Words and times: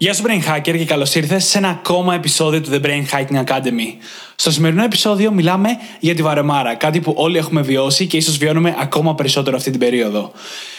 Γεια 0.00 0.14
σου 0.14 0.22
Brain 0.26 0.54
Hacker 0.54 0.76
και 0.76 0.84
καλώς 0.84 1.14
ήρθες 1.14 1.44
σε 1.44 1.58
ένα 1.58 1.68
ακόμα 1.68 2.14
επεισόδιο 2.14 2.60
του 2.60 2.70
The 2.72 2.86
Brain 2.86 3.04
Hacking 3.12 3.44
Academy. 3.44 3.96
Στο 4.36 4.50
σημερινό 4.50 4.84
επεισόδιο 4.84 5.32
μιλάμε 5.32 5.68
για 6.00 6.14
τη 6.14 6.22
βαρεμάρα, 6.22 6.74
κάτι 6.74 7.00
που 7.00 7.14
όλοι 7.16 7.38
έχουμε 7.38 7.60
βιώσει 7.60 8.06
και 8.06 8.16
ίσως 8.16 8.36
βιώνουμε 8.36 8.76
ακόμα 8.78 9.14
περισσότερο 9.14 9.56
αυτή 9.56 9.70
την 9.70 9.80
περίοδο. 9.80 10.32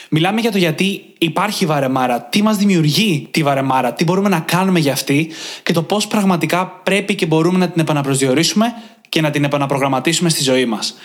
Μιλάμε 0.10 0.42
για 0.42 0.52
το 0.52 0.58
γιατί 0.58 1.04
υπάρχει 1.18 1.66
βαρεμάρα, 1.66 2.22
τι 2.22 2.42
μας 2.42 2.58
δημιουργεί 2.58 3.28
τη 3.32 3.44
βαρεμάρα, 3.44 3.94
τι 3.94 4.04
μπορούμε 4.04 4.30
να 4.30 4.40
κάνουμε 4.40 4.80
για 4.80 4.94
αυτή 4.94 5.32
και 5.64 5.74
το 5.74 5.84
πώς 5.84 6.08
πραγματικά 6.08 6.68
πρέπει 6.84 7.16
και 7.16 7.26
μπορούμε 7.26 7.58
να 7.58 7.70
την 7.70 7.82
επαναπροσδιορίσουμε 7.82 8.74
και 9.10 9.22
να 9.22 9.30
την 9.30 9.44
επαναπρογραμματίσουμε 9.44 10.30
στη 10.30 10.44
ζωή 10.44 10.66
μας. 10.66 10.96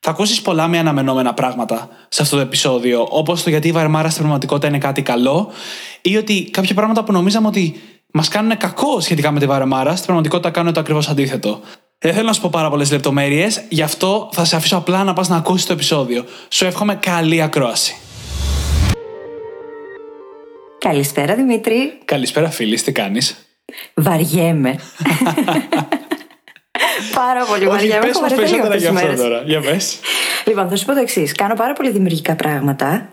Θα 0.00 0.10
ακούσεις 0.10 0.42
πολλά 0.42 0.68
με 0.68 0.78
αναμενόμενα 0.78 1.34
πράγματα 1.34 1.88
σε 2.08 2.22
αυτό 2.22 2.36
το 2.36 2.42
επεισόδιο, 2.42 3.06
όπως 3.10 3.42
το 3.42 3.50
γιατί 3.50 3.68
η 3.68 3.72
βαρεμάρα 3.72 4.08
στην 4.08 4.20
πραγματικότητα 4.20 4.68
είναι 4.68 4.78
κάτι 4.78 5.02
καλό, 5.02 5.50
ή 6.02 6.16
ότι 6.16 6.48
κάποια 6.50 6.74
πράγματα 6.74 7.04
που 7.04 7.12
νομίζαμε 7.12 7.46
ότι 7.46 7.80
μας 8.12 8.28
κάνουν 8.28 8.56
κακό 8.56 9.00
σχετικά 9.00 9.30
με 9.30 9.40
τη 9.40 9.46
βαρεμάρα, 9.46 9.92
στην 9.92 10.04
πραγματικότητα 10.04 10.50
κάνουν 10.50 10.72
το 10.72 10.80
ακριβώς 10.80 11.08
αντίθετο. 11.08 11.60
Δεν 11.98 12.14
θέλω 12.14 12.26
να 12.26 12.32
σου 12.32 12.40
πω 12.40 12.48
πάρα 12.52 12.70
πολλές 12.70 12.90
λεπτομέρειες, 12.92 13.64
γι' 13.68 13.82
αυτό 13.82 14.28
θα 14.32 14.44
σε 14.44 14.56
αφήσω 14.56 14.76
απλά 14.76 15.04
να 15.04 15.12
πας 15.12 15.28
να 15.28 15.36
ακούσεις 15.36 15.66
το 15.66 15.72
επεισόδιο. 15.72 16.24
Σου 16.48 16.64
εύχομαι 16.64 16.94
καλή 16.94 17.42
ακρόαση. 17.42 17.96
Καλησπέρα 20.78 21.34
Δημήτρη. 21.34 21.98
Καλησπέρα, 22.04 22.50
φίλη, 22.50 22.80
τι 22.80 22.92
κάνεις; 22.92 23.46
Βαριέμαι. 23.94 24.78
πάρα 27.14 27.44
πολύ 27.44 27.60
Όχι, 27.66 27.70
βαριέμαι. 27.70 28.00
πες 28.00 28.10
Έχω 28.10 28.20
μας 28.20 28.30
βαρεθεί 28.30 28.54
λίγο 28.54 28.66
περισσότερα 28.68 28.74
αυτές 28.74 28.80
για 28.82 28.90
τις 28.90 28.98
αυτό 28.98 29.06
μέρες. 29.06 29.20
τώρα. 29.20 29.42
Για 29.46 29.60
πες. 29.60 29.98
Λοιπόν, 30.46 30.68
θα 30.68 30.76
σου 30.76 30.84
πω 30.84 30.92
το 30.92 30.98
εξής. 31.00 31.32
Κάνω 31.32 31.54
πάρα 31.54 31.72
πολύ 31.72 31.90
δημιουργικά 31.90 32.36
πράγματα 32.36 33.08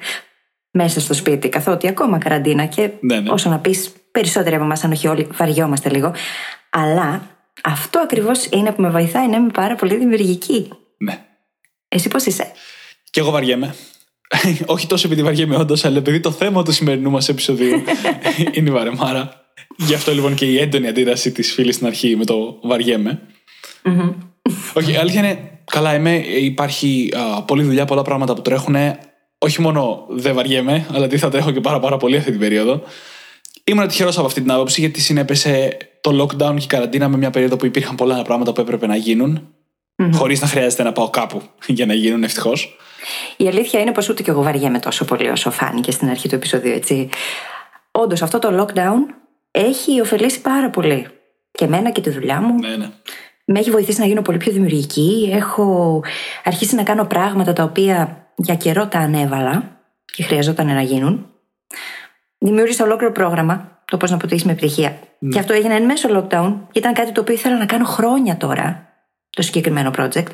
μέσα 0.72 1.00
στο 1.00 1.14
σπίτι, 1.14 1.50
καθότι 1.50 1.88
ακόμα 1.88 2.18
καραντίνα 2.18 2.66
και 2.66 2.90
Ναι, 3.00 3.20
ναι. 3.20 3.30
όσο 3.30 3.50
να 3.50 3.60
πεις, 3.60 3.92
περισσότεροι 4.12 4.56
από 4.56 4.64
εμάς, 4.64 4.84
αν 4.84 4.92
όχι 4.92 5.08
όλοι, 5.08 5.28
βαριόμαστε 5.32 5.90
λίγο. 5.90 6.14
Αλλά 6.70 7.22
αυτό 7.64 8.00
ακριβώς 8.00 8.46
είναι 8.52 8.72
που 8.72 8.82
με 8.82 8.90
βοηθάει 8.90 9.28
να 9.28 9.38
είμαι 9.38 9.52
πάρα 9.54 9.76
πολύ 9.76 9.96
δημιουργική. 9.98 10.70
Ναι. 10.98 11.20
Εσύ 11.88 12.08
πώς 12.08 12.26
είσαι; 12.26 12.52
Και 13.12 13.20
εγώ 13.20 13.32
βαριέμαι. 13.32 13.76
Όχι 14.66 14.88
τόσο 14.88 15.08
επειδή 15.08 15.24
βαριέμαι 15.24 15.56
όντως, 15.56 15.86
αλλά 15.86 15.98
επειδή 15.98 16.20
το 16.20 16.32
θέμα 16.32 16.64
του 16.64 16.72
σημερινού 16.72 17.10
μας 17.12 17.30
επεισοδίου 17.30 17.84
είναι 18.54 18.70
η 18.70 18.72
βαρεμάρα. 18.72 19.42
Γι' 19.78 19.94
αυτό 19.94 20.14
λοιπόν 20.14 20.36
και 20.36 20.46
η 20.46 20.58
έντονη 20.60 20.88
αντίδραση 20.88 21.32
της 21.32 21.54
φίλης 21.54 21.76
στην 21.76 21.88
αρχή 21.88 22.16
με 22.16 22.26
το 22.26 22.60
βαριέμαι. 22.64 23.22
Όχι, 24.73 24.92
η 24.92 24.95
αλήθεια 24.95 25.20
είναι, 25.20 25.59
καλά 25.72 25.95
είμαι, 25.95 26.16
υπάρχει 26.26 27.14
α, 27.16 27.44
πολλή 27.44 27.64
δουλειά, 27.64 27.86
πολλά 27.86 28.02
πράγματα 28.02 28.34
που 28.34 28.42
τρέχουν. 28.42 28.75
Όχι 29.38 29.62
μόνο 29.62 30.06
δεν 30.09 30.36
βαριέμαι, 30.36 30.86
αλλά 30.94 31.08
τι 31.08 31.17
θα 31.17 31.30
τρέχω 31.30 31.52
και 31.52 31.62
πάρα, 31.62 31.80
πάρα 31.80 31.98
πολύ 31.98 32.17
αυτή 32.17 32.31
την 32.31 32.40
περίοδο. 32.40 32.81
Ήμουν 33.64 33.88
τυχερός 33.88 34.17
από 34.17 34.25
αυτή 34.25 34.42
την 34.42 34.52
άποψη, 34.52 34.80
γιατί 34.80 35.02
συνέπεσε 35.02 35.78
το 36.02 36.22
lockdown 36.22 36.56
και 36.56 36.64
η 36.64 36.67
καραντίνα 36.67 37.08
με 37.08 37.17
μια 37.17 37.30
περίοδο 37.30 37.56
που 37.56 37.66
υπήρχαν 37.66 37.95
πολλά 37.95 38.22
πράγματα 38.22 38.53
που 38.53 38.62
έπρεπε 38.62 38.88
να 38.88 38.95
γίνουν, 38.95 39.48
χωρίς 40.14 40.42
να 40.42 40.47
χρειάζεται 40.47 40.84
να 40.84 40.92
πάω 40.92 41.09
κάπου 41.09 41.42
για 41.78 41.86
να 41.86 41.94
γίνουν, 41.94 42.23
ευτυχώς. 42.23 42.78
Η 43.38 43.47
αλήθεια 43.47 43.80
είναι 43.80 43.92
πως 43.92 44.09
ούτε 44.09 44.23
κι 44.23 44.30
εγώ 44.30 44.42
βαριέμαι 44.42 44.80
τόσο 44.80 45.06
πολύ 45.06 45.30
όσο 45.30 45.52
φάνηκε 45.52 45.92
στην 45.92 46.09
αρχή 46.09 46.30
του 46.30 46.36
επεισοδίου, 46.36 46.73
έτσι. 46.73 47.09
Όντως, 47.92 48.22
αυτό 48.22 48.40
το 48.40 48.63
lockdown 48.63 49.13
έχει 49.52 50.02
ωφελήσει 50.02 50.41
πάρα 50.41 50.69
πολύ. 50.69 51.08
Και 51.52 51.66
εμένα 51.66 51.91
και 51.91 52.02
τη 52.02 52.09
δουλειά 52.09 52.41
μου. 52.41 52.59
Ναι, 52.59 52.75
ναι. 52.75 52.90
Με 53.46 53.59
έχει 53.59 53.72
βοηθήσει 53.72 54.00
να 54.00 54.06
γίνω 54.06 54.22
πολύ 54.22 54.38
πιο 54.38 54.52
δημιουργική. 54.52 55.30
Έχω 55.34 56.02
αρχίσει 56.44 56.76
να 56.76 56.84
κάνω 56.84 57.06
πράγματα 57.06 57.54
τα 57.54 57.64
οποία 57.64 58.28
για 58.36 58.56
καιρό 58.56 58.88
τα 58.88 58.98
ανέβαλα 59.00 59.81
και 60.06 60.24
χρειαζόταν 60.24 60.66
να 60.68 60.81
γίνουν. 60.81 61.26
Δημιούργησα 62.38 62.84
ολόκληρο 62.84 63.12
πρόγραμμα, 63.12 63.82
το 63.86 63.98
πώς 63.98 64.09
να 64.09 64.16
αποτύχεις 64.16 64.44
με 64.44 64.52
επιτυχία. 64.52 65.00
Και 65.30 65.40
αυτό 65.40 65.53
έγινε 65.53 65.76
εν 65.76 65.84
μέσω 65.86 66.09
lockdown. 66.12 66.53
Ήταν 66.74 66.94
κάτι 66.94 67.12
το 67.12 67.22
οποίο 67.22 67.34
ήθελα 67.34 67.58
να 67.58 67.66
κάνω 67.66 67.86
χρόνια 67.86 68.38
τώρα, 68.38 68.88
το 69.30 69.42
συγκεκριμένο 69.42 69.92
project. 69.98 70.26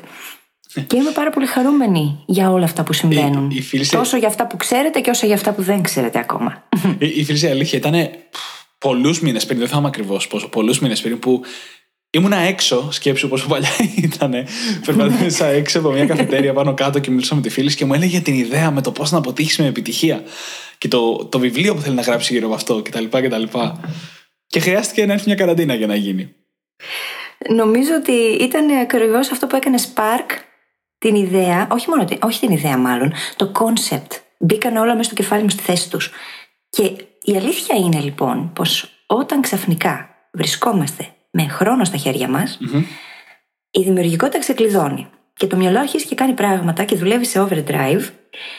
Και 0.86 0.96
είμαι 0.96 1.10
πάρα 1.14 1.30
πολύ 1.30 1.46
χαρούμενη 1.46 2.22
για 2.26 2.50
όλα 2.50 2.64
αυτά 2.64 2.82
που 2.82 2.92
συμβαίνουν. 2.92 3.50
Η- 3.50 3.54
η 3.56 3.60
φίλη 3.62 3.84
σε- 3.84 3.96
Τόσο 3.96 4.16
για 4.16 4.28
αυτά 4.28 4.46
που 4.46 4.56
ξέρετε 4.56 5.00
και 5.00 5.10
όσο 5.10 5.26
για 5.26 5.34
αυτά 5.34 5.52
που 5.52 5.62
δεν 5.62 5.82
ξέρετε 5.82 6.18
ακόμα. 6.18 6.62
Η, 6.98 7.06
η 7.06 7.24
φίλη 7.24 7.40
η 7.46 7.50
αλήθεια 7.50 7.78
ήταν 7.78 7.94
πολλούς 8.78 9.20
μήνες 9.20 9.46
πριν, 9.46 9.58
δεν 9.58 9.68
θυμάμαι 9.68 9.86
ακριβώς 9.88 10.26
πόσο, 10.26 10.48
πολλούς 10.48 10.78
μήνες 10.80 11.00
πριν 11.00 11.18
που 11.18 11.42
ήμουνα 12.10 12.36
έξω, 12.36 12.92
σκέψου 12.92 13.28
πόσο 13.28 13.46
παλιά 13.48 13.70
ήταν. 14.02 14.34
Περπατούσα 14.86 15.46
έξω 15.46 15.78
από 15.78 15.90
μια 15.90 16.06
καφετέρια 16.06 16.52
πάνω 16.52 16.74
κάτω 16.74 16.98
και 16.98 17.10
μιλούσα 17.10 17.34
με 17.34 17.40
τη 17.40 17.48
φίλη 17.48 17.74
και 17.74 17.84
μου 17.84 17.94
έλεγε 17.94 18.20
την 18.20 18.34
ιδέα 18.34 18.70
με 18.70 18.82
το 18.82 18.92
πώς 18.92 19.10
να 19.10 19.18
αποτύχεις 19.18 19.58
με 19.58 19.66
επιτυχία 19.66 20.22
και 20.78 20.88
το, 20.88 21.24
το 21.24 21.38
βιβλίο 21.38 21.74
που 21.74 21.80
θέλει 21.80 21.94
να 21.94 22.02
γράψει 22.02 22.32
γύρω 22.32 22.46
από 22.46 22.54
αυτό 22.54 22.82
κτλ. 22.82 23.04
κτλ. 23.04 23.42
Και 24.46 24.60
χρειάστηκε 24.60 25.06
να 25.06 25.12
έρθει 25.12 25.26
μια 25.26 25.36
καραντίνα 25.36 25.74
για 25.74 25.86
να 25.86 25.94
γίνει. 25.94 26.34
Νομίζω 27.48 27.94
ότι 27.94 28.12
ήταν 28.44 28.70
ακριβώς 28.70 29.30
αυτό 29.30 29.46
που 29.46 29.56
έκανε 29.56 29.78
Spark 29.78 30.30
την 30.98 31.14
ιδέα, 31.14 31.68
όχι 31.70 31.88
μόνο 31.88 32.04
την, 32.04 32.18
όχι 32.22 32.40
την 32.40 32.50
ιδέα 32.50 32.76
μάλλον, 32.76 33.12
το 33.36 33.52
concept. 33.54 34.18
Μπήκαν 34.38 34.76
όλα 34.76 34.92
μέσα 34.92 35.02
στο 35.02 35.14
κεφάλι 35.14 35.42
μου 35.42 35.48
στη 35.48 35.62
θέση 35.62 35.90
τους. 35.90 36.10
Και 36.70 36.82
η 37.22 37.36
αλήθεια 37.36 37.76
είναι 37.76 38.00
λοιπόν 38.00 38.52
πως 38.52 38.90
όταν 39.06 39.40
ξαφνικά 39.40 40.08
βρισκόμαστε 40.32 41.14
με 41.30 41.48
χρόνο 41.48 41.84
στα 41.84 41.96
χέρια 41.96 42.28
μας, 42.28 42.58
η 43.70 43.82
δημιουργικότητα 43.82 44.38
ξεκλειδώνει. 44.38 45.08
Και 45.34 45.46
το 45.46 45.56
μυαλό 45.56 45.78
αρχίζει 45.78 46.06
και 46.06 46.14
κάνει 46.14 46.32
πράγματα 46.32 46.84
και 46.84 46.96
δουλεύει 46.96 47.24
σε 47.24 47.46
overdrive 47.48 48.08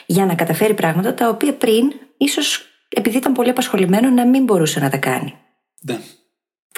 για 0.06 0.26
να 0.26 0.36
καταφέρει 0.36 0.74
πράγματα 0.74 1.14
τα 1.14 1.30
οποία 1.30 1.54
πριν, 1.54 1.92
ίσως 2.18 2.66
επειδή 2.90 3.18
ήταν 3.18 3.34
πολύ 3.34 3.50
απασχολημένο, 3.50 4.10
να 4.10 4.28
μην 4.28 4.44
μπορούσε 4.44 4.80
να 4.80 4.90
τα 4.90 4.98
κάνει. 4.98 5.34
Ναι. 5.82 6.00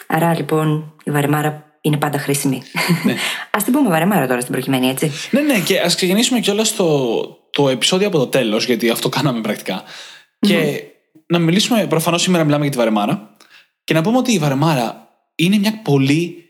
Άρα 0.07 0.35
λοιπόν 0.35 0.93
η 1.03 1.11
βαρεμάρα 1.11 1.77
είναι 1.81 1.97
πάντα 1.97 2.17
χρήσιμη. 2.17 2.61
Α 3.57 3.59
την 3.63 3.73
πούμε 3.73 3.89
βαρεμάρα 3.89 4.27
τώρα 4.27 4.39
στην 4.41 4.53
προκειμένη, 4.53 4.87
έτσι. 4.87 5.11
Ναι, 5.31 5.41
ναι, 5.41 5.59
και 5.59 5.79
ας 5.79 5.95
ξεκινήσουμε 5.95 6.39
κιόλας 6.39 6.75
το, 6.75 7.19
το 7.49 7.69
επεισόδιο 7.69 8.07
από 8.07 8.17
το 8.17 8.27
τέλος, 8.27 8.65
γιατί 8.65 8.89
αυτό 8.89 9.09
κάναμε 9.09 9.41
πρακτικά. 9.41 9.83
Και 10.39 10.83
να 11.25 11.39
μιλήσουμε, 11.39 11.87
προφανώς 11.87 12.21
σήμερα 12.21 12.43
μιλάμε 12.43 12.63
για 12.63 12.71
τη 12.71 12.77
βαρεμάρα. 12.77 13.35
Και 13.83 13.93
να 13.93 14.01
πούμε 14.01 14.17
ότι 14.17 14.31
η 14.31 14.39
βαρεμάρα 14.39 15.02
είναι 15.35 15.57
μια 15.57 15.81
πολύ 15.81 16.49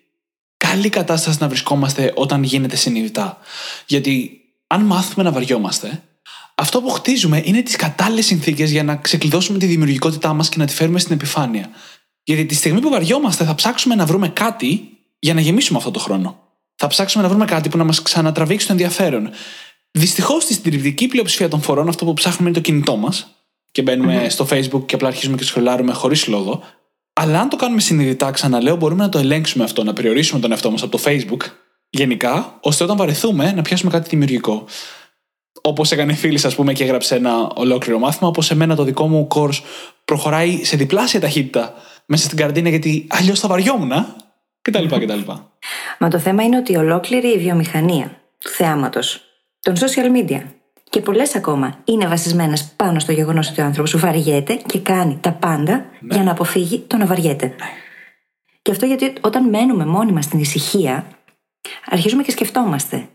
καλή 0.57 0.89
κατάσταση 0.89 1.38
να 1.41 1.47
βρισκόμαστε 1.47 2.13
όταν 2.16 2.44
γίνεται 2.44 2.75
συνειδητά. 2.75 3.38
Γιατί 3.85 4.41
αν 4.67 4.81
μάθουμε 4.81 5.23
να 5.23 5.31
βαριόμαστε, 5.31 6.03
αυτό 6.55 6.81
που 6.81 6.89
χτίζουμε 6.89 7.41
είναι 7.45 7.61
τις 7.61 7.75
κατάλληλες 7.75 8.25
συνθήκες 8.25 8.71
για 8.71 8.83
να 8.83 8.95
ξεκλειδώσουμε 8.95 9.57
τη 9.57 9.66
δημιουργικότητά 9.66 10.33
μας 10.33 10.49
και 10.49 10.57
να 10.57 10.66
τη 10.66 10.73
φέρουμε 10.73 10.99
στην 10.99 11.13
επιφάνεια. 11.13 11.69
Γιατί 12.23 12.45
τη 12.45 12.55
στιγμή 12.55 12.79
που 12.79 12.89
βαριόμαστε, 12.89 13.45
θα 13.45 13.55
ψάξουμε 13.55 13.95
να 13.95 14.05
βρούμε 14.05 14.29
κάτι 14.29 14.89
για 15.19 15.33
να 15.33 15.41
γεμίσουμε 15.41 15.77
αυτό 15.77 15.91
το 15.91 16.00
χρόνο. 16.00 16.39
Θα 16.75 16.88
ψάξουμε 16.88 17.23
να 17.23 17.29
βρούμε 17.29 17.45
κάτι 17.45 17.69
που 17.69 17.77
να 17.77 17.83
μας 17.83 18.01
ξανατραβήξει 18.01 18.67
το 18.67 18.71
ενδιαφέρον. 18.71 19.29
Δυστυχώς, 19.91 20.44
στη 20.44 20.53
συντριπτική 20.53 21.07
πλειοψηφία 21.07 21.47
των 21.47 21.61
φορών, 21.61 21.88
αυτό 21.88 22.05
που 22.05 22.13
ψάχνουμε 22.13 22.50
είναι 22.50 22.57
το 22.57 22.63
κινητό 22.63 22.95
μας 22.95 23.27
και 23.71 23.81
μπαινουμε 23.81 24.29
στο 24.29 24.47
Facebook 24.50 24.85
και 24.85 24.95
απλά 24.95 25.07
αρχίζουμε 25.07 25.38
και 25.38 25.44
σχολάρουμε 25.44 25.94
χωρίς 25.94 26.27
λόγο. 26.27 26.63
Αλλά 27.13 27.40
αν 27.40 27.50
το 27.50 27.56
κάνουμε 27.56 27.81
συνειδητά, 27.81 28.31
ξαναλέω, 28.31 28.75
μπορούμε 28.75 29.03
να 29.03 29.09
το 29.09 29.19
ελέγξουμε 29.19 29.63
αυτό, 29.63 29.84
να 29.84 29.94
περιορίσουμε 29.94 30.40
τον 30.40 30.51
εαυτό 30.51 30.72
μας 30.72 30.84
από 30.84 30.97
το 30.97 31.03
Facebook 31.06 31.41
γενικά, 31.90 32.57
ώστε 32.62 32.84
όταν 32.84 32.97
βαρεθούμε 32.97 33.51
να 33.51 33.62
πιάσουμε 33.62 33.91
κάτι 33.91 34.09
δημιουργικό. 34.09 34.65
Όπως 35.62 35.92
έκανε 35.92 36.13
φίλης, 36.13 36.45
ας 36.45 36.56
πούμε, 36.56 36.74
και 36.74 36.83
έγραψε 36.83 37.15
ένα 37.15 37.48
ολόκληρο 37.56 38.00
μάθημα, 38.00 38.30
όπως 38.30 38.51
εμένα 38.51 38.75
το 38.75 38.83
δικό 38.83 39.07
μου 39.07 39.27
course 39.36 39.60
προχωράει 40.06 40.63
σε 40.63 40.77
διπλάσια 40.77 41.19
ταχύτητα 41.19 41.74
μέσα 42.06 42.24
στην 42.24 42.38
καρδίνα, 42.38 42.69
γιατί 42.69 43.07
αλλιώς 43.10 43.39
θα 43.39 43.48
βαριόμουν. 43.48 43.92
κτλ. 44.62 44.86
κτλ. 44.86 45.19
Μα 46.00 46.07
το 46.09 46.19
θέμα 46.19 46.44
είναι 46.44 46.57
ότι 46.57 46.75
ολόκληρη 46.75 47.27
η 47.27 47.38
βιομηχανία 47.38 48.21
του 48.38 48.50
θεάματο, 48.50 49.00
των 49.59 49.75
social 49.75 50.18
media 50.18 50.42
και 50.94 51.01
πολλές 51.01 51.36
ακόμα 51.36 51.78
είναι 51.84 52.07
βασισμένες 52.07 52.63
πάνω 52.75 53.00
στο 53.00 53.12
γεγονός 53.12 53.50
ότι 53.50 53.62
ο 53.62 53.66
άνθρωπος 53.66 53.98
βαριέται 53.98 54.56
και 54.56 54.80
κάνει 54.80 55.18
τα 55.22 55.31
πάντα 55.31 55.86
για 56.10 56.24
να 56.24 56.31
αποφύγει 56.31 56.80
το 56.80 56.98
να 56.98 57.06
βαριέται. 57.06 57.56
Και 58.62 58.72
αυτό 58.72 58.86
γιατί 58.86 59.13
όταν 59.22 59.50
μένουμε 59.50 59.86
μόνοι 59.86 60.12
μα 60.12 60.22
στην 60.22 60.40
ησυχία, 60.40 61.07
αρχίζουμε 61.90 62.24
και 62.24 62.31
σκεφτόμαστε. 62.31 63.07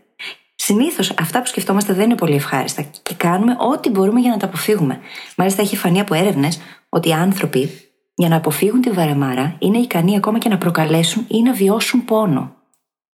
Συνήθως 0.55 1.13
αυτά 1.19 1.39
που 1.39 1.47
σκεφτόμαστε 1.47 1.93
δεν 1.93 2.05
είναι 2.05 2.15
πολύ 2.15 2.35
ευχάριστα 2.35 2.81
και 3.03 3.13
κάνουμε 3.13 3.55
ό,τι 3.59 3.89
μπορούμε 3.89 4.19
για 4.19 4.31
να 4.31 4.37
τα 4.37 4.45
αποφύγουμε. 4.45 4.99
Μάλιστα, 5.35 5.61
έχει 5.61 5.75
φανεί 5.75 5.99
από 5.99 6.13
έρευνες 6.13 6.61
ότι 6.89 7.09
οι 7.09 7.13
άνθρωποι 7.13 7.69
για 8.15 8.29
να 8.29 8.35
αποφύγουν 8.35 8.81
τη 8.81 8.89
βαρεμάρα 8.89 9.55
είναι 9.59 9.77
ικανοί 9.77 10.17
ακόμα 10.17 10.37
και 10.37 10.49
να 10.49 10.57
προκαλέσουν 10.57 11.25
ή 11.27 11.41
να 11.41 11.53
βιώσουν 11.53 12.05
πόνο. 12.05 12.55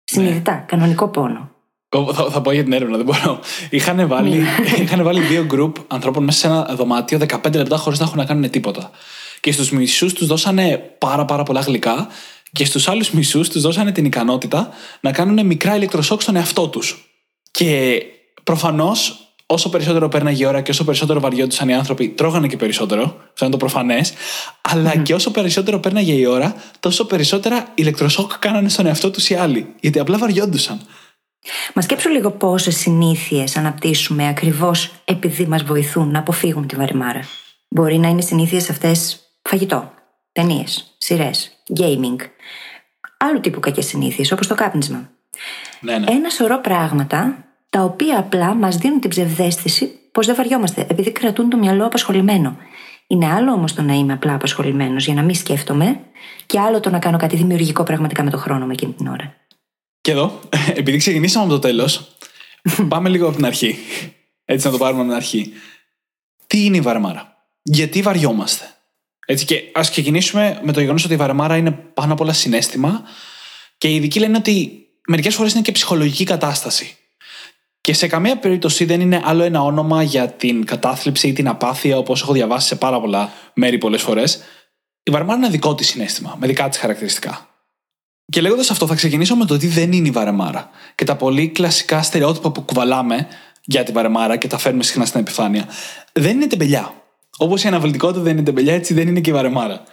Συνειδητά, 0.04 0.56
κανονικό 0.68 1.08
πόνο. 1.08 1.55
Θα, 1.90 2.30
θα 2.30 2.42
πω 2.42 2.52
για 2.52 2.64
την 2.64 2.74
έρευνα, 2.74 2.98
δεν 2.98 3.06
μπορώ. 3.06 3.40
Είχαν 3.70 4.08
βάλει, 4.08 4.44
είχαν 4.84 5.04
βάλει 5.04 5.22
δύο 5.22 5.44
γκρουπ 5.44 5.76
ανθρώπων 5.88 6.24
μέσα 6.24 6.40
σε 6.40 6.48
ένα 6.48 6.76
δωμάτιο 6.76 7.20
15 7.44 7.54
λεπτά 7.54 7.78
χωρίς 7.78 8.00
να 8.00 8.06
έχουν 8.06 8.18
να 8.18 8.26
κάνουν 8.26 8.50
τίποτα. 8.50 8.90
Και 9.40 9.52
στους 9.52 9.72
μισούς 9.72 10.14
τους 10.14 10.28
δώσανε 10.28 10.78
πάρα, 10.98 11.26
πάρα 11.26 11.44
πολλά 11.44 11.60
γλυκά 11.60 12.08
και 12.52 12.66
στους 12.66 12.88
άλλους 12.88 13.12
μισούς 13.12 13.50
τους 13.50 13.62
δώσανε 13.62 13.92
την 13.92 14.06
ικανότητα 14.06 14.70
να 15.00 15.12
κάνουν 15.12 15.46
μικρά 15.46 15.76
ηλεκτροσόκ 15.76 16.22
στον 16.22 16.36
εαυτό 16.36 16.68
τους. 16.68 17.10
Και 17.52 18.02
προφανώς, 18.44 19.20
όσο 19.46 19.70
περισσότερο 19.70 20.08
πέρναγε 20.08 20.44
η 20.44 20.46
ώρα 20.46 20.62
και 20.62 20.72
όσο 20.72 20.84
περισσότερο 20.84 21.20
βαριόντουσαν 21.20 21.70
οι 21.70 21.74
άνθρωποι, 21.74 22.10
τρώγανε 22.10 22.48
και 22.48 22.58
περισσότερο. 22.58 23.02
Αυτό 23.04 23.46
είναι 23.46 23.50
το 23.50 23.58
προφανές. 23.58 24.14
Αλλά 24.62 24.98
και 24.98 25.14
όσο 25.14 25.32
περισσότερο 25.32 25.80
πέρναγε 25.80 26.14
η 26.14 26.26
ώρα, 26.26 26.56
τόσο 26.80 27.06
περισσότερα 27.06 27.72
ηλεκτροσόκ 27.76 28.32
κάνανε 28.40 28.70
στον 28.70 28.86
εαυτό 28.86 29.12
τους 29.12 29.30
οι 29.30 29.36
άλλοι. 29.36 29.74
Γιατί 29.80 30.00
απλά 30.00 30.18
βαριόντουσαν. 30.18 30.82
Μα 31.74 31.82
σκέψου 31.82 32.10
λίγο 32.10 32.32
πόσες 32.32 32.78
συνήθειες 32.78 33.58
αναπτύσσουμε 33.58 34.28
ακριβώς 34.28 34.92
επειδή 35.06 35.46
μας 35.46 35.64
βοηθούν 35.64 36.12
να 36.12 36.20
αποφύγουμε 36.20 36.66
τη 36.66 36.76
βαρεμάρα. 36.76 37.20
Μπορεί 37.70 37.98
να 37.98 38.08
είναι 38.08 38.22
συνήθειες 38.22 38.70
αυτές 38.70 39.20
φαγητό, 39.42 39.92
ταινίες, 40.32 40.96
σειρές, 40.98 41.52
gaming, 41.78 42.16
άλλου 43.18 43.40
τύπου 43.40 43.60
κακές 43.60 43.86
συνήθειες 43.86 44.32
όπως 44.32 44.48
το 44.48 44.56
κάπνισμα. 44.56 45.10
Ναι, 45.80 45.98
ναι. 45.98 46.12
Ένα 46.12 46.30
σωρό 46.30 46.60
πράγματα 46.60 47.46
τα 47.70 47.82
οποία 47.82 48.20
απλά 48.20 48.54
μας 48.54 48.78
δίνουν 48.78 49.00
την 49.00 49.10
ψευδέστηση 49.10 50.00
πως 50.12 50.26
δεν 50.26 50.36
βαριόμαστε, 50.36 50.86
επειδή 50.90 51.12
κρατούν 51.12 51.50
το 51.50 51.58
μυαλό 51.58 51.86
απασχολημένο. 51.86 52.58
Είναι 53.08 53.32
άλλο 53.32 53.52
όμως 53.52 53.74
το 53.74 53.82
να 53.82 53.94
είμαι 53.94 54.14
απλά 54.14 54.34
απασχολημένος 54.34 55.06
για 55.06 55.14
να 55.14 55.22
μην 55.22 55.36
σκέφτομαι, 55.36 56.00
και 56.46 56.60
άλλο 56.60 56.80
το 56.80 56.90
να 56.90 57.00
κάνω 57.00 57.18
κάτι 57.18 57.36
δημιουργικό 57.36 57.84
πραγματικά 57.84 58.24
με 58.24 58.30
το 58.30 58.38
χρόνο 58.38 58.66
μου 58.66 58.72
εκείνη 58.72 58.94
την 58.94 59.08
ώρα. 59.08 59.34
Και 60.06 60.12
εδώ, 60.12 60.40
επειδή 60.80 60.98
ξεκινήσαμε 60.98 61.46
από 61.46 61.54
το 61.54 61.60
τέλος, 61.60 62.16
πάμε 62.88 63.10
λίγο 63.10 63.28
από 63.28 63.36
την 63.36 63.46
αρχή. 63.46 63.78
Έτσι 64.46 64.66
να 64.66 64.72
το 64.72 64.78
πάρουμε 64.78 65.00
από 65.02 65.10
την 65.10 65.18
αρχή. 65.18 65.54
Τι 66.48 66.66
είναι 66.66 66.78
η 66.78 66.82
βαρμάρα, 66.82 67.38
Γιατί 67.62 68.02
βαριόμαστε; 68.02 68.66
Έτσι 69.26 69.46
και 69.46 69.62
ας 69.74 69.90
ξεκινήσουμε 69.90 70.60
με 70.64 70.72
το 70.72 70.80
γεγονός 70.80 71.04
ότι 71.06 71.14
η 71.14 71.18
βαρμάρα 71.18 71.58
είναι 71.58 71.72
πάνω 71.72 72.14
απ' 72.14 72.22
όλα 72.22 72.34
συνέστημα 72.34 73.04
και 73.78 73.88
οι 73.88 73.96
ειδικοί 73.96 74.20
λένε 74.20 74.38
ότι 74.38 74.86
μερικές 75.08 75.36
φορές 75.36 75.54
είναι 75.54 75.62
και 75.62 75.72
ψυχολογική 75.72 76.24
κατάσταση. 76.24 76.98
Και 77.82 77.94
σε 77.94 78.08
καμία 78.08 78.38
περίπτωση 78.38 78.86
δεν 78.86 79.02
είναι 79.02 79.22
άλλο 79.24 79.44
ένα 79.44 79.64
όνομα 79.64 80.04
για 80.04 80.30
την 80.30 80.66
κατάθλιψη 80.66 81.28
ή 81.28 81.34
την 81.34 81.48
απάθεια, 81.48 81.98
όπως 81.98 82.22
έχω 82.22 82.34
διαβάσει 82.34 82.68
σε 82.68 82.76
πάρα 82.76 83.00
πολλά 83.00 83.32
μέρη 83.54 83.78
πολλές 83.78 84.02
φορές. 84.02 84.44
Η 85.04 85.12
βαρμάρα 85.12 85.38
είναι 85.38 85.46
ένα 85.46 85.56
δικό 85.56 85.76
της 85.76 85.88
συνέστημα, 85.88 86.36
με 86.40 86.48
δικά 86.48 86.70
της 86.70 86.78
χαρακτηριστικά. 86.78 87.55
Και 88.32 88.42
λέγοντας 88.42 88.70
αυτό, 88.70 88.88
θα 88.88 88.96
ξεκινήσω 88.96 89.36
με 89.36 89.46
το 89.46 89.58
τι 89.58 89.68
δεν 89.68 89.92
είναι 89.92 90.08
η 90.08 90.12
βαρεμάρα 90.12 90.70
και 90.96 91.04
τα 91.04 91.16
πολύ 91.16 91.48
κλασικά 91.48 92.02
στερεότυπα 92.02 92.52
που 92.52 92.62
κουβαλάμε 92.62 93.28
για 93.66 93.84
τη 93.84 93.92
βαρεμάρα 93.92 94.38
και 94.38 94.48
τα 94.48 94.58
φέρνουμε 94.58 94.84
συχνά 94.84 95.06
στην 95.06 95.20
επιφάνεια. 95.20 95.66
Δεν 96.14 96.36
είναι 96.36 96.48
τεμπελιά. 96.48 96.94
Όπως 97.38 97.64
η 97.64 97.68
αναβλητικότητα 97.68 98.22
δεν 98.22 98.34
είναι 98.34 98.44
τεμπελιά, 98.44 98.74
έτσι 98.74 98.94
δεν 98.94 99.08
είναι 99.08 99.20
και 99.20 99.30
η 99.30 99.34
βαρεμάρα. 99.34 99.84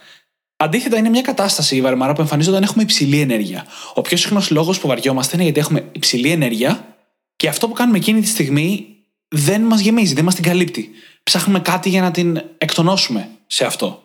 Αντίθετα, 0.57 0.97
είναι 0.97 1.09
μια 1.09 1.21
κατάσταση 1.21 1.75
η 1.75 1.81
βαρεμάρα 1.81 2.13
που 2.13 2.21
εμφανίζεται 2.21 2.55
όταν 2.55 2.67
έχουμε 2.67 2.83
υψηλή 2.83 3.19
ενέργεια. 3.19 3.65
Ο 3.93 4.01
πιο 4.01 4.17
συχνός 4.17 4.49
λόγος 4.49 4.79
που 4.79 4.87
βαριόμαστε 4.87 5.35
είναι 5.35 5.43
γιατί 5.43 5.59
έχουμε 5.59 5.89
υψηλή 5.91 6.31
ενέργεια 6.31 6.95
και 7.35 7.47
αυτό 7.47 7.67
που 7.67 7.73
κάνουμε 7.73 7.97
εκείνη 7.97 8.21
τη 8.21 8.27
στιγμή 8.27 8.87
δεν 9.27 9.61
μας 9.61 9.79
γεμίζει, 9.79 10.13
δεν 10.13 10.23
μας 10.23 10.35
την 10.35 10.43
καλύπτει. 10.43 10.89
Ψάχνουμε 11.23 11.59
κάτι 11.59 11.89
για 11.89 12.01
να 12.01 12.11
την 12.11 12.41
εκτονώσουμε 12.57 13.29
σε 13.47 13.65
αυτό. 13.65 14.03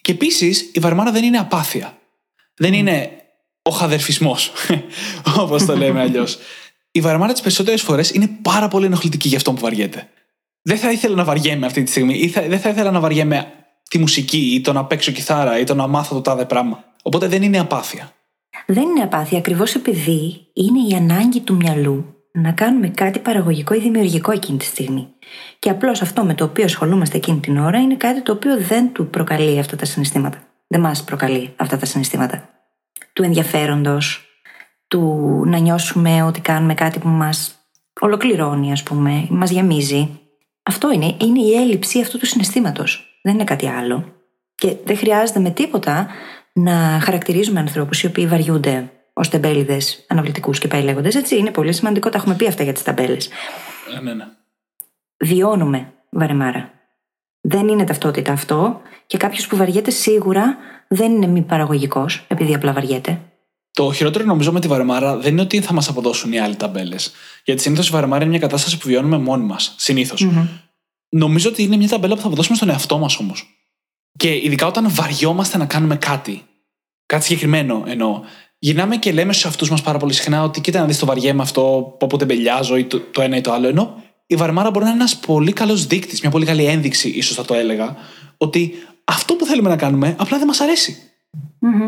Και 0.00 0.12
επίσης, 0.12 0.70
η 0.72 0.80
βαρεμάρα 0.80 1.10
δεν 1.10 1.24
είναι 1.24 1.38
απάθεια. 1.38 1.98
Δεν 2.54 2.72
είναι 2.72 3.10
ο 3.66 3.70
χαδερφισμός, 3.70 4.52
όπως 5.42 5.64
το 5.64 5.76
λέμε 5.76 6.00
αλλιώς. 6.00 6.38
Η 6.90 7.00
βαρεμάρα 7.00 7.32
τις 7.32 7.42
περισσότερες 7.42 7.82
φορές 7.82 8.10
είναι 8.10 8.28
πάρα 8.42 8.68
πολύ 8.68 8.86
ενοχλητική 8.86 9.28
για 9.28 9.36
αυτό 9.36 9.52
που 9.52 9.60
βαριέται. 9.60 10.08
Δεν 10.62 10.78
θα 10.78 10.90
ήθελα 10.90 11.14
να 11.14 11.24
βαριέμαι 11.24 11.66
αυτή 11.66 11.82
τη 11.82 11.90
στιγμή, 11.90 12.14
ή 12.14 12.28
θα, 12.28 12.42
δεν 12.42 12.58
θα 12.60 12.68
ήθελα 12.68 12.90
να 12.90 13.00
βαριέμαι 13.00 13.52
τη 13.90 13.98
μουσική, 13.98 14.54
ή 14.54 14.60
το 14.60 14.72
να 14.72 14.84
παίξω 14.84 15.12
κιθάρα, 15.12 15.58
ή 15.58 15.64
το 15.64 15.74
να 15.74 15.86
μάθω 15.86 16.14
το 16.14 16.20
τάδε 16.20 16.44
πράγμα. 16.44 16.84
Οπότε 17.02 17.28
δεν 17.28 17.42
είναι 17.42 17.58
απάθεια. 17.58 18.12
Δεν 18.66 18.82
είναι 18.82 19.02
απάθεια 19.02 19.38
ακριβώς 19.38 19.74
επειδή 19.74 20.46
είναι 20.52 20.78
η 20.90 20.94
ανάγκη 20.94 21.40
του 21.40 21.54
μυαλού 21.54 22.14
να 22.32 22.52
κάνουμε 22.52 22.88
κάτι 22.88 23.18
παραγωγικό 23.18 23.74
ή 23.74 23.78
δημιουργικό 23.78 24.32
εκείνη 24.32 24.58
τη 24.58 24.64
στιγμή. 24.64 25.08
Και 25.58 25.70
απλώς 25.70 26.02
αυτό 26.02 26.24
με 26.24 26.34
το 26.34 26.44
οποίο 26.44 26.64
ασχολούμαστε 26.64 27.16
εκείνη 27.16 27.40
την 27.40 27.58
ώρα 27.58 27.78
είναι 27.78 27.96
κάτι 27.96 28.22
το 28.22 28.32
οποίο 28.32 28.60
δεν 28.60 28.92
του 28.92 29.06
προκαλεί 29.06 29.58
αυτά 29.58 29.76
τα 29.76 29.84
συναισθήματα. 29.84 30.38
Δεν 30.66 30.80
μας 30.80 31.04
προκαλεί 31.04 31.52
αυτά 31.56 31.76
τα 31.76 31.86
συναισθήματα 31.86 32.55
του 33.12 33.22
ενδιαφέροντος, 33.22 34.24
του 34.88 35.42
να 35.46 35.58
νιώσουμε 35.58 36.22
ότι 36.22 36.40
κάνουμε 36.40 36.74
κάτι 36.74 36.98
που 36.98 37.08
μας 37.08 37.54
ολοκληρώνει, 38.00 38.72
ας 38.72 38.82
πούμε, 38.82 39.26
μας 39.30 39.50
γεμίζει. 39.50 40.20
Αυτό 40.62 40.92
είναι, 40.92 41.16
είναι 41.20 41.40
η 41.40 41.54
έλλειψη 41.54 42.00
αυτού 42.00 42.18
του 42.18 42.26
συναισθήματος. 42.26 43.18
Δεν 43.22 43.34
είναι 43.34 43.44
κάτι 43.44 43.68
άλλο. 43.68 44.14
Και 44.54 44.76
δεν 44.84 44.96
χρειάζεται 44.96 45.40
με 45.40 45.50
τίποτα 45.50 46.08
να 46.52 47.00
χαρακτηρίζουμε 47.02 47.60
ανθρώπους 47.60 48.02
οι 48.02 48.06
οποίοι 48.06 48.26
βαριούνται 48.26 48.90
ως 49.12 49.28
τεμπέληδες, 49.28 50.04
αναβλητικούς 50.08 50.58
και 50.58 50.68
πάει 50.68 50.82
λέγοντα. 50.82 51.08
Έτσι 51.08 51.36
είναι 51.36 51.50
πολύ 51.50 51.72
σημαντικό, 51.72 52.08
τα 52.08 52.18
έχουμε 52.18 52.34
πει 52.34 52.46
αυτά 52.46 52.62
για 52.62 52.72
τις 52.72 52.82
ταμπέλες. 52.82 53.28
Ε, 53.96 54.00
ναι, 54.00 54.14
ναι. 54.14 54.24
Βιώνουμε 55.16 55.92
βαρεμάρα. 56.10 56.75
Δεν 57.48 57.68
είναι 57.68 57.84
ταυτότητα 57.84 58.32
αυτό 58.32 58.80
και 59.06 59.16
κάποιος 59.16 59.46
που 59.46 59.56
βαριέται 59.56 59.90
σίγουρα 59.90 60.56
δεν 60.88 61.12
είναι 61.12 61.26
μη 61.26 61.42
παραγωγικός, 61.42 62.24
επειδή 62.28 62.54
απλά 62.54 62.72
βαριέται. 62.72 63.20
Το 63.70 63.92
χειρότερο 63.92 64.24
νομίζω 64.24 64.52
με 64.52 64.60
τη 64.60 64.68
βαρεμάρα 64.68 65.16
δεν 65.16 65.32
είναι 65.32 65.40
ότι 65.40 65.60
θα 65.60 65.72
μας 65.72 65.88
αποδώσουν 65.88 66.32
οι 66.32 66.38
άλλοι 66.38 66.56
ταμπέλες. 66.56 67.12
Γιατί 67.44 67.62
συνήθως 67.62 67.88
η 67.88 67.90
βαρεμάρα 67.90 68.22
είναι 68.22 68.30
μια 68.30 68.40
κατάσταση 68.40 68.78
που 68.78 68.88
βιώνουμε 68.88 69.18
μόνοι 69.18 69.44
μας. 69.44 69.74
συνηθω 69.76 70.14
Νομίζω 71.08 71.48
ότι 71.48 71.62
είναι 71.62 71.76
μια 71.76 71.88
ταμπέλα 71.88 72.14
που 72.14 72.20
θα 72.20 72.26
αποδώσουμε 72.26 72.56
στον 72.56 72.68
εαυτό 72.68 72.98
μας 72.98 73.18
όμως. 73.18 73.46
Και 74.18 74.34
ειδικά 74.36 74.66
όταν 74.66 74.90
βαριόμαστε 74.90 75.58
να 75.58 75.66
κάνουμε 75.66 75.96
κάτι. 75.96 76.42
Κάτι 77.06 77.24
συγκεκριμένο 77.24 77.84
εννοώ. 77.86 78.20
Γυρνάμε 78.58 78.96
και 78.96 79.12
λέμε 79.12 79.32
στους 79.32 79.44
εαυτούς 79.44 79.70
μας 79.70 79.82
πάρα 79.82 79.98
πολύ 79.98 80.12
συχνά 80.12 80.42
ότι 80.42 80.60
κοίτα 80.60 80.80
να 80.80 80.86
δεις 80.86 80.98
το 80.98 81.06
βαριέμαι 81.06 81.42
αυτό, 81.42 81.96
πότε 81.98 82.24
μπελιάζω 82.24 82.76
ή 82.76 82.84
το, 82.84 83.00
το 83.00 83.22
ένα 83.22 83.36
ή 83.36 83.40
το 83.40 83.52
άλλο. 83.52 83.68
Ενώ 83.68 84.02
η 84.26 84.36
βαρεμάρα 84.36 84.70
μπορεί 84.70 84.84
να 84.84 84.90
είναι 84.90 85.00
ένας 85.00 85.16
πολύ 85.16 85.52
καλός 85.52 85.86
δείκτης, 85.86 86.20
μια 86.20 86.30
πολύ 86.30 86.44
καλή 86.44 86.64
ένδειξη, 86.64 87.08
ίσως 87.08 87.36
θα 87.36 87.44
το 87.44 87.54
έλεγα, 87.54 87.96
ότι 88.36 88.74
αυτό 89.04 89.34
που 89.34 89.46
θέλουμε 89.46 89.68
να 89.68 89.76
κάνουμε 89.76 90.14
απλά 90.18 90.38
δεν 90.38 90.46
μας 90.46 90.60
αρεσει 90.60 90.96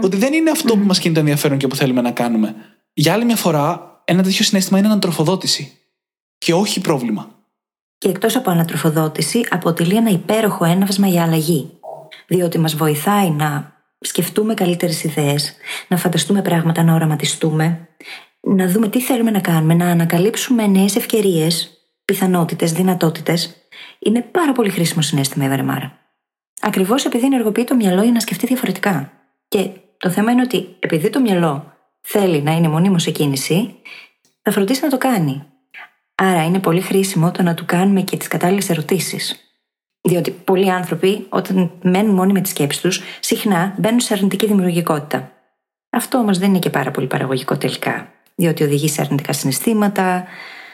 Ότι 0.03 0.17
δεν 0.17 0.33
είναι 0.33 0.51
αυτό 0.51 0.77
που 0.77 0.85
μας 0.85 0.99
κινεί 0.99 1.15
το 1.15 1.21
ενδιαφέρον 1.21 1.59
και 1.59 1.67
που 1.67 1.77
θέλουμε 1.77 2.01
να 2.01 2.11
κάνουμε. 2.11 2.55
Για 2.93 3.13
άλλη 3.13 3.25
μια 3.25 3.37
φορά, 3.37 4.01
ένα 4.05 4.23
τέτοιο 4.23 4.45
συνέστημα 4.45 4.79
είναι 4.79 4.89
ανατροφοδότηση. 4.89 5.73
Και 6.39 6.55
όχι 6.55 6.81
πρόβλημα. 6.81 7.29
Και 7.99 8.09
εκτός 8.09 8.37
από 8.37 8.51
ανατροφοδότηση, 8.51 9.47
αποτελεί 9.51 9.97
ένα 9.97 10.11
υπέροχο 10.11 10.65
έναυσμα 10.65 11.07
για 11.07 11.23
αλλαγή. 11.23 11.71
Διότι 12.27 12.59
μας 12.59 12.75
βοηθάει 12.75 13.31
να 13.31 13.73
σκεφτούμε 14.01 14.55
καλύτερες 14.55 15.05
ιδέες, 15.05 15.55
να 15.89 15.97
φανταστούμε 15.97 16.43
πράγματα, 16.43 16.83
να 16.83 16.95
οραματιστούμε, 16.95 17.89
να 18.41 18.69
δούμε 18.69 18.89
τι 18.89 19.01
θέλουμε 19.01 19.31
να 19.31 19.41
κάνουμε, 19.41 19.75
να 19.75 19.87
ανακαλύψουμε 19.87 20.67
νέες 20.67 20.97
ευκαιρίες, 20.97 21.78
πιθανότητες, 22.13 22.73
δυνατότητες. 22.73 23.57
Είναι 23.99 24.23
πάρα 24.23 24.53
πολύ 24.53 24.71
χρήσιμο 24.71 25.03
συνέστημα 25.03 25.45
η 25.45 25.49
βαρεμάρα. 25.49 25.99
Ακριβώς 26.61 27.05
επειδή 27.05 27.25
ενεργοποιεί 27.25 27.65
το 27.65 27.75
μυαλό 27.75 28.03
για 28.03 28.13
να 28.13 28.21
σκεφτεί 28.21 28.47
διαφορετικά. 28.47 29.13
Και 29.49 29.71
το 29.97 30.11
θέμα 30.11 30.31
είναι 30.31 30.43
ότι 30.43 30.77
επειδή 30.79 31.11
το 31.11 31.21
μυαλό 31.21 31.73
θέλει 32.01 32.43
να 32.43 32.53
είναι 32.53 32.69
μονίμως 32.69 33.03
σε 33.03 33.11
κίνηση, 33.11 33.75
θα 34.43 34.51
φροντίσει 34.51 34.83
να 34.83 34.89
το 34.89 34.99
κάνει. 34.99 35.45
Άρα 36.15 36.45
είναι 36.45 36.59
πολύ 36.59 36.81
χρήσιμο 36.81 37.31
το 37.31 37.43
να 37.43 37.55
του 37.55 37.65
κάνουμε 37.65 38.03
και 38.03 38.17
τις 38.17 38.29
κατάλληλες 38.29 38.71
ερωτήσεις. 38.71 39.41
Διότι 40.01 40.31
πολλοί 40.31 40.71
άνθρωποι, 40.71 41.27
όταν 41.29 41.71
μένουν 41.83 42.15
μόνοι 42.15 42.33
με 42.33 42.41
τις 42.41 42.51
σκέψεις 42.51 42.83
τους, 42.83 43.03
συχνά 43.21 43.75
μπαίνουν 43.79 44.01
σε 44.01 44.15
αρνητική 44.15 44.47
δημιουργικότητα. 44.47 45.33
Αυτό 45.91 46.19
όμως 46.19 46.39
δεν 46.39 46.49
είναι 46.49 46.59
και 46.59 46.71
πάρα 46.71 46.91
πολύ 46.91 47.07
παραγωγικό 47.07 47.57
τελικά. 47.57 48.13
Διότι 48.35 48.63
οδηγεί 48.63 48.89
σε 48.89 49.01
αρνητικά 49.01 49.33
συναισθήματα, 49.33 50.25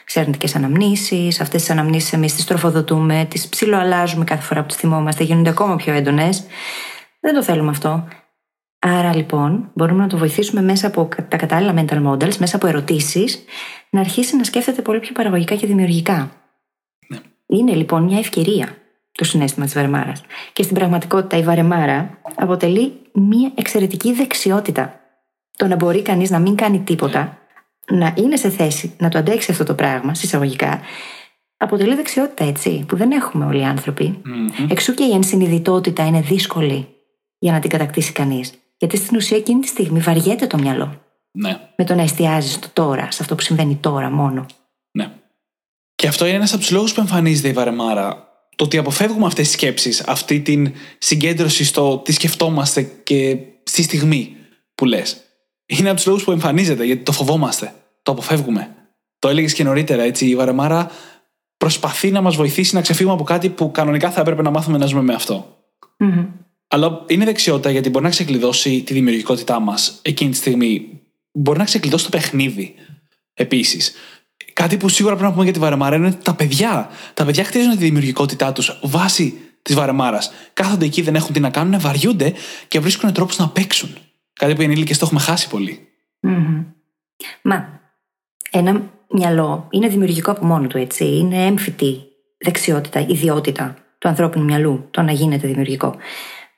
σε 0.05 0.19
αρνητικέ 0.19 0.57
αναμνήσεις. 0.57 1.41
Αυτές 1.41 1.61
τις 1.61 1.69
αναμνήσεις 1.69 2.13
εμείς 2.13 2.35
τις 2.35 2.45
τροφοδοτούμε, 2.45 3.27
τις 3.29 3.47
ψιλοαλλάζουμε 3.47 4.23
κάθε 4.23 4.41
φορά 4.41 4.61
που 4.61 4.67
τις 4.67 4.75
θυμόμαστε, 4.75 5.23
γίνονται 5.23 5.49
ακόμα 5.49 5.75
πιο 5.75 5.93
έντονες. 5.93 6.43
Δεν 7.19 7.33
το 7.33 7.43
θέλουμε 7.43 7.69
αυτό. 7.69 8.07
Άρα 8.79 9.15
λοιπόν 9.15 9.71
μπορούμε 9.73 10.01
να 10.01 10.07
το 10.07 10.17
βοηθήσουμε 10.17 10.61
μέσα 10.61 10.87
από 10.87 11.09
τα 11.27 11.37
κατάλληλα 11.37 11.73
mental 11.77 12.05
models, 12.07 12.35
μέσα 12.35 12.55
από 12.55 12.67
ερωτήσεις, 12.67 13.43
να 13.89 13.99
αρχίσει 13.99 14.35
να 14.35 14.43
σκέφτεται 14.43 14.81
πολύ 14.81 14.99
πιο 14.99 15.13
παραγωγικά 15.13 15.55
και 15.55 15.67
δημιουργικά. 15.67 16.31
Ναι. 17.07 17.17
Είναι 17.45 17.73
λοιπόν 17.73 18.03
μια 18.03 18.17
ευκαιρία 18.17 18.77
το 19.11 19.23
συνέστημα 19.23 19.65
της 19.65 19.73
βαρεμάρας. 19.73 20.23
Και 20.53 20.63
στην 20.63 20.75
πραγματικότητα 20.75 21.37
η 21.37 21.43
βαρεμάρα 21.43 22.17
αποτελεί 22.35 22.93
μια 23.13 23.51
εξαιρετική 23.55 24.13
δεξιότητα. 24.13 24.99
Το 25.57 25.67
να 25.67 25.75
μπορεί 25.75 26.01
κανείς 26.01 26.29
να 26.29 26.39
μην 26.39 26.55
κάνει 26.55 26.79
τίποτα 26.79 27.37
να 27.91 28.13
είναι 28.17 28.35
σε 28.35 28.49
θέση 28.49 28.93
να 28.97 29.09
το 29.09 29.17
αντέξει 29.17 29.51
αυτό 29.51 29.63
το 29.63 29.73
πράγμα, 29.73 30.13
συσσαγωγικά, 30.13 30.81
αποτελεί 31.57 31.95
δεξιότητα, 31.95 32.43
έτσι, 32.43 32.85
που 32.87 32.95
δεν 32.95 33.11
έχουμε 33.11 33.45
όλοι 33.45 33.59
οι 33.59 33.65
άνθρωποι. 33.65 34.21
Mm-hmm. 34.25 34.67
Εξού 34.69 34.93
και 34.93 35.03
η 35.03 35.11
ενσυνειδητότητα 35.11 36.05
είναι 36.05 36.21
δύσκολη 36.21 36.87
για 37.37 37.51
να 37.51 37.59
την 37.59 37.69
κατακτήσει 37.69 38.11
κανείς. 38.11 38.53
Γιατί 38.77 38.97
στην 38.97 39.17
ουσία 39.17 39.37
εκείνη 39.37 39.59
τη 39.59 39.67
στιγμή 39.67 39.99
βαριέται 39.99 40.47
το 40.47 40.57
μυαλό. 40.57 41.01
Ναι. 41.31 41.59
Με 41.77 41.85
το 41.85 41.95
να 41.95 42.01
εστιάζει 42.01 42.51
στο 42.51 42.67
τώρα, 42.73 43.11
σε 43.11 43.17
αυτό 43.21 43.35
που 43.35 43.41
συμβαίνει 43.41 43.75
τώρα 43.75 44.09
μόνο. 44.09 44.45
Και 45.95 46.07
αυτό 46.07 46.25
είναι 46.25 46.35
ένας 46.35 46.51
από 46.51 46.61
τους 46.61 46.71
λόγους 46.71 46.93
που 46.93 46.99
εμφανίζεται 46.99 47.47
η 47.47 47.53
βαρεμάρα. 47.53 48.27
Το 48.55 48.63
ότι 48.63 48.77
αποφεύγουμε 48.77 49.25
αυτές 49.25 49.45
τις 49.45 49.55
σκέψεις, 49.55 50.03
αυτή 50.07 50.41
την 50.41 50.73
συγκέντρωση 50.97 51.65
στο 51.65 51.97
τι 51.97 52.11
σκεφτόμαστε 52.11 52.81
και 52.81 53.37
στη 53.63 53.83
στιγμή 53.83 54.35
που 54.75 54.85
λες. 54.85 55.24
Είναι 55.65 55.87
από 55.87 55.97
τους 55.97 56.05
λόγους 56.05 56.23
που 56.23 56.31
εμφανίζεται, 56.31 56.83
γιατί 56.83 57.03
το 57.03 57.11
φοβόμαστε. 57.11 57.73
Το 58.03 58.11
αποφεύγουμε. 58.11 58.75
Το 59.19 59.29
έλεγες 59.29 59.53
και 59.53 59.63
νωρίτερα, 59.63 60.03
έτσι. 60.03 60.25
Η 60.25 60.35
βαρεμάρα 60.35 60.91
προσπαθεί 61.57 62.11
να 62.11 62.21
μας 62.21 62.35
βοηθήσει 62.35 62.75
να 62.75 62.81
ξεφύγουμε 62.81 63.15
από 63.15 63.23
κάτι 63.23 63.49
που 63.49 63.71
κανονικά 63.71 64.11
θα 64.11 64.21
έπρεπε 64.21 64.41
να 64.41 64.49
μάθουμε 64.49 64.77
να 64.77 64.85
ζούμε 64.85 65.01
με 65.01 65.13
αυτό. 65.13 65.57
Μμμ. 65.97 66.25
Αλλά 66.67 67.03
είναι 67.07 67.25
δεξιότητα 67.25 67.69
γιατί 67.69 67.89
μπορεί 67.89 68.03
να 68.03 68.09
ξεκλειδώσει 68.11 68.81
τη 68.81 68.93
δημιουργικότητά 68.93 69.59
μας 69.59 69.99
εκείνη 70.01 70.31
τη 70.31 70.37
στιγμή. 70.37 71.01
Μπορεί 71.31 71.57
να 71.57 71.65
ξεκλειδώσει 71.65 72.03
το 72.03 72.09
παιχνίδι 72.09 72.75
επίσης. 73.33 73.93
Κάτι 74.53 74.77
που 74.77 74.89
σίγουρα 74.89 75.13
πρέπει 75.13 75.27
να 75.27 75.33
πούμε 75.33 75.43
για 75.43 75.53
τη 75.53 75.59
βαρεμάρα 75.59 75.95
είναι 75.95 76.07
ότι 76.07 76.23
τα 76.23 76.35
παιδιά. 76.35 76.89
Τα 77.13 77.25
παιδιά 77.25 77.43
χτίζουν 77.43 77.71
τη 77.71 77.77
δημιουργικότητά 77.77 78.51
τους 78.51 78.79
βάσει 78.83 79.37
της 79.61 79.75
βαρεμάρας. 79.75 80.31
Κάθονται 80.53 80.85
εκεί, 80.85 81.01
δεν 81.01 81.15
έχουν 81.15 81.33
τι 81.33 81.39
να 81.39 81.49
κάνουν, 81.49 81.79
βαριούνται 81.79 82.33
και 82.67 82.79
βρίσκουν 82.79 83.13
τρόπους 83.13 83.37
να 83.37 83.49
παίξουν. 83.49 83.97
Κάτι 84.39 84.55
που 84.55 84.61
οι 84.61 84.63
ενήλικες 84.63 84.97
το 84.97 85.05
έχουμε 85.05 85.19
χάσει 85.19 85.49
πολύ. 85.49 85.87
Μμμ. 86.19 86.63
Μα 87.41 87.79
ένα 88.51 88.91
μυαλό 89.09 89.67
είναι 89.71 89.87
δημιουργικό 89.87 90.31
από 90.31 90.45
μόνο 90.45 90.67
του, 90.67 90.77
έτσι. 90.77 91.05
Είναι 91.05 91.45
έμφυτη 91.45 92.03
δεξιότητα, 92.37 92.99
ιδιότητα 92.99 93.75
του 93.97 94.07
ανθρώπινου 94.07 94.43
μυαλού 94.43 94.87
το 94.91 95.01
να 95.01 95.11
γίνεται 95.11 95.47
δημιουργικό. 95.47 95.95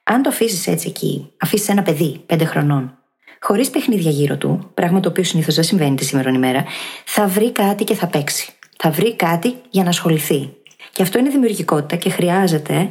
Αν 0.03 0.22
το 0.22 0.29
αφήσεις 0.29 0.67
έτσι 0.67 0.88
εκεί, 0.88 1.31
αφήσεις 1.39 1.69
ένα 1.69 1.81
παιδί 1.84 2.24
πέντε 2.25 2.46
χρονών, 2.46 2.98
χωρίς 3.41 3.69
παιχνίδια 3.69 4.12
γύρω 4.12 4.38
του, 4.38 4.72
πράγμα 4.74 5.00
το 5.00 5.10
οποίο 5.10 5.24
συνήθως 5.24 5.55
δεν 5.55 5.63
συμβαίνει 5.63 5.96
τη 5.96 6.05
σήμερα 6.05 6.29
ημέρα, 6.29 6.65
θα 7.05 7.27
βρει 7.27 7.51
κάτι 7.51 7.84
και 7.84 7.96
θα 7.96 8.07
παίξει. 8.07 8.51
Θα 8.77 8.91
βρει 8.91 9.15
κάτι 9.15 9.55
για 9.69 9.84
να 9.84 9.89
ασχοληθεί. 9.89 10.53
Και 10.91 11.01
αυτό 11.01 11.19
είναι 11.19 11.29
δημιουργικότητα 11.29 11.96
και 11.96 12.10
χρειάζεται 12.10 12.89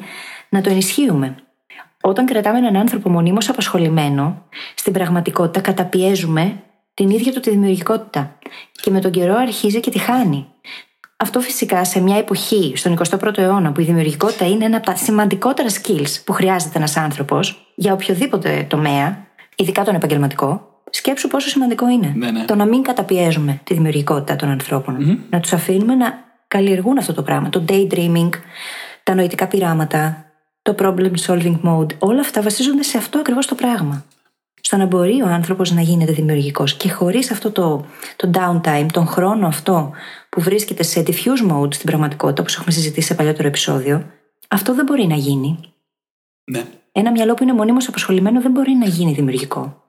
να 0.48 0.60
το 0.60 0.70
ενισχύουμε. 0.70 1.36
Όταν 2.06 2.26
κρατάμε 2.26 2.58
έναν 2.58 2.76
άνθρωπο 2.76 3.10
μονίμως 3.10 3.48
απασχολημένο, 3.48 4.42
στην 4.74 4.92
πραγματικότητα 4.92 5.60
καταπιέζουμε 5.60 6.62
την 6.94 7.10
ίδια 7.10 7.32
του 7.32 7.40
τη 7.40 7.50
δημιουργικότητα. 7.50 8.38
Και 8.72 8.90
με 8.90 9.00
τον 9.00 9.10
καιρό 9.10 9.34
αρχίζει 9.34 9.80
και 9.80 9.90
τη 9.90 9.98
χάνει. 9.98 10.46
Αυτό 11.16 11.40
φυσικά 11.40 11.84
σε 11.84 12.00
μια 12.00 12.16
εποχή, 12.16 12.72
στον 12.76 12.98
21ο 12.98 13.38
αιώνα, 13.38 13.72
που 13.72 13.80
η 13.80 13.84
δημιουργικότητα 13.84 14.46
είναι 14.46 14.64
ένα 14.64 14.76
από 14.76 14.86
τα 14.86 14.96
σημαντικότερα 14.96 15.68
skills 15.68 16.22
που 16.24 16.32
χρειάζεται 16.32 16.78
ένας 16.78 16.96
άνθρωπος 16.96 17.72
για 17.74 17.92
οποιοδήποτε 17.92 18.66
τομέα, 18.68 19.26
ειδικά 19.56 19.84
τον 19.84 19.94
επαγγελματικό, 19.94 20.80
σκέψου 20.90 21.28
πόσο 21.28 21.48
σημαντικό 21.48 21.88
είναι. 21.88 22.12
Ναι, 22.16 22.30
ναι. 22.30 22.44
Το 22.44 22.54
να 22.54 22.64
μην 22.64 22.82
καταπιέζουμε 22.82 23.60
τη 23.64 23.74
δημιουργικότητα 23.74 24.36
των 24.36 24.48
ανθρώπων. 24.48 25.26
Να 25.30 25.40
τους 25.40 25.52
αφήνουμε 25.52 25.94
να 25.94 26.24
καλλιεργούν 26.48 26.98
αυτό 26.98 27.12
το 27.12 27.22
πράγμα. 27.22 27.48
Το 27.48 27.64
daydreaming, 27.68 28.30
τα 29.02 29.14
νοητικά 29.14 29.46
πειράματα, 29.46 30.25
το 30.66 30.74
problem 30.78 31.12
solving 31.26 31.60
mode, 31.64 31.98
όλα 31.98 32.20
αυτά 32.20 32.42
βασίζονται 32.42 32.82
σε 32.82 32.98
αυτό 32.98 33.18
ακριβώς 33.18 33.46
το 33.46 33.54
πράγμα. 33.54 34.04
Στο 34.60 34.76
να 34.76 34.86
μπορεί 34.86 35.22
ο 35.22 35.26
άνθρωπος 35.26 35.70
να 35.70 35.80
γίνεται 35.80 36.12
δημιουργικός 36.12 36.74
και 36.74 36.90
χωρίς 36.90 37.30
αυτό 37.30 37.50
το, 37.50 37.86
το 38.16 38.30
downtime, 38.34 38.86
τον 38.92 39.06
χρόνο 39.06 39.46
αυτό 39.46 39.92
που 40.28 40.40
βρίσκεται 40.40 40.82
σε 40.82 41.02
diffuse 41.06 41.50
mode 41.50 41.74
στην 41.74 41.86
πραγματικότητα, 41.86 42.42
όπως 42.42 42.54
έχουμε 42.54 42.70
συζητήσει 42.70 43.06
σε 43.06 43.14
παλιότερο 43.14 43.48
επεισόδιο, 43.48 44.06
αυτό 44.48 44.74
δεν 44.74 44.84
μπορεί 44.84 45.06
να 45.06 45.14
γίνει. 45.14 45.58
Ναι. 46.44 46.64
Ένα 46.92 47.10
μυαλό 47.10 47.34
που 47.34 47.42
είναι 47.42 47.52
μονίμως 47.52 47.88
απασχολημένο 47.88 48.40
δεν 48.40 48.50
μπορεί 48.50 48.72
να 48.72 48.86
γίνει 48.86 49.12
δημιουργικό. 49.12 49.82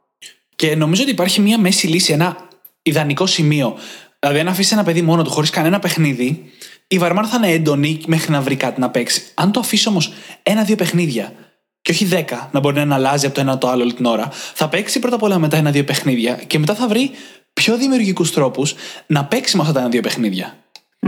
Και 0.55 0.75
νομίζω 0.75 1.01
ότι 1.01 1.11
υπάρχει 1.11 1.41
μία 1.41 1.57
μέση 1.57 1.87
λύση, 1.87 2.13
ένα 2.13 2.37
ιδανικό 2.81 3.25
σημείο. 3.25 3.75
Δηλαδή, 4.19 4.39
αν 4.39 4.47
αφήσεις 4.47 4.71
ένα 4.71 4.83
παιδί 4.83 5.01
μόνο 5.01 5.23
του 5.23 5.29
χωρίς 5.29 5.49
κανένα 5.49 5.79
παιχνίδι, 5.79 6.51
η 6.87 6.97
βαρμάρα 6.97 7.27
θα 7.27 7.35
είναι 7.37 7.51
έντονη 7.51 8.01
μέχρι 8.05 8.31
να 8.31 8.41
βρει 8.41 8.55
κάτι 8.55 8.79
να 8.79 8.89
παίξει. 8.89 9.23
Αν 9.33 9.51
το 9.51 9.59
αφήσει 9.59 9.87
όμως 9.87 10.13
ένα-δύο 10.43 10.75
παιχνίδια 10.75 11.33
και 11.81 11.91
όχι 11.91 12.05
δέκα, 12.05 12.49
να 12.51 12.59
μπορεί 12.59 12.85
να 12.85 12.95
αλλάζει 12.95 13.25
από 13.25 13.35
το 13.35 13.41
ένα 13.41 13.57
το 13.57 13.67
άλλο 13.67 13.83
όλη 13.83 13.93
την 13.93 14.05
ώρα, 14.05 14.29
θα 14.53 14.69
παίξει 14.69 14.99
πρώτα 14.99 15.15
απ' 15.15 15.23
όλα 15.23 15.39
μετά 15.39 15.57
ένα-δύο 15.57 15.83
παιχνίδια 15.83 16.35
και 16.35 16.59
μετά 16.59 16.75
θα 16.75 16.87
βρει 16.87 17.11
πιο 17.53 17.77
δημιουργικούς 17.77 18.31
τρόπους 18.31 18.75
να 19.07 19.25
παίξει 19.25 19.55
με 19.55 19.61
αυτά 19.61 19.73
τα 19.73 19.79
ένα-δύο 19.79 20.01
παιχνίδια. 20.01 20.57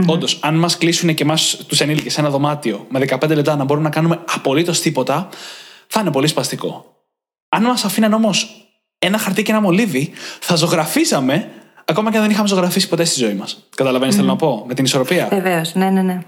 Όντως, 0.06 0.38
αν 0.42 0.54
μας 0.54 0.78
κλείσουν 0.78 1.14
και 1.14 1.22
εμάς 1.22 1.56
τους 1.66 1.80
ενήλικες 1.80 2.12
σε 2.12 2.20
ένα 2.20 2.30
δωμάτιο 2.30 2.86
με 2.88 2.98
15 2.98 3.34
λεπτά 3.34 3.56
να 3.56 3.64
μπορούμε 3.64 3.88
να 3.88 3.94
κάνουμε 3.94 4.20
απολύτως 4.34 4.80
τίποτα, 4.80 5.28
θα 5.86 6.00
είναι 6.00 6.10
πολύ 6.10 6.26
σπαστικό. 6.26 6.94
Αν 7.48 7.62
μας 7.62 7.84
αφήναν 7.84 8.12
όμως 8.12 8.68
ένα 8.98 9.18
χαρτί 9.18 9.42
και 9.42 9.50
ένα 9.50 9.60
μολύβι, 9.60 10.10
θα 10.40 10.54
ζωγραφίσαμε 10.54 11.50
ακόμα 11.90 12.10
και 12.10 12.16
αν 12.16 12.22
δεν 12.22 12.32
είχαμε 12.32 12.48
ζωγραφίσει 12.48 12.88
ποτέ 12.88 13.04
στη 13.04 13.20
ζωή 13.20 13.34
μας. 13.34 13.68
Καταλαβαίνεις, 13.76 14.14
θέλω 14.14 14.26
να 14.26 14.36
πω, 14.36 14.64
με 14.66 14.74
την 14.74 14.84
ισορροπία. 14.84 15.28
Βεβαίως, 15.30 15.74
ναι, 15.74 15.90
ναι, 15.90 16.02
ναι. 16.02 16.18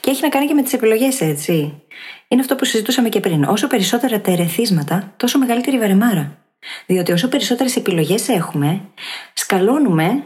Και 0.00 0.10
έχει 0.10 0.22
να 0.22 0.28
κάνει 0.28 0.46
και 0.46 0.54
με 0.54 0.62
τις 0.62 0.72
επιλογές, 0.72 1.20
έτσι. 1.20 1.82
Είναι 2.28 2.40
αυτό 2.40 2.54
που 2.54 2.64
συζητούσαμε 2.64 3.08
και 3.08 3.20
πριν. 3.20 3.44
Όσο 3.44 3.66
περισσότερα 3.66 4.20
τα 4.20 4.30
ερεθίσματα, 4.30 5.12
τόσο 5.16 5.38
μεγαλύτερη 5.38 5.76
η 5.76 5.78
βαρεμάρα. 5.78 6.38
Διότι 6.86 7.12
όσο 7.12 7.28
περισσότερες 7.28 7.76
επιλογές 7.76 8.28
έχουμε, 8.28 8.80
σκαλώνουμε, 9.34 10.24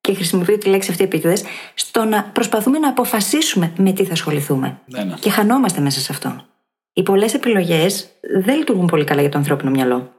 και 0.00 0.14
χρησιμοποιώ 0.14 0.58
τη 0.58 0.68
λέξη 0.68 0.90
αυτή 0.90 1.04
επίτηδες, 1.04 1.42
στο 1.74 2.04
να 2.04 2.22
προσπαθούμε 2.22 2.78
να 2.78 2.88
αποφασίσουμε 2.88 3.72
με 3.76 3.92
τι 3.92 4.04
θα 4.04 4.12
ασχοληθούμε. 4.12 4.80
Ναι, 4.86 5.04
ναι. 5.04 5.14
Και 5.20 5.30
χανόμαστε 5.30 5.80
μέσα 5.80 6.00
σε 6.00 6.12
αυτό. 6.12 6.44
Οι 6.92 7.02
πολλές 7.02 7.34
επιλογές 7.34 8.08
δεν 8.44 8.56
λειτουργούν 8.56 8.86
πολύ 8.86 9.04
καλά 9.04 9.20
για 9.20 9.30
το 9.30 9.38
ανθρώπινο 9.38 9.70
μυαλό. 9.70 10.12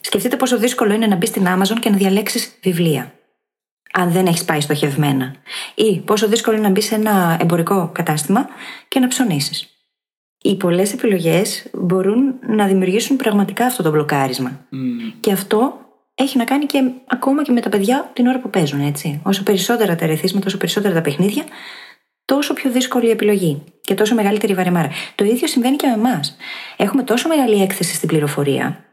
Σκεφτείτε 0.00 0.36
πόσο 0.36 0.58
δύσκολο 0.58 0.92
είναι 0.92 1.06
να 1.06 1.16
μπεις 1.16 1.28
στην 1.28 1.46
Amazon 1.46 1.76
και 1.80 1.90
να 1.90 1.96
διαλέξεις 1.96 2.58
βιβλία. 2.62 3.12
Αν 3.92 4.10
δεν 4.10 4.26
έχεις 4.26 4.44
πάει 4.44 4.60
στοχευμένα. 4.60 5.34
Ή 5.74 5.98
πόσο 5.98 6.28
δύσκολο 6.28 6.56
είναι 6.56 6.66
να 6.66 6.72
μπει 6.72 6.80
σε 6.80 6.94
ένα 6.94 7.36
εμπορικό 7.40 7.90
κατάστημα 7.94 8.48
και 8.88 9.00
να 9.00 9.08
ψωνίσεις. 9.08 9.68
Οι 10.42 10.56
πολλές 10.56 10.92
επιλογές 10.92 11.70
μπορούν 11.72 12.34
να 12.46 12.66
δημιουργήσουν 12.66 13.16
πραγματικά 13.16 13.66
αυτό 13.66 13.82
το 13.82 13.90
μπλοκάρισμα. 13.90 14.66
Και 15.20 15.32
αυτό 15.32 15.78
έχει 16.14 16.36
να 16.36 16.44
κάνει 16.44 16.66
και 16.66 16.90
ακόμα 17.06 17.42
και 17.42 17.52
με 17.52 17.60
τα 17.60 17.68
παιδιά 17.68 18.10
την 18.12 18.26
ώρα 18.26 18.40
που 18.40 18.50
παίζουν, 18.50 18.80
έτσι. 18.80 19.20
Όσο 19.22 19.42
περισσότερα 19.42 19.94
τα 19.94 20.04
ερεθίσματα, 20.04 20.46
όσο 20.46 20.58
περισσότερα 20.58 20.94
τα 20.94 21.00
παιχνίδια, 21.00 21.44
τόσο 22.24 22.54
πιο 22.54 22.70
δύσκολη 22.70 23.06
η 23.06 23.10
επιλογή 23.10 23.62
και 23.80 23.94
τόσο 23.94 24.14
μεγαλύτερη 24.14 24.52
η 24.52 24.54
βαρεμάρα. 24.54 24.90
Το 25.14 25.24
ίδιο 25.24 25.46
συμβαίνει 25.46 25.76
και 25.76 25.86
με 25.86 25.92
εμάς. 25.92 26.36
Έχουμε 26.76 27.02
τόσο 27.02 27.28
μεγάλη 27.28 27.62
έκθεση 27.62 27.94
στην 27.94 28.08
πληροφορία. 28.08 28.87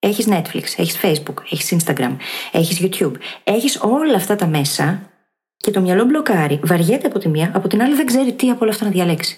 Έχεις 0.00 0.26
Netflix, 0.28 0.62
έχεις 0.76 0.98
Facebook, 1.02 1.34
έχεις 1.50 1.76
Instagram, 1.76 2.16
έχεις 2.52 2.80
YouTube. 2.80 3.12
Έχεις 3.44 3.78
όλα 3.82 4.16
αυτά 4.16 4.36
τα 4.36 4.46
μέσα 4.46 5.10
και 5.56 5.70
το 5.70 5.80
μυαλό 5.80 6.04
μπλοκάρει, 6.04 6.60
βαριέται 6.62 7.06
από 7.06 7.18
τη 7.18 7.28
μία, 7.28 7.50
από 7.54 7.68
την 7.68 7.82
άλλη 7.82 7.94
δεν 7.94 8.06
ξέρει 8.06 8.32
τι 8.32 8.50
από 8.50 8.58
όλα 8.60 8.70
αυτά 8.70 8.84
να 8.84 8.90
διαλέξει. 8.90 9.36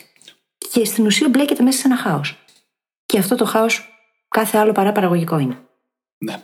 Και 0.73 0.85
στην 0.85 1.07
ουσία 1.07 1.28
μπλέκεται 1.28 1.62
μέσα 1.62 1.78
σε 1.78 1.87
ένα 1.87 1.97
χάος. 1.97 2.37
Και 3.07 3.19
αυτό 3.19 3.37
το 3.37 3.45
χάος 3.45 3.88
κάθε 4.28 4.59
άλλο 4.59 4.73
παρά 4.73 4.92
παραγωγικό 4.92 5.38
είναι. 5.38 5.59
Ναι. 6.19 6.35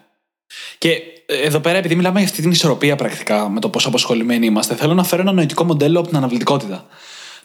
Και 0.79 0.91
ε, 1.27 1.37
εδώ 1.37 1.61
πέρα, 1.61 1.79
επειδή 1.79 1.95
μιλάμε 1.95 2.19
για 2.19 2.29
αυτή 2.29 2.43
την 2.43 2.51
ισορροπία 2.51 2.97
πρακτικά 2.97 3.49
με 3.49 3.61
το 3.61 3.69
πόσο 3.69 3.89
απασχολημένοι 3.89 4.47
είμαστε, 4.47 4.75
θέλω 4.75 4.95
να 4.95 5.05
φέρω 5.05 5.23
ένα 5.23 5.33
νοητικό 5.33 5.65
μοντέλο 5.65 5.99
από 5.99 6.09
την 6.09 6.17
αναβλητικότητα. 6.17 6.87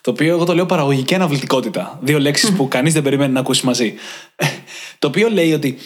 Το 0.01 0.11
οποίο 0.11 0.33
εγώ 0.33 0.45
το 0.45 0.55
λέω 0.55 0.65
παραγωγική 0.65 1.15
αναβλητικότητα. 1.15 1.99
Δύο 2.01 2.19
λέξεις 2.19 2.51
που 2.51 2.67
κανείς 2.67 2.93
δεν 2.93 3.03
περιμένει 3.03 3.33
να 3.33 3.39
ακούσει 3.39 3.65
μαζί. 3.65 3.93
το 4.99 5.07
οποίο 5.07 5.29
λέει 5.29 5.53
ότι 5.53 5.77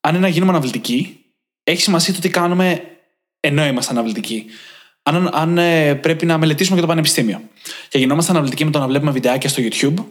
αν 0.00 0.14
είναι 0.14 0.22
να 0.22 0.28
γίνουμε 0.28 0.50
αναβλητικοί, 0.50 1.24
έχει 1.64 1.82
σημασία 1.82 2.14
το 2.14 2.20
τι 2.20 2.28
κάνουμε 2.28 2.82
ενώ 3.40 3.66
είμαστε 3.66 3.92
αναβλητικοί. 3.92 4.44
Αν, 5.02 5.30
αν 5.32 5.58
ε, 5.58 5.94
πρέπει 5.94 6.26
να 6.26 6.38
μελετήσουμε 6.38 6.74
για 6.74 6.82
το 6.82 6.88
πανεπιστήμιο 6.92 7.40
και 7.88 7.98
γινόμαστε 7.98 8.30
αναβλητικοί 8.30 8.64
με 8.64 8.70
το 8.70 8.78
να 8.78 8.86
βλέπουμε 8.86 9.10
βιντεάκια 9.10 9.48
στο 9.48 9.62
YouTube, 9.62 10.04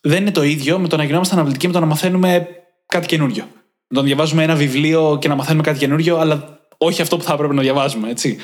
δεν 0.00 0.20
είναι 0.20 0.30
το 0.30 0.42
ίδιο 0.42 0.78
με 0.78 0.88
το 0.88 0.96
να 0.96 1.04
γινόμαστε 1.04 1.34
αναβλητικοί 1.34 1.66
με 1.66 1.72
το 1.72 1.80
να 1.80 1.86
μαθαίνουμε 1.86 2.48
κάτι 2.86 3.06
καινούριο. 3.06 3.44
Με 3.88 3.96
το 3.96 4.00
να 4.00 4.02
διαβάζουμε 4.02 4.42
ένα 4.42 4.54
βιβλίο 4.54 5.18
και 5.20 5.28
να 5.28 5.34
μαθαίνουμε 5.34 5.62
κάτι 5.62 5.78
καινούριο, 5.78 6.16
αλλά 6.16 6.60
όχι 6.76 7.02
αυτό 7.02 7.16
που 7.16 7.22
θα 7.22 7.32
έπρεπε 7.32 7.54
να 7.54 7.62
διαβάζουμε, 7.62 8.10
έτσι. 8.10 8.36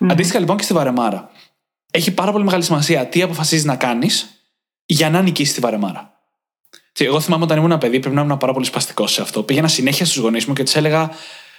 Αντίστοιχα 0.00 0.38
λοιπόν 0.38 0.56
και 0.56 0.62
στη 0.62 0.72
βαρεμάρα. 0.72 1.30
Έχει 1.90 2.10
πάρα 2.10 2.32
πολύ 2.32 2.44
μεγάλη 2.44 2.62
σημασία 2.62 3.06
τι 3.06 3.22
αποφασίζεις 3.22 3.64
να 3.64 3.76
κάνεις 3.76 4.40
για 4.86 5.10
να 5.10 5.22
νικήσεις 5.22 5.54
τη 5.54 5.60
βαρεμάρα. 5.60 6.15
Τι, 6.96 7.04
Εγώ 7.04 7.20
θυμάμαι 7.20 7.44
όταν 7.44 7.56
ήμουν 7.56 7.70
ένα 7.70 7.78
παιδί, 7.78 8.00
πρέπει 8.00 8.14
να 8.14 8.22
ήμουν 8.22 8.36
πάρα 8.36 8.52
πολύ 8.52 8.66
σπαστικός 8.66 9.12
σε 9.12 9.22
αυτό. 9.22 9.42
Πήγαινα 9.42 9.68
συνέχεια 9.68 10.06
στους 10.06 10.18
γονείς 10.18 10.46
μου 10.46 10.54
και 10.54 10.62
τους 10.62 10.74
έλεγα: 10.74 11.10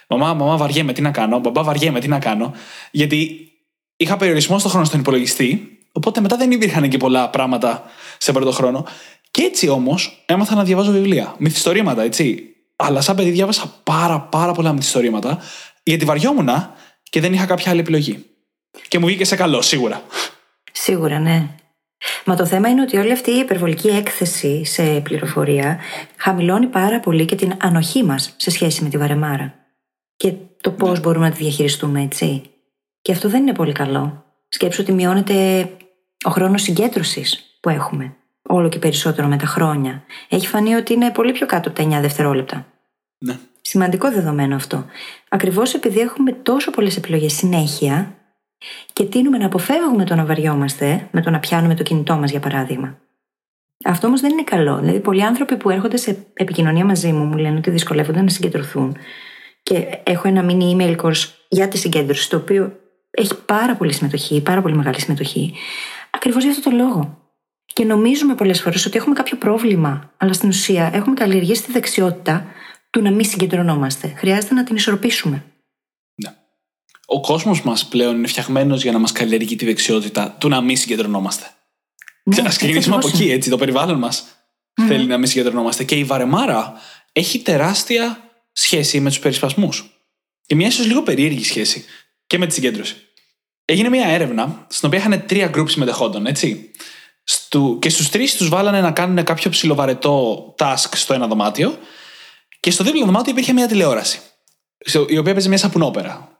Μαμά, 0.07 0.33
μαμά, 0.33 0.57
βαριέμαι, 0.57 0.93
τι 0.93 1.01
να 1.01 1.11
κάνω. 1.11 1.39
Μπαμπά, 1.39 1.63
βαριέμαι, 1.63 1.99
τι 1.99 2.07
να 2.07 2.19
κάνω. 2.19 2.53
Γιατί 2.91 3.51
είχα 3.97 4.17
περιορισμό 4.17 4.59
στο 4.59 4.69
χρόνο 4.69 4.85
στον 4.85 4.99
υπολογιστή, 4.99 5.79
οπότε 5.91 6.21
μετά 6.21 6.37
δεν 6.37 6.51
υπήρχαν 6.51 6.89
και 6.89 6.97
πολλά 6.97 7.29
πράγματα 7.29 7.83
σε 8.17 8.31
πρώτο 8.31 8.51
χρόνο. 8.51 8.85
Και 9.31 9.41
έτσι 9.41 9.67
όμως 9.67 10.23
έμαθα 10.25 10.55
να 10.55 10.63
διαβάζω 10.63 10.91
βιβλία. 10.91 11.35
Μυθιστορήματα, 11.37 12.01
έτσι. 12.03 12.43
Αλλά 12.75 13.01
σαν 13.01 13.15
παιδί 13.15 13.29
διάβασα 13.29 13.73
πάρα 13.83 14.21
πάρα 14.21 14.51
πολλά 14.51 14.73
μυθιστορήματα, 14.73 15.39
γιατί 15.83 16.05
βαριόμουν 16.05 16.49
και 17.03 17.21
δεν 17.21 17.33
είχα 17.33 17.45
κάποια 17.45 17.71
άλλη 17.71 17.79
επιλογή. 17.79 18.25
Και 18.87 18.99
μου 18.99 19.05
βγήκε 19.05 19.25
σε 19.25 19.35
καλό, 19.35 19.61
σίγουρα. 19.61 20.01
Σίγουρα, 20.71 21.19
ναι. 21.19 21.55
Μα 22.25 22.35
το 22.35 22.45
θέμα 22.45 22.69
είναι 22.69 22.81
ότι 22.81 22.97
όλη 22.97 23.11
αυτή 23.11 23.31
η 23.31 23.39
υπερβολική 23.39 23.87
έκθεση 23.87 24.65
σε 24.65 24.99
πληροφορία 24.99 25.79
χαμηλώνει 26.17 26.65
πάρα 26.65 26.99
πολύ 26.99 27.25
και 27.25 27.35
την 27.35 27.53
ανοχή 27.61 28.03
μας 28.03 28.33
σε 28.37 28.51
σχέση 28.51 28.83
με 28.83 28.89
τη 28.89 28.97
βαρεμάρα. 28.97 29.53
Και 30.15 30.33
το 30.61 30.71
πώς 30.71 30.99
μπορούμε 30.99 31.27
να 31.27 31.31
τη 31.31 31.43
διαχειριστούμε, 31.43 32.01
έτσι. 32.01 32.41
Και 33.01 33.11
αυτό 33.11 33.29
δεν 33.29 33.41
είναι 33.41 33.53
πολύ 33.53 33.71
καλό. 33.71 34.25
Σκέψου 34.49 34.81
ότι 34.81 34.91
μειώνεται 34.91 35.69
Ο 36.25 36.29
χρόνος 36.29 36.61
συγκέντρωσης 36.61 37.57
που 37.59 37.69
έχουμε, 37.69 38.15
όλο 38.41 38.69
και 38.69 38.79
περισσότερο 38.79 39.27
με 39.27 39.37
τα 39.37 39.45
χρόνια, 39.45 40.03
έχει 40.29 40.47
φανεί 40.47 40.73
ότι 40.73 40.93
είναι 40.93 41.11
πολύ 41.11 41.31
πιο 41.31 41.45
κάτω 41.45 41.69
από 41.69 41.77
τα 41.77 41.97
9 41.97 42.01
δευτερόλεπτα. 42.01 42.65
Ναι. 43.17 43.37
Σημαντικό 43.61 44.11
δεδομένο 44.11 44.55
αυτό. 44.55 44.85
Ακριβώς 45.29 45.73
επειδή 45.73 45.99
έχουμε 45.99 46.31
τόσο 46.31 46.71
πολλές 46.71 46.97
επιλογές 46.97 47.33
συνέχεια 47.33 48.16
και 48.93 49.03
τείνουμε 49.03 49.37
να 49.37 49.45
αποφεύγουμε 49.45 50.03
το 50.05 50.15
να 50.15 50.25
βαριόμαστε 50.25 51.07
με 51.11 51.21
το 51.21 51.29
να 51.29 51.39
πιάνουμε 51.39 51.75
το 51.75 51.83
κινητό 51.83 52.15
μας, 52.15 52.31
για 52.31 52.39
παράδειγμα. 52.39 52.97
Αυτό 53.83 54.07
όμως 54.07 54.21
δεν 54.21 54.31
είναι 54.31 54.43
καλό. 54.43 54.79
Δηλαδή, 54.79 54.99
πολλοί 54.99 55.23
άνθρωποι 55.23 55.57
που 55.57 55.69
έρχονται 55.69 55.97
σε 55.97 56.25
επικοινωνία 56.33 56.85
μαζί 56.85 57.11
μου 57.11 57.25
μου 57.25 57.37
λένε 57.37 57.57
ότι 57.57 57.69
δυσκολεύονται 57.69 58.21
να 58.21 58.29
συγκεντρωθούν. 58.29 58.97
Και 59.63 59.87
έχω 60.03 60.27
ένα 60.27 60.45
mini 60.49 60.75
email 60.75 60.95
course 60.95 61.29
για 61.47 61.67
τη 61.67 61.77
συγκέντρωση, 61.77 62.29
το 62.29 62.37
οποίο 62.37 62.79
έχει 63.11 63.43
πάρα 63.45 63.75
πολύ 63.75 63.93
συμμετοχή, 63.93 64.41
πάρα 64.41 64.61
πολύ 64.61 64.75
μεγάλη 64.75 64.99
συμμετοχή. 64.99 65.53
Ακριβώς 66.09 66.43
για 66.43 66.51
αυτό 66.51 66.69
το 66.69 66.75
λόγο. 66.75 67.17
Και 67.65 67.85
νομίζουμε 67.85 68.35
πολλές 68.35 68.61
φορές 68.61 68.85
ότι 68.85 68.97
έχουμε 68.97 69.15
κάποιο 69.15 69.37
πρόβλημα, 69.37 70.11
αλλά 70.17 70.33
στην 70.33 70.49
ουσία 70.49 70.89
έχουμε 70.93 71.15
καλλιεργήσει 71.15 71.63
τη 71.63 71.71
δεξιότητα 71.71 72.45
του 72.89 73.01
να 73.01 73.11
μην 73.11 73.25
συγκεντρωνόμαστε. 73.25 74.13
Χρειάζεται 74.17 74.53
να 74.53 74.63
την 74.63 74.75
ισορροπήσουμε. 74.75 75.43
Ναι. 77.13 77.17
Ο 77.17 77.21
κόσμος 77.21 77.61
μας 77.61 77.85
πλέον 77.85 78.15
είναι 78.15 78.27
φτιαγμένος 78.27 78.81
για 78.83 78.91
να 78.91 78.99
μας 78.99 79.11
καλλιεργεί 79.11 79.55
τη 79.55 79.65
δεξιότητα 79.65 80.35
του 80.39 80.47
να 80.47 80.61
μην 80.61 80.77
συγκεντρωνόμαστε. 80.77 81.45
Ναι, 82.23 82.35
Α 82.41 82.45
έτσι 82.45 82.57
ξεκινήσουμε 82.57 82.95
από 82.95 83.05
ακριβώς 83.05 83.19
εκεί, 83.19 83.29
είναι. 83.29 83.37
έτσι. 83.37 83.49
Το 83.49 83.57
περιβάλλον 83.57 83.97
μας 83.97 84.23
θέλει 84.87 85.05
να 85.05 85.17
μην 85.17 85.27
συγκεντρωνόμαστε. 85.27 85.83
Και 85.83 85.95
η 85.95 86.03
βαρεμάρα 86.03 86.73
έχει 87.11 87.39
τεράστια 87.39 88.31
σχέση 88.51 88.99
με 88.99 89.09
τους 89.09 89.19
περισπασμούς. 89.19 90.01
Και 90.45 90.55
μια 90.55 90.67
ίσως 90.67 90.85
λίγο 90.85 91.01
περίεργη 91.03 91.43
σχέση 91.43 91.85
και 92.27 92.37
με 92.37 92.47
τη 92.47 92.53
συγκέντρωση. 92.53 92.95
Έγινε 93.65 93.89
μια 93.89 94.07
έρευνα 94.07 94.65
στην 94.69 94.87
οποία 94.87 94.99
είχαν 94.99 95.25
τρία 95.25 95.47
γκρουπ 95.47 95.69
συμμετεχόντων, 95.69 96.25
έτσι. 96.25 96.71
Στου, 97.23 97.79
και 97.81 97.89
στους 97.89 98.09
τρεις 98.09 98.35
τους 98.35 98.49
βάλανε 98.49 98.81
να 98.81 98.91
κάνουν 98.91 99.23
κάποιο 99.23 99.49
ψιλοβαρετό 99.49 100.45
task 100.57 100.89
στο 100.95 101.13
ένα 101.13 101.27
δωμάτιο. 101.27 101.77
Και 102.59 102.71
στο 102.71 102.83
δίπλο 102.83 103.05
δωμάτιο 103.05 103.31
υπήρχε 103.31 103.53
μια 103.53 103.67
τηλεόραση. 103.67 104.19
στο- 104.85 105.05
Η 105.09 105.17
οποία 105.17 105.31
έπαιζε 105.31 105.47
μια 105.49 105.57
σαπουνόπερα. 105.57 106.36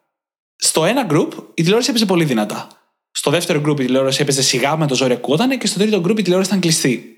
Στο 0.58 0.86
ένα 0.86 1.08
group 1.10 1.30
η 1.54 1.62
τηλεόραση 1.62 1.90
έπαιζε 1.90 2.06
πολύ 2.06 2.26
δυνατά. 2.26 2.68
Στο 3.12 3.32
δεύτερο 3.32 3.62
group 3.66 3.80
η 3.80 3.86
τηλεόραση 3.86 4.22
έπαιζε 4.22 4.42
σιγά 4.42 4.78
με 4.78 4.88
το 4.88 4.96
ζόρι 4.96 5.14
ακούγονταν 5.14 5.58
και 5.58 5.68
στο 5.68 5.80
τρίτο 5.80 6.02
group 6.06 6.20
η 6.20 6.22
τηλεόραση 6.22 6.50
ήταν 6.50 6.62
κλειστή. 6.62 7.18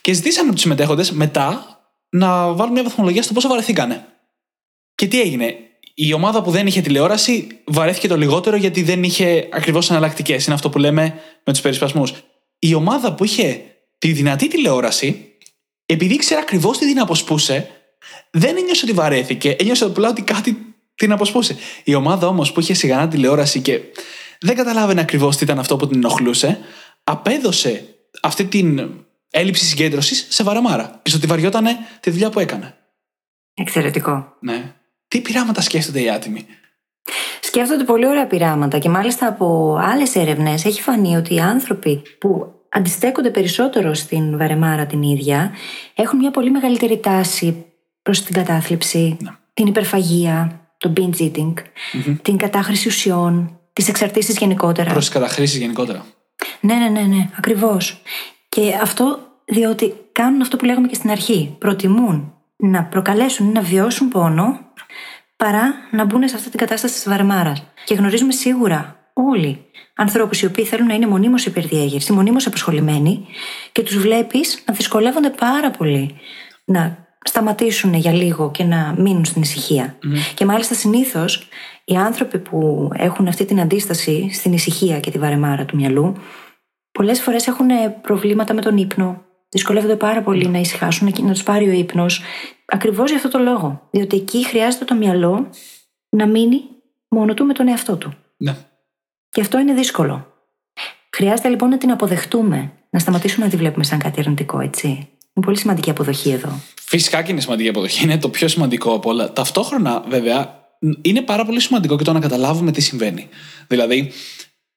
Και 0.00 0.12
ζητήσαν 0.12 0.44
από 0.44 0.52
τους 0.52 0.62
συμμετέχοντες 0.62 1.10
μετά 1.10 1.80
να 2.10 2.52
βάλουν 2.52 2.72
μια 2.72 2.82
βαθμολογία 2.82 3.22
στο 3.22 3.32
πόσο 3.32 3.48
βαρεθήκανε. 3.48 4.06
Και 4.94 5.06
τι 5.06 5.20
έγινε; 5.20 5.54
Η 5.94 6.12
ομάδα 6.12 6.42
που 6.42 6.50
δεν 6.50 6.66
είχε 6.66 6.80
τηλεόραση 6.80 7.46
βαρέθηκε 7.64 8.08
το 8.08 8.16
λιγότερο 8.16 8.56
γιατί 8.56 8.82
δεν 8.82 9.02
είχε 9.02 9.48
ακριβώς 9.52 9.90
εναλλακτικές. 9.90 10.44
Είναι 10.44 10.54
αυτό 10.54 10.70
που 10.70 10.78
λέμε 10.78 11.14
με 11.44 11.52
τους 11.52 11.60
περισπασμούς. 11.60 12.12
Η 12.58 12.74
ομάδα 12.74 13.14
που 13.14 13.24
είχε 13.24 13.62
τη 13.98 14.12
δυνατή 14.12 14.48
τηλεόραση, 14.48 15.34
επειδή 15.86 16.14
ήξερε 16.14 16.40
ακριβώς 16.40 16.78
τι 16.78 16.86
την 16.86 17.00
αποσπούσε, 17.00 17.70
δεν 18.30 18.56
ένιωσε 18.56 18.84
ότι 18.84 18.94
βαρέθηκε. 18.94 19.56
Ένιωσε 19.58 19.84
απλά 19.84 20.08
ότι 20.08 20.22
κάτι 20.22 20.69
την 21.00 21.12
αποσπούσε. 21.12 21.56
Η 21.84 21.94
ομάδα 21.94 22.26
όμως 22.26 22.52
που 22.52 22.60
είχε 22.60 22.74
σιγανά 22.74 23.08
τηλεόραση 23.08 23.60
και 23.60 23.80
δεν 24.40 24.56
καταλάβαινε 24.56 25.00
ακριβώς 25.00 25.36
τι 25.36 25.44
ήταν 25.44 25.58
αυτό 25.58 25.76
που 25.76 25.86
την 25.86 25.96
ενοχλούσε, 25.96 26.58
απέδωσε 27.04 27.84
αυτή 28.22 28.44
την 28.44 28.90
έλλειψη 29.30 29.64
συγκέντρωσης 29.64 30.26
σε 30.28 30.42
βαρεμάρα. 30.42 31.00
Και 31.02 31.10
στο 31.10 31.18
ότι 31.18 31.26
βαριότανε 31.26 31.76
τη 32.00 32.10
δουλειά 32.10 32.30
που 32.30 32.40
έκανε. 32.40 32.74
Εξαιρετικό. 33.54 34.36
Ναι. 34.40 34.74
Τι 35.08 35.20
πειράματα 35.20 35.60
σκέφτονται 35.60 36.02
οι 36.02 36.10
άτιμοι; 36.10 36.46
Σκέφτονται 37.40 37.84
πολύ 37.84 38.06
ωραία 38.06 38.26
πειράματα 38.26 38.78
και 38.78 38.88
μάλιστα 38.88 39.26
από 39.26 39.78
άλλες 39.82 40.16
έρευνες 40.16 40.64
έχει 40.64 40.80
φανεί 40.80 41.16
ότι 41.16 41.34
οι 41.34 41.40
άνθρωποι 41.40 42.02
που 42.18 42.54
αντιστέκονται 42.68 43.30
περισσότερο 43.30 43.94
στην 43.94 44.38
βαρεμάρα 44.38 44.86
την 44.86 45.02
ίδια 45.02 45.52
έχουν 45.94 46.18
μια 46.18 46.30
πολύ 46.30 46.50
μεγαλύτερη 46.50 47.00
τάση 47.00 47.64
προς 48.02 48.22
την 48.22 48.34
κατάθλιψη, 48.34 49.16
την 49.54 49.66
υπερφαγία, 49.66 50.60
το 50.80 50.92
binge 50.96 51.22
eating, 51.22 51.52
την 52.22 52.36
κατάχρηση 52.36 52.88
ουσιών, 52.88 53.58
τις 53.72 53.88
εξαρτήσεις 53.88 54.38
γενικότερα. 54.38 54.90
Προς 54.90 55.04
τις 55.04 55.14
καταχρήσεις 55.14 55.58
γενικότερα. 55.58 56.04
Ναι, 56.60 56.74
ναι, 56.74 56.88
ναι, 56.88 57.00
ναι, 57.00 57.28
ακριβώς. 57.36 58.02
Και 58.48 58.78
αυτό 58.82 59.18
διότι 59.44 59.94
κάνουν 60.12 60.40
αυτό 60.40 60.56
που 60.56 60.64
λέγαμε 60.64 60.86
και 60.86 60.94
στην 60.94 61.10
αρχή. 61.10 61.56
Προτιμούν 61.58 62.32
να 62.56 62.84
προκαλέσουν 62.84 63.48
ή 63.48 63.52
να 63.52 63.60
βιώσουν 63.60 64.08
πόνο 64.08 64.60
παρά 65.36 65.74
να 65.90 66.04
μπουν 66.04 66.28
σε 66.28 66.36
αυτή 66.36 66.50
την 66.50 66.58
κατάσταση 66.58 66.94
της 66.94 67.08
βαρεμάρα. 67.08 67.56
Και 67.84 67.94
γνωρίζουμε 67.94 68.32
σίγουρα 68.32 69.10
όλοι 69.14 69.64
ανθρώπους 69.94 70.40
οι 70.40 70.46
οποίοι 70.46 70.64
θέλουν 70.64 70.86
να 70.86 70.94
είναι 70.94 71.06
μονίμως 71.06 71.46
υπερδιέγερση, 71.46 72.12
μονίμως 72.12 72.46
απασχολημένοι 72.46 73.26
και 73.72 73.82
τους 73.82 73.96
βλέπεις 73.96 74.62
να 74.66 74.74
δυσκολεύονται 74.74 75.30
πάρα 75.30 75.70
πολύ 75.70 76.16
να 76.64 77.08
σταματήσουν 77.24 77.94
για 77.94 78.12
λίγο 78.12 78.50
και 78.50 78.64
να 78.64 78.94
μείνουν 78.98 79.24
στην 79.24 79.42
ησυχία. 79.42 79.98
Και 80.34 80.44
μάλιστα 80.44 80.74
συνήθως 80.74 81.48
οι 81.84 81.96
άνθρωποι 81.96 82.38
που 82.38 82.90
έχουν 82.94 83.28
αυτή 83.28 83.44
την 83.44 83.60
αντίσταση 83.60 84.30
στην 84.32 84.52
ησυχία 84.52 85.00
και 85.00 85.10
τη 85.10 85.18
βαρεμάρα 85.18 85.64
του 85.64 85.76
μυαλού, 85.76 86.16
πολλές 86.92 87.20
φορές 87.20 87.46
έχουν 87.46 87.66
προβλήματα 88.00 88.54
με 88.54 88.60
τον 88.60 88.76
ύπνο. 88.76 89.24
Δυσκολεύονται 89.48 89.96
πάρα 89.96 90.22
πολύ 90.22 90.48
να 90.48 90.58
ησυχάσουν 90.58 91.12
και 91.12 91.22
να 91.22 91.32
τους 91.32 91.42
πάρει 91.42 91.68
ο 91.68 91.72
ύπνος. 91.72 92.22
Ακριβώς 92.66 93.08
για 93.08 93.16
αυτό 93.16 93.28
το 93.28 93.38
λόγο. 93.38 93.88
Διότι 93.90 94.16
εκεί 94.16 94.46
χρειάζεται 94.46 94.84
το 94.84 94.94
μυαλό 94.94 95.50
να 96.08 96.26
μείνει 96.26 96.60
μόνο 97.08 97.34
του 97.34 97.44
με 97.44 97.52
τον 97.52 97.68
εαυτό 97.68 97.96
του. 97.96 98.14
Ναι. 98.36 98.56
Και 99.30 99.40
αυτό 99.40 99.58
είναι 99.58 99.72
δύσκολο. 99.72 100.26
Χρειάζεται 101.16 101.48
λοιπόν 101.48 101.68
να 101.68 101.78
την 101.78 101.90
αποδεχτούμε, 101.90 102.72
να 102.90 102.98
σταματήσουμε 102.98 103.44
να 103.44 103.50
τη 103.50 103.56
βλέπουμε 103.56 103.84
σαν 103.84 103.98
κάτι 103.98 104.20
αρνητικό, 104.20 104.60
έτσι. 104.60 105.08
Είναι 105.40 105.48
πολύ 105.48 105.60
σημαντική 105.60 105.90
αποδοχή 105.90 106.30
εδώ. 106.30 106.60
Φυσικά 106.82 107.22
και 107.22 107.32
είναι 107.32 107.40
σημαντική 107.40 107.68
αποδοχή. 107.68 108.04
Είναι 108.04 108.18
το 108.18 108.28
πιο 108.28 108.48
σημαντικό 108.48 108.94
από 108.94 109.10
όλα. 109.10 109.32
Ταυτόχρονα, 109.32 110.04
βέβαια, 110.08 110.68
είναι 111.02 111.20
πάρα 111.20 111.44
πολύ 111.44 111.60
σημαντικό 111.60 111.96
και 111.96 112.04
το 112.04 112.12
να 112.12 112.20
καταλάβουμε 112.20 112.72
τι 112.72 112.80
συμβαίνει. 112.80 113.28
Δηλαδή, 113.66 114.12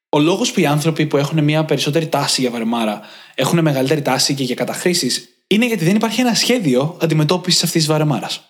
ο 0.10 0.19
λόγος 0.19 0.52
που 0.52 0.60
οι 0.60 0.65
άνθρωποι 0.65 1.06
που 1.06 1.17
έχουν 1.17 1.43
μια 1.43 1.65
περισσότερη 1.65 2.08
τάση 2.08 2.41
για 2.41 2.49
βαρεμάρα 2.49 3.02
έχουν 3.36 3.62
μεγαλύτερη 3.62 4.02
τάση 4.02 4.34
και 4.34 4.43
για 4.43 4.56
καταχρήσεις 4.56 5.30
είναι 5.47 5.65
γιατί 5.67 5.86
δεν 5.86 5.95
υπάρχει 5.95 6.21
ένα 6.21 6.34
σχέδιο 6.34 6.97
αντιμετώπισης 7.02 7.63
αυτής 7.63 7.82
της 7.82 7.91
βαρεμάρας. 7.91 8.41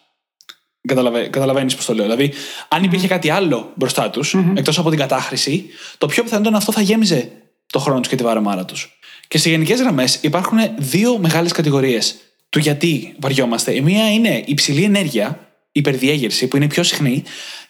Καταλαβα... 0.88 1.28
Καταλαβαίνεις 1.28 1.76
πώς 1.76 1.86
το 1.86 1.94
λέω. 1.94 2.04
Δηλαδή, 2.04 2.34
αν 2.68 2.84
υπήρχε 2.84 3.08
κάτι 3.08 3.30
άλλο 3.30 3.72
μπροστά 3.76 4.10
τους, 4.10 4.36
εκτός 4.56 4.78
από 4.78 4.90
την 4.90 5.00
κατάχρηση, 5.00 5.66
το 5.98 6.08
πιο 6.08 6.24
πιθανό 6.24 6.48
είναι 6.48 6.58
αυτό 6.58 6.72
θα 6.72 6.82
γέμιζε 6.82 7.32
το 7.68 7.80
χρόνο 7.80 8.00
τους 8.00 8.10
και 8.10 8.16
τη 8.16 8.24
βαρεμάρα 8.24 8.66
τους. 8.66 8.98
Και 9.34 9.40
σε 9.40 9.50
γενικές 9.50 9.80
γραμμές 9.80 10.20
υπάρχουν 10.22 10.58
δύο 10.78 11.18
μεγάλες 11.18 11.52
κατηγορίες 11.52 12.16
του 12.50 12.60
γιατί 12.60 13.16
βαριόμαστε. 13.20 13.76
Η 13.76 13.82
μία 13.82 14.14
είναι 14.14 14.44
υψηλή 14.46 14.84
ενέργεια, 14.84 15.50
υπερδιέγερση, 15.72 16.48
που 16.48 16.56
είναι 16.58 16.68
πιο 16.68 16.84
συχνή, 16.84 17.24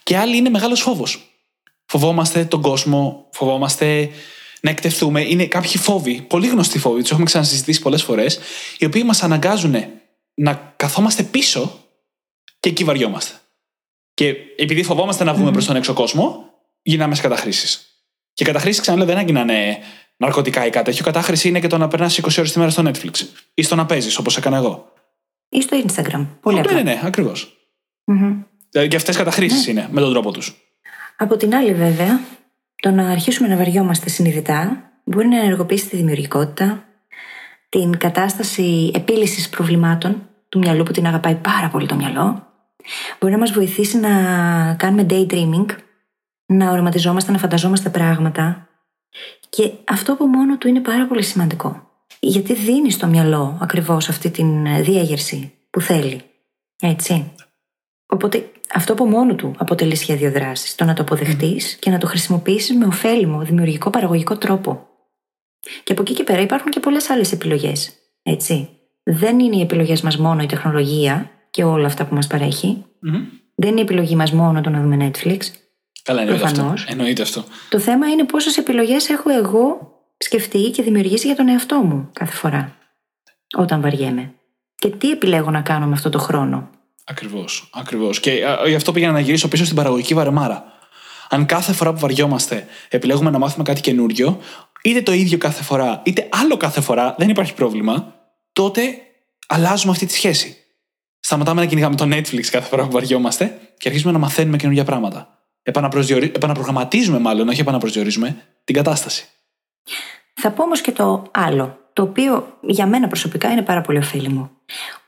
και 0.03 0.17
άλλη 0.17 0.37
είναι 0.37 0.49
μεγάλος 0.49 0.81
φόβος. 0.81 1.37
Φοβόμαστε 1.85 2.45
τον 2.45 2.61
κόσμο, 2.61 3.27
φοβόμαστε 3.31 4.09
να 4.61 4.69
εκτεθούμε. 4.69 5.21
Είναι 5.21 5.45
κάποιοι 5.45 5.77
φόβοι, 5.77 6.21
πολύ 6.21 6.47
γνωστοί 6.47 6.79
φόβοι, 6.79 7.01
τους 7.01 7.11
έχουμε 7.11 7.25
ξανασυζητήσει 7.25 7.81
πολλές 7.81 8.03
φορές, 8.03 8.39
οι 8.77 8.85
οποίοι 8.85 9.03
μας 9.05 9.23
αναγκάζουν 9.23 9.75
να 10.33 10.73
καθόμαστε 10.75 11.23
πίσω 11.23 11.79
και 12.59 12.69
εκεί 12.69 12.83
βαριόμαστε. 12.83 13.33
Και 14.13 14.35
επειδή 14.57 14.83
φοβόμαστε 14.83 15.23
να 15.23 15.33
βγούμε 15.33 15.51
προς 15.51 15.65
τον 15.65 15.75
έξω 15.75 15.93
κόσμο, 15.93 16.49
γίναμε 16.81 17.15
σε 17.15 17.21
καταχρήσεις. 17.21 17.87
Και 18.33 18.43
καταχρήσεις, 18.43 18.81
ξαναλέω, 18.81 19.07
δεν 19.07 19.17
έγιναν 19.17 19.49
ναρκωτικά 20.23 20.65
ή 20.65 20.69
κάτι 20.69 20.85
τέτοιο. 20.85 21.03
Κατάχρηση 21.03 21.47
είναι 21.47 21.59
και 21.59 21.67
το 21.67 21.77
να 21.77 21.87
περνάς 21.87 22.19
20 22.21 22.23
ώρες 22.37 22.51
τη 22.51 22.59
μέρα 22.59 22.71
στο 22.71 22.83
Netflix 22.85 23.11
ή 23.53 23.61
στο 23.61 23.75
να 23.75 23.85
παίζεις, 23.85 24.17
όπως 24.17 24.37
έκανα 24.37 24.57
εγώ. 24.57 24.91
Ή 25.49 25.61
στο 25.61 25.77
Instagram. 25.85 26.25
Πολύ 26.41 26.55
Ναι, 26.55 26.61
απλά. 26.61 26.73
ναι, 26.73 26.81
ναι, 26.81 27.01
ακριβώς. 27.03 27.57
Δηλαδή 28.69 28.89
και 28.89 28.95
αυτές 28.95 29.17
καταχρήσεις 29.17 29.67
είναι 29.67 29.87
με 29.91 30.01
τον 30.01 30.11
τρόπο 30.11 30.31
τους. 30.31 30.55
Από 31.17 31.37
την 31.37 31.55
άλλη, 31.55 31.73
βέβαια, 31.73 32.19
το 32.75 32.91
να 32.91 33.09
αρχίσουμε 33.09 33.47
να 33.47 33.55
βαριόμαστε 33.55 34.09
συνειδητά 34.09 34.91
μπορεί 35.03 35.27
να 35.27 35.37
ενεργοποιήσει 35.39 35.89
τη 35.89 35.95
δημιουργικότητα, 35.95 36.83
την 37.69 37.97
κατάσταση 37.97 38.91
επίλυσης 38.93 39.49
προβλημάτων 39.49 40.29
του 40.49 40.59
μυαλού 40.59 40.83
που 40.83 40.91
την 40.91 41.05
αγαπάει 41.07 41.35
πάρα 41.35 41.69
πολύ 41.69 41.87
το 41.87 41.95
μυαλό. 41.95 42.47
Μπορεί 43.19 43.33
να 43.33 43.39
μας 43.39 43.51
βοηθήσει 43.51 43.97
να 43.97 44.09
κάνουμε 44.79 45.05
daydreaming, 45.09 45.65
να 46.45 46.71
οραματιζόμαστε, 46.71 47.31
να 47.31 47.37
φανταζόμαστε 47.37 47.89
πράγματα. 47.89 48.67
Και 49.49 49.71
αυτό 49.83 50.13
από 50.13 50.25
μόνο 50.25 50.57
του 50.57 50.67
είναι 50.67 50.79
πάρα 50.79 51.07
πολύ 51.07 51.23
σημαντικό. 51.23 51.91
Γιατί 52.19 52.53
δίνει 52.53 52.91
στο 52.91 53.07
μυαλό 53.07 53.57
ακριβώς 53.61 54.09
αυτή 54.09 54.29
την 54.29 54.83
διέγερση 54.83 55.53
που 55.69 55.81
θέλει. 55.81 56.21
Έτσι. 56.81 57.31
Οπότε 58.05 58.51
αυτό 58.73 58.93
από 58.93 59.05
μόνο 59.05 59.35
του 59.35 59.55
αποτελεί 59.57 59.95
σχέδιο 59.95 60.31
δράσης. 60.31 60.75
Το 60.75 60.85
να 60.85 60.93
το 60.93 61.01
αποδεχτείς 61.01 61.75
και 61.75 61.89
να 61.89 61.97
το 61.97 62.07
χρησιμοποιήσεις 62.07 62.75
με 62.75 62.85
ωφέλιμο, 62.85 63.39
δημιουργικό, 63.41 63.89
παραγωγικό 63.89 64.37
τρόπο. 64.37 64.87
Και 65.83 65.91
από 65.91 66.01
εκεί 66.01 66.13
και 66.13 66.23
πέρα 66.23 66.41
υπάρχουν 66.41 66.71
και 66.71 66.79
πολλές 66.79 67.09
άλλες 67.09 67.31
επιλογές. 67.31 67.93
Έτσι. 68.23 68.69
Δεν 69.03 69.39
είναι 69.39 69.55
οι 69.55 69.61
επιλογές 69.61 70.01
μας 70.01 70.17
μόνο 70.17 70.41
η 70.41 70.45
τεχνολογία 70.45 71.29
και 71.49 71.63
όλα 71.63 71.85
αυτά 71.85 72.05
που 72.05 72.15
μας 72.15 72.27
παρέχει. 72.27 72.85
Δεν 73.55 73.69
είναι 73.69 73.79
η 73.79 73.83
επιλογή 73.83 74.15
μας 74.15 74.31
μόνο 74.31 74.61
το 74.61 74.69
να 74.69 74.81
δούμε 74.81 75.11
Netflix. 75.11 75.39
Καλά, 76.03 76.21
εννοείται 76.21 76.43
αυτό. 76.43 76.55
Προφανώς. 76.55 76.85
Εννοείται 76.85 77.21
αυτό. 77.21 77.43
Το 77.69 77.79
θέμα 77.79 78.07
είναι 78.07 78.23
πόσες 78.23 78.57
επιλογές 78.57 79.09
έχω 79.09 79.29
εγώ 79.29 79.91
σκεφτεί 80.17 80.69
και 80.69 80.83
δημιουργήσει 80.83 81.25
για 81.27 81.35
τον 81.35 81.47
εαυτό 81.47 81.75
μου 81.79 82.09
κάθε 82.13 82.33
φορά. 82.33 82.75
Όταν 83.57 83.81
βαριέμαι. 83.81 84.33
Και 84.75 84.89
τι 84.89 85.11
επιλέγω 85.11 85.51
να 85.51 85.61
κάνω 85.61 85.85
με 85.85 85.93
αυτό 85.93 86.09
το 86.09 86.19
χρόνο. 86.19 86.69
Ακριβώς. 87.05 87.69
Ακριβώς. 87.73 88.19
Και 88.19 88.45
α, 88.45 88.67
γι' 88.67 88.75
αυτό 88.75 88.91
πήγα 88.91 89.11
να 89.11 89.19
γυρίσω 89.19 89.47
πίσω 89.47 89.63
στην 89.63 89.75
παραγωγική 89.75 90.13
βαρεμάρα. 90.13 90.63
Αν 91.29 91.45
κάθε 91.45 91.73
φορά 91.73 91.93
που 91.93 91.99
βαριόμαστε 91.99 92.67
επιλέγουμε 92.89 93.29
να 93.29 93.37
μάθουμε 93.37 93.63
κάτι 93.63 93.81
καινούριο, 93.81 94.39
είτε 94.83 95.01
το 95.01 95.11
ίδιο 95.11 95.37
κάθε 95.37 95.63
φορά, 95.63 96.01
είτε 96.05 96.27
άλλο 96.31 96.57
κάθε 96.57 96.81
φορά, 96.81 97.15
δεν 97.17 97.29
υπάρχει 97.29 97.53
πρόβλημα, 97.53 98.15
τότε 98.53 98.81
αλλάζουμε 99.47 99.91
αυτή 99.91 100.05
τη 100.05 100.13
σχέση. 100.13 100.57
Σταματάμε 101.19 101.61
να 101.61 101.67
κυνηγάμε 101.67 101.95
το 101.95 102.05
Netflix 102.11 102.45
κάθε 102.45 102.67
φορά 102.67 102.83
που 102.83 102.91
βαριόμαστε 102.91 103.59
και 103.77 103.87
αρχίζουμε 103.87 104.11
να 104.11 104.19
μαθαίνουμε 104.19 104.57
καινούργια 104.57 104.83
πράγματα. 104.83 105.32
Επαναπροσδιορι... 105.63 106.31
Επαναπρογραμματίζουμε, 106.35 107.19
μάλλον, 107.19 107.47
όχι 107.47 107.61
επαναπροσδιορίζουμε, 107.61 108.35
την 108.63 108.75
κατάσταση. 108.75 109.25
Θα 110.33 110.51
πω 110.51 110.63
όμως 110.63 110.81
και 110.81 110.91
το 110.91 111.23
άλλο, 111.31 111.77
το 111.93 112.01
οποίο 112.01 112.57
για 112.61 112.85
μένα 112.85 113.07
προσωπικά 113.07 113.51
είναι 113.51 113.61
πάρα 113.61 113.81
πολύ 113.81 113.97
ωφέλιμο. 113.97 114.51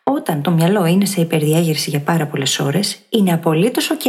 Όταν 0.04 0.42
το 0.42 0.52
μυαλό 0.52 0.86
είναι 0.86 1.06
σε 1.06 1.22
υπερδιέγερση 1.22 1.90
για 1.90 2.00
πάρα 2.00 2.26
πολλές 2.26 2.60
ώρες, 2.60 3.00
είναι 3.10 3.34
απολύτως 3.34 3.92
OK 3.92 4.08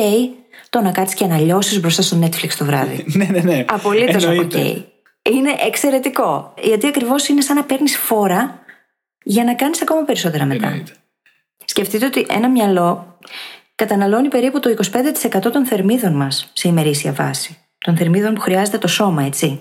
το 0.71 0.81
να 0.81 0.93
κάτσεις 0.93 1.17
και 1.17 1.27
να 1.27 1.39
λιώσεις 1.39 1.81
μπροστά 1.81 2.03
στο 2.03 2.19
Netflix 2.23 2.49
το 2.59 2.65
βράδυ. 2.65 3.05
ναι, 3.17 3.25
ναι, 3.25 3.41
ναι. 3.41 3.65
Απολύτως 3.69 4.25
Εννοείται. 4.25 4.59
OK. 4.63 4.85
Είναι 5.23 5.51
εξαιρετικό. 5.67 6.55
Γιατί 6.63 6.87
ακριβώς 6.87 7.29
είναι 7.29 7.41
σαν 7.41 7.57
να 7.57 7.65
παίρνεις 7.65 7.97
φόρα 7.97 8.65
για 9.23 9.45
να 9.45 9.55
κάνεις 9.55 9.83
ακόμα 9.83 10.03
περισσότερα 10.03 10.45
μετά. 10.45 10.67
Εννοείται. 10.67 10.93
Σκεφτείτε 11.65 12.07
ότι 12.07 12.27
ένα 12.29 12.49
μυαλό 12.49 13.19
καταναλώνει 13.77 14.29
περίπου 14.29 14.61
το 14.61 14.75
25% 15.47 15.53
των 15.53 15.67
θερμίδων 15.67 16.13
μας 16.13 16.51
σε 16.53 16.69
ημερήσια 16.69 17.13
βάση. 17.13 17.59
Των 17.79 17.97
θερμίδων 17.97 18.35
που 18.35 18.41
χρειάζεται 18.41 18.79
το 18.79 18.89
σώμα, 18.89 19.23
έτσι. 19.23 19.61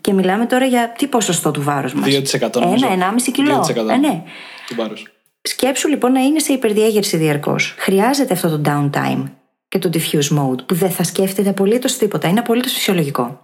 Και 0.00 0.12
μιλάμε 0.12 0.46
τώρα 0.46 0.64
για 0.64 0.92
τι 0.98 1.06
ποσοστό 1.06 1.50
του 1.50 1.62
βάρους 1.62 1.94
μας; 1.94 2.08
2% 2.08 2.60
νομίζω. 2.60 2.86
Ένα, 2.92 3.14
1,5 3.16 3.30
κιλό. 3.32 3.64
2%. 3.68 3.88
Ε, 3.88 3.96
ναι. 3.96 4.22
Του 4.66 4.74
βάρους. 4.74 5.12
Σκέψου 5.42 5.88
λοιπόν 5.88 6.12
να 6.12 6.20
είναι 6.20 6.38
σε 6.38 6.52
υπερδιέγερση 6.52 7.16
διαρκώς. 7.16 7.74
Χρειάζεται 7.78 8.32
αυτό 8.32 8.58
το 8.58 8.60
downtime 8.70 9.24
και 9.68 9.78
το 9.78 9.90
diffuse 9.92 10.38
mode 10.38 10.66
που 10.66 10.74
δεν 10.74 10.90
θα 10.90 11.02
σκέφτεται 11.02 11.48
απολύτως 11.48 11.96
τίποτα. 11.96 12.28
Είναι 12.28 12.40
απολύτως 12.40 12.72
φυσιολογικό. 12.72 13.40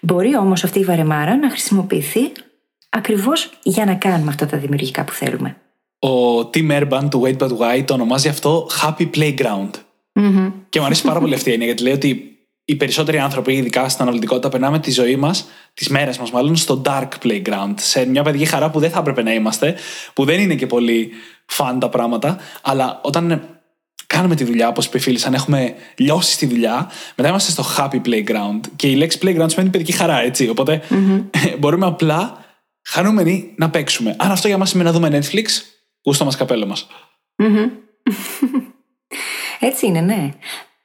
Μπορεί 0.00 0.36
όμως 0.36 0.64
αυτή 0.64 0.78
η 0.78 0.84
βαρεμάρα 0.84 1.36
να 1.36 1.50
χρησιμοποιηθεί 1.50 2.32
ακριβώς 2.88 3.50
για 3.62 3.84
να 3.84 3.94
κάνουμε 3.94 4.30
αυτά 4.30 4.46
τα 4.46 4.56
δημιουργικά 4.56 5.04
που 5.04 5.12
θέλουμε. 5.12 5.56
Ο 5.98 6.38
Tim 6.40 6.70
Urban 6.70 7.10
του 7.10 7.22
Wait 7.24 7.38
But 7.38 7.50
Why 7.58 7.82
το 7.84 7.94
ονομάζει 7.94 8.28
αυτό 8.28 8.68
Happy 8.82 9.10
Playground. 9.14 9.70
Και 10.68 10.80
μου 10.80 10.86
αρέσει 10.86 11.02
πάρα 11.02 11.20
πολύ 11.20 11.34
αυτή 11.34 11.50
η 11.50 11.52
έννοια 11.52 11.66
γιατί 11.66 11.82
λέει 11.82 11.92
ότι 11.92 12.38
οι 12.64 12.76
περισσότεροι 12.76 13.18
άνθρωποι, 13.18 13.52
ειδικά 13.52 13.88
στην 13.88 14.02
αναλυτικότητα, 14.02 14.48
περνάμε 14.48 14.78
τη 14.78 14.90
ζωή 14.90 15.16
μας, 15.16 15.48
τις 15.74 15.88
μέρες 15.88 16.18
μας 16.18 16.30
μάλλον, 16.30 16.56
στο 16.56 16.82
dark 16.84 17.08
playground. 17.22 17.74
Σε 17.74 18.06
μια 18.06 18.22
παιδική 18.22 18.44
χαρά 18.44 18.70
που 18.70 18.80
δεν 18.80 18.90
θα 18.90 18.98
έπρεπε 18.98 19.22
να 19.22 19.32
είμαστε, 19.32 19.74
που 20.14 20.24
δεν 20.24 20.40
είναι 20.40 20.54
και 20.54 20.66
πολύ 20.66 21.10
φαν 21.46 21.78
τα 21.78 21.88
πράγματα, 21.88 22.38
αλλά 22.62 23.00
όταν 23.02 23.48
κάνουμε 24.06 24.34
τη 24.34 24.44
δουλειά, 24.44 24.68
όπως 24.68 24.86
είπε 24.86 24.96
η 24.96 25.00
φίλη, 25.00 25.20
αν 25.24 25.34
έχουμε 25.34 25.74
λιώσει 25.96 26.32
στη 26.32 26.46
δουλειά, 26.46 26.90
μετά 27.16 27.28
είμαστε 27.28 27.50
στο 27.50 27.64
happy 27.76 28.00
playground. 28.06 28.60
Και 28.76 28.88
η 28.88 28.94
λέξη 28.94 29.18
playground 29.22 29.50
σημαίνει 29.50 29.70
παιδική 29.70 29.92
χαρά, 29.92 30.22
έτσι. 30.22 30.48
Οπότε 30.48 30.82
μπορούμε 31.58 31.86
απλά 31.86 32.44
χαρούμενοι 32.84 33.52
να 33.56 33.70
παίξουμε. 33.70 34.16
Αν 34.18 34.30
αυτό 34.30 34.48
για 34.48 34.58
μας 34.58 34.68
σημαίνει 34.68 34.88
να 34.88 34.94
δούμε 34.94 35.18
Netflix, 35.18 35.46
γούστο 36.08 36.24
μας 36.24 36.36
καπέλο 36.36 36.66
μας. 36.66 36.86
Έτσι 39.60 39.86
είναι, 39.86 40.00
ναι. 40.00 40.30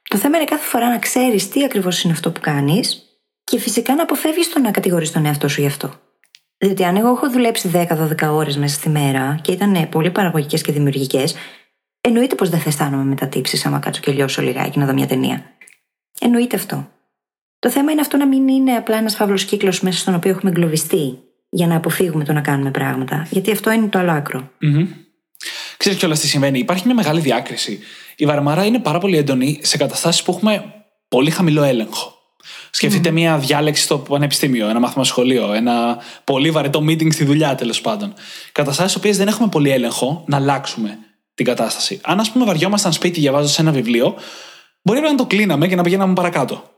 Το 0.08 0.16
θέμα 0.16 0.36
είναι 0.36 0.46
κάθε 0.46 0.68
φορά 0.68 0.88
να 0.88 0.98
ξέρεις 0.98 1.48
τι 1.48 1.64
ακριβώς 1.64 2.02
είναι 2.02 2.12
αυτό 2.12 2.32
που 2.32 2.40
κάνεις 2.40 3.02
και 3.44 3.58
φυσικά 3.58 3.94
να 3.94 4.02
αποφεύγεις 4.02 4.52
το 4.52 4.60
να 4.60 4.70
κατηγορείς 4.70 5.12
τον 5.12 5.24
εαυτό 5.24 5.48
σου 5.48 5.60
γι' 5.60 5.66
αυτό. 5.66 5.92
Διότι 6.58 6.84
αν 6.84 6.96
εγώ 6.96 7.08
έχω 7.08 7.30
δουλέψει 7.30 7.70
10-12 7.74 8.28
ώρες 8.30 8.56
μέσα 8.56 8.74
στη 8.74 8.88
μέρα 8.88 9.38
και 9.42 9.52
ήταν 9.52 9.70
ναι, 9.70 9.86
πολύ 9.86 10.10
παραγωγικές 10.10 10.62
και 10.62 10.72
δημιουργικές, 10.72 11.34
εννοείται 12.00 12.34
πως 12.34 12.48
δεν 12.48 12.60
θα 12.60 12.68
αισθάνομαι 12.68 13.04
μετατύψει 13.04 13.62
άμα 13.66 13.78
κάτσω 13.78 14.00
και 14.00 14.12
λιώσω 14.12 14.42
λιγάκι 14.42 14.78
να 14.78 14.86
δω 14.86 14.92
μια 14.92 15.06
ταινία. 15.06 15.44
Εννοείται 16.20 16.56
αυτό. 16.56 16.88
Το 17.58 17.70
θέμα 17.70 17.92
είναι 17.92 18.00
αυτό 18.00 18.16
να 18.16 18.26
μην 18.26 18.48
είναι 18.48 18.72
απλά 18.72 18.96
ένας 18.96 19.14
φαύλος 19.16 19.44
κύκλος 19.44 19.80
μέσα 19.80 19.98
στον 19.98 20.14
οποίο 20.14 20.30
έχουμε 20.30 20.50
εγκλωβιστεί 20.50 21.18
για 21.48 21.66
να 21.66 21.76
αποφύγουμε 21.76 22.24
το 22.24 22.32
να 22.32 22.40
κάνουμε 22.40 22.70
πράγματα. 22.70 23.26
Γιατί 23.30 23.50
αυτό 23.50 23.70
είναι 23.70 23.86
το 23.86 23.98
άλλο 23.98 24.10
άκρο. 24.10 24.50
Ξέρεις 25.76 25.98
κιόλας 25.98 26.20
τι 26.20 26.26
συμβαίνει. 26.26 26.58
Υπάρχει 26.58 26.82
μια 26.86 26.94
μεγάλη 26.94 27.20
διάκριση. 27.20 27.80
Η 28.16 28.26
βαρμάρα 28.26 28.64
είναι 28.64 28.78
πάρα 28.78 28.98
πολύ 28.98 29.16
έντονη 29.16 29.60
σε 29.62 29.76
καταστάσεις 29.76 30.22
που 30.22 30.32
έχουμε 30.32 30.74
πολύ 31.08 31.30
χαμηλό 31.30 31.62
έλεγχο. 31.62 32.14
Σκεφτείτε 32.70 33.10
μια 33.10 33.38
διάλεξη 33.38 33.82
στο 33.82 33.98
πανεπιστήμιο, 33.98 34.68
ένα 34.68 34.80
μάθημα 34.80 35.04
σχολείο, 35.04 35.52
ένα 35.52 35.98
πολύ 36.24 36.50
βαρετό 36.50 36.80
meeting 36.80 37.12
στη 37.12 37.24
δουλειά 37.24 37.54
τέλος 37.54 37.80
πάντων. 37.80 38.14
Καταστάσεις 38.52 38.96
οποίες 38.96 39.16
δεν 39.16 39.28
έχουμε 39.28 39.48
πολύ 39.48 39.70
έλεγχο 39.70 40.24
να 40.26 40.36
αλλάξουμε 40.36 40.98
την 41.34 41.44
κατάσταση. 41.44 42.00
Αν, 42.02 42.20
ας 42.20 42.30
πούμε, 42.30 42.44
βαριόμασταν 42.44 42.92
σπίτι 42.92 43.20
διαβάζοντα 43.20 43.54
ένα 43.58 43.72
βιβλίο, 43.72 44.16
μπορεί 44.82 45.00
να 45.00 45.14
το 45.14 45.26
κλείναμε 45.26 45.68
και 45.68 45.76
να 45.76 45.82
πηγαίναμε 45.82 46.12
παρακάτω. 46.12 46.70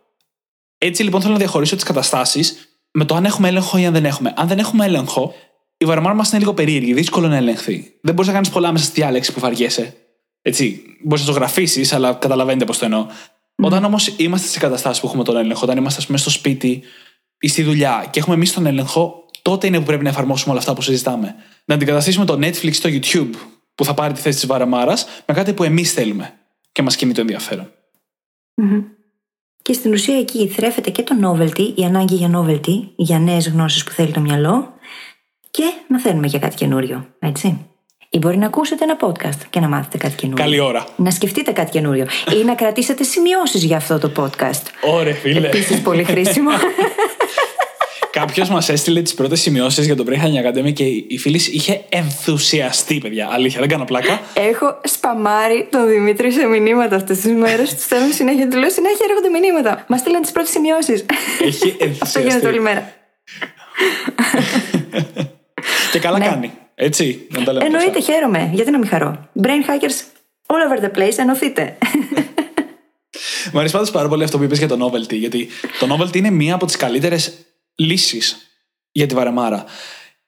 Έτσι 0.78 1.02
λοιπόν 1.02 1.20
θέλω 1.20 1.32
να 1.32 1.38
διαχωρίσω 1.38 1.74
τις 1.74 1.84
καταστάσεις 1.84 2.68
με 2.90 3.04
το 3.04 3.14
αν 3.14 3.24
έχουμε 3.24 3.48
έλεγχο 3.48 3.78
ή 3.78 3.86
αν 3.86 3.92
δεν 3.92 4.04
έχουμε. 4.04 4.32
Αν 4.36 4.48
δεν 4.48 4.58
έχουμε 4.58 4.84
έλεγχο, 4.84 5.34
η 5.76 5.84
βαρμάρα 5.84 6.14
μας 6.14 6.30
είναι 6.30 6.38
λίγο 6.38 6.54
περίεργη, 6.54 6.94
δύσκολο 6.94 7.28
να 7.28 7.36
ελεγχθεί. 7.36 7.98
Δεν 8.00 8.14
μπορείς 8.14 8.26
να 8.26 8.32
κάνεις 8.32 8.50
πολλά 8.50 8.72
μέσα 8.72 8.84
στη 8.84 9.00
διάλεξη 9.00 9.32
που 9.32 9.40
βαριέσαι. 9.40 9.96
Έτσι, 10.42 10.82
μπορείς 11.04 11.26
να 11.26 11.32
το 11.32 11.38
γραφήσεις, 11.38 11.92
αλλά 11.92 12.14
καταλαβαίνετε 12.14 12.64
πώς 12.64 12.78
το 12.78 12.84
εννοώ. 12.84 13.06
Όταν 13.56 13.84
όμως 13.84 14.14
είμαστε 14.16 14.48
σε 14.48 14.58
καταστάσεις 14.58 15.00
που 15.00 15.06
έχουμε 15.06 15.24
τον 15.24 15.36
έλεγχο, 15.36 15.60
όταν 15.64 15.76
είμαστε 15.76 16.00
ας 16.00 16.06
πούμε, 16.06 16.18
στο 16.18 16.30
σπίτι 16.30 16.82
ή 17.38 17.48
στη 17.48 17.62
δουλειά 17.62 18.06
και 18.10 18.18
έχουμε 18.18 18.34
εμείς 18.34 18.52
τον 18.52 18.66
έλεγχο, 18.66 19.24
τότε 19.42 19.66
είναι 19.66 19.78
που 19.78 19.84
πρέπει 19.84 20.02
να 20.02 20.08
εφαρμόσουμε 20.08 20.50
όλα 20.50 20.60
αυτά 20.60 20.74
που 20.74 20.82
συζητάμε. 20.82 21.34
Να 21.64 21.74
αντικαταστήσουμε 21.74 22.24
το 22.24 22.34
Netflix, 22.34 22.74
το 22.74 22.88
YouTube, 22.92 23.30
που 23.74 23.84
θα 23.84 23.94
πάρει 23.94 24.12
τη 24.12 24.20
θέση 24.20 24.36
της 24.38 24.46
βαραμάρα, 24.46 24.94
με 25.26 25.34
κάτι 25.34 25.52
που 25.52 25.64
εμείς 25.64 25.92
θέλουμε 25.92 26.34
και 26.72 26.82
μας 26.82 26.96
κινεί 26.96 27.12
το 27.12 27.20
ενδιαφέρον. 27.20 27.70
Και 29.62 29.72
στην 29.72 29.92
ουσία 29.92 30.18
εκεί 30.18 30.48
θρέφεται 30.48 30.90
και 30.90 31.02
το 31.02 31.14
novelty, 31.24 31.72
η 31.74 31.84
ανάγκη 31.84 32.14
για 32.14 32.30
novelty, 32.34 32.88
για 32.96 33.18
νέες 33.18 33.48
γνώσεις 33.48 33.84
που 33.84 33.90
θέλει 33.90 34.12
το 34.12 34.20
μυαλό 34.20 34.74
και 35.56 35.72
μαθαίνουμε 35.86 36.26
για 36.26 36.38
κάτι 36.38 36.56
καινούριο, 36.56 37.06
έτσι. 37.18 37.66
Ή 38.10 38.18
μπορεί 38.18 38.36
να 38.36 38.46
ακούσετε 38.46 38.84
ένα 38.84 38.96
podcast 39.00 39.40
και 39.50 39.60
να 39.60 39.68
μάθετε 39.68 39.96
κάτι 39.96 40.14
καινούριο. 40.14 40.44
Καλή 40.44 40.60
ώρα. 40.60 40.86
Να 40.96 41.10
σκεφτείτε 41.10 41.52
κάτι 41.52 41.70
καινούριο. 41.70 42.06
Ή 42.40 42.44
να 42.44 42.54
κρατήσετε 42.54 43.02
σημειώσεις 43.02 43.64
για 43.64 43.76
αυτό 43.76 43.98
το 43.98 44.12
podcast. 44.16 44.62
Ωραία, 44.80 45.14
φίλε. 45.14 45.46
Επίσης 45.46 45.80
πολύ 45.80 46.04
χρήσιμο. 46.04 46.50
Κάποιος 48.10 48.48
μας 48.48 48.68
έστειλε 48.68 49.02
τις 49.02 49.14
πρώτες 49.14 49.40
σημειώσεις 49.40 49.86
για 49.86 49.96
τον 49.96 50.06
Brain 50.08 50.24
Hacking 50.24 50.46
Academy 50.46 50.72
και 50.72 50.84
η 50.84 51.18
φίλη 51.18 51.40
είχε 51.50 51.84
ενθουσιαστεί, 51.88 52.98
παιδιά. 52.98 53.28
Αλήθεια, 53.32 53.60
δεν 53.60 53.68
κάνω 53.68 53.84
πλάκα. 53.84 54.20
Έχω 54.34 54.80
σπαμάρει 54.84 55.68
τον 55.70 55.88
Δημήτρη 55.88 56.32
σε 56.32 56.46
μηνύματα 56.46 56.96
αυτές 56.96 57.20
τις 57.20 57.32
μέρες. 57.32 57.74
Τους 57.74 57.84
στέλνω 57.84 58.12
συνέχεια. 58.12 58.48
Του 58.48 58.58
λέω 58.58 58.70
συνέχεια 58.70 59.06
έρχονται 59.08 59.28
μηνύματα. 59.38 59.84
Μας 59.88 60.00
στείλαν 60.00 60.22
τις 60.22 60.32
πρώτες 60.32 60.50
σημειώσεις. 60.50 61.06
Έχει 61.40 61.70
Αυτό 61.70 61.84
ενθουσιαστεί. 61.84 62.20
γίνεται 62.20 62.46
όλη 62.46 62.60
μέρα. 62.60 62.92
Και 65.96 66.02
καλά 66.02 66.18
Ναι. 66.18 66.24
κάνει. 66.26 66.52
Έτσι, 66.74 67.26
να 67.30 67.42
τα 67.44 67.52
λέμε. 67.52 67.64
Εννοείται, 67.64 68.00
χαίρομαι. 68.00 68.50
Γιατί 68.52 68.70
να 68.70 68.78
μην 68.78 68.88
χαρώ; 68.88 69.28
Brain 69.42 69.46
hackers 69.70 70.00
all 70.46 70.70
over 70.70 70.84
the 70.84 70.98
place, 70.98 71.18
ενωθείτε. 71.18 71.78
Μου 73.52 73.58
αρέσει 73.58 73.72
πάντως 73.72 73.90
πάρα 73.90 74.08
πολύ 74.08 74.24
αυτό 74.24 74.38
που 74.38 74.44
είπες 74.44 74.58
για 74.58 74.68
το 74.68 74.86
novelty. 74.86 75.14
Γιατί 75.14 75.48
το 75.78 75.96
novelty 75.96 76.16
είναι 76.16 76.30
μία 76.30 76.54
από 76.54 76.66
τις 76.66 76.76
καλύτερες 76.76 77.32
λύσεις 77.74 78.36
για 78.92 79.06
τη 79.06 79.14
βαρεμάρα. 79.14 79.64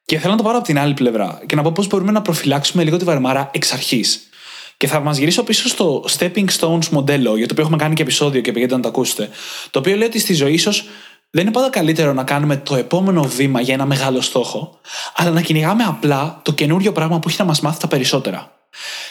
Και 0.04 0.18
θέλω 0.18 0.30
να 0.30 0.36
το 0.38 0.42
πάρω 0.44 0.56
από 0.56 0.66
την 0.66 0.78
άλλη 0.78 0.94
πλευρά 0.94 1.40
και 1.46 1.56
να 1.56 1.62
πω 1.62 1.72
πώς 1.72 1.86
μπορούμε 1.86 2.12
να 2.12 2.22
προφυλάξουμε 2.22 2.84
λίγο 2.84 2.96
τη 2.96 3.04
βαρεμάρα 3.04 3.50
εξ 3.52 3.72
αρχής. 3.72 4.28
Και 4.76 4.86
θα 4.86 5.00
μας 5.00 5.16
γυρίσω 5.16 5.42
πίσω 5.42 5.68
στο 5.68 6.04
Stepping 6.18 6.44
Stones 6.58 6.88
μοντέλο, 6.90 7.36
για 7.36 7.46
το 7.46 7.52
οποίο 7.52 7.62
έχουμε 7.64 7.76
κάνει 7.76 7.94
και 7.94 8.02
επεισόδιο 8.02 8.40
και 8.40 8.52
πηγαίνετε 8.52 8.76
να 8.76 8.82
το 8.82 8.88
ακούσετε. 8.88 9.28
Το 9.70 9.78
οποίο 9.78 9.96
λέει 9.96 10.06
ότι 10.08 10.18
στη 10.18 10.34
ζωή 10.34 10.52
ίσως 10.52 10.84
δεν 11.30 11.42
είναι 11.42 11.50
πάντα 11.50 11.70
καλύτερο 11.70 12.12
να 12.12 12.24
κάνουμε 12.24 12.56
το 12.56 12.76
επόμενο 12.76 13.22
βήμα 13.22 13.60
για 13.60 13.74
ένα 13.74 13.86
μεγάλο 13.86 14.20
στόχο, 14.20 14.80
αλλά 15.14 15.30
να 15.30 15.40
κυνηγάμε 15.40 15.84
απλά 15.84 16.40
το 16.44 16.52
καινούριο 16.52 16.92
πράγμα 16.92 17.18
που 17.18 17.28
έχει 17.28 17.36
να 17.40 17.44
μας 17.44 17.60
μάθει 17.60 17.80
τα 17.80 17.88
περισσότερα. 17.88 18.52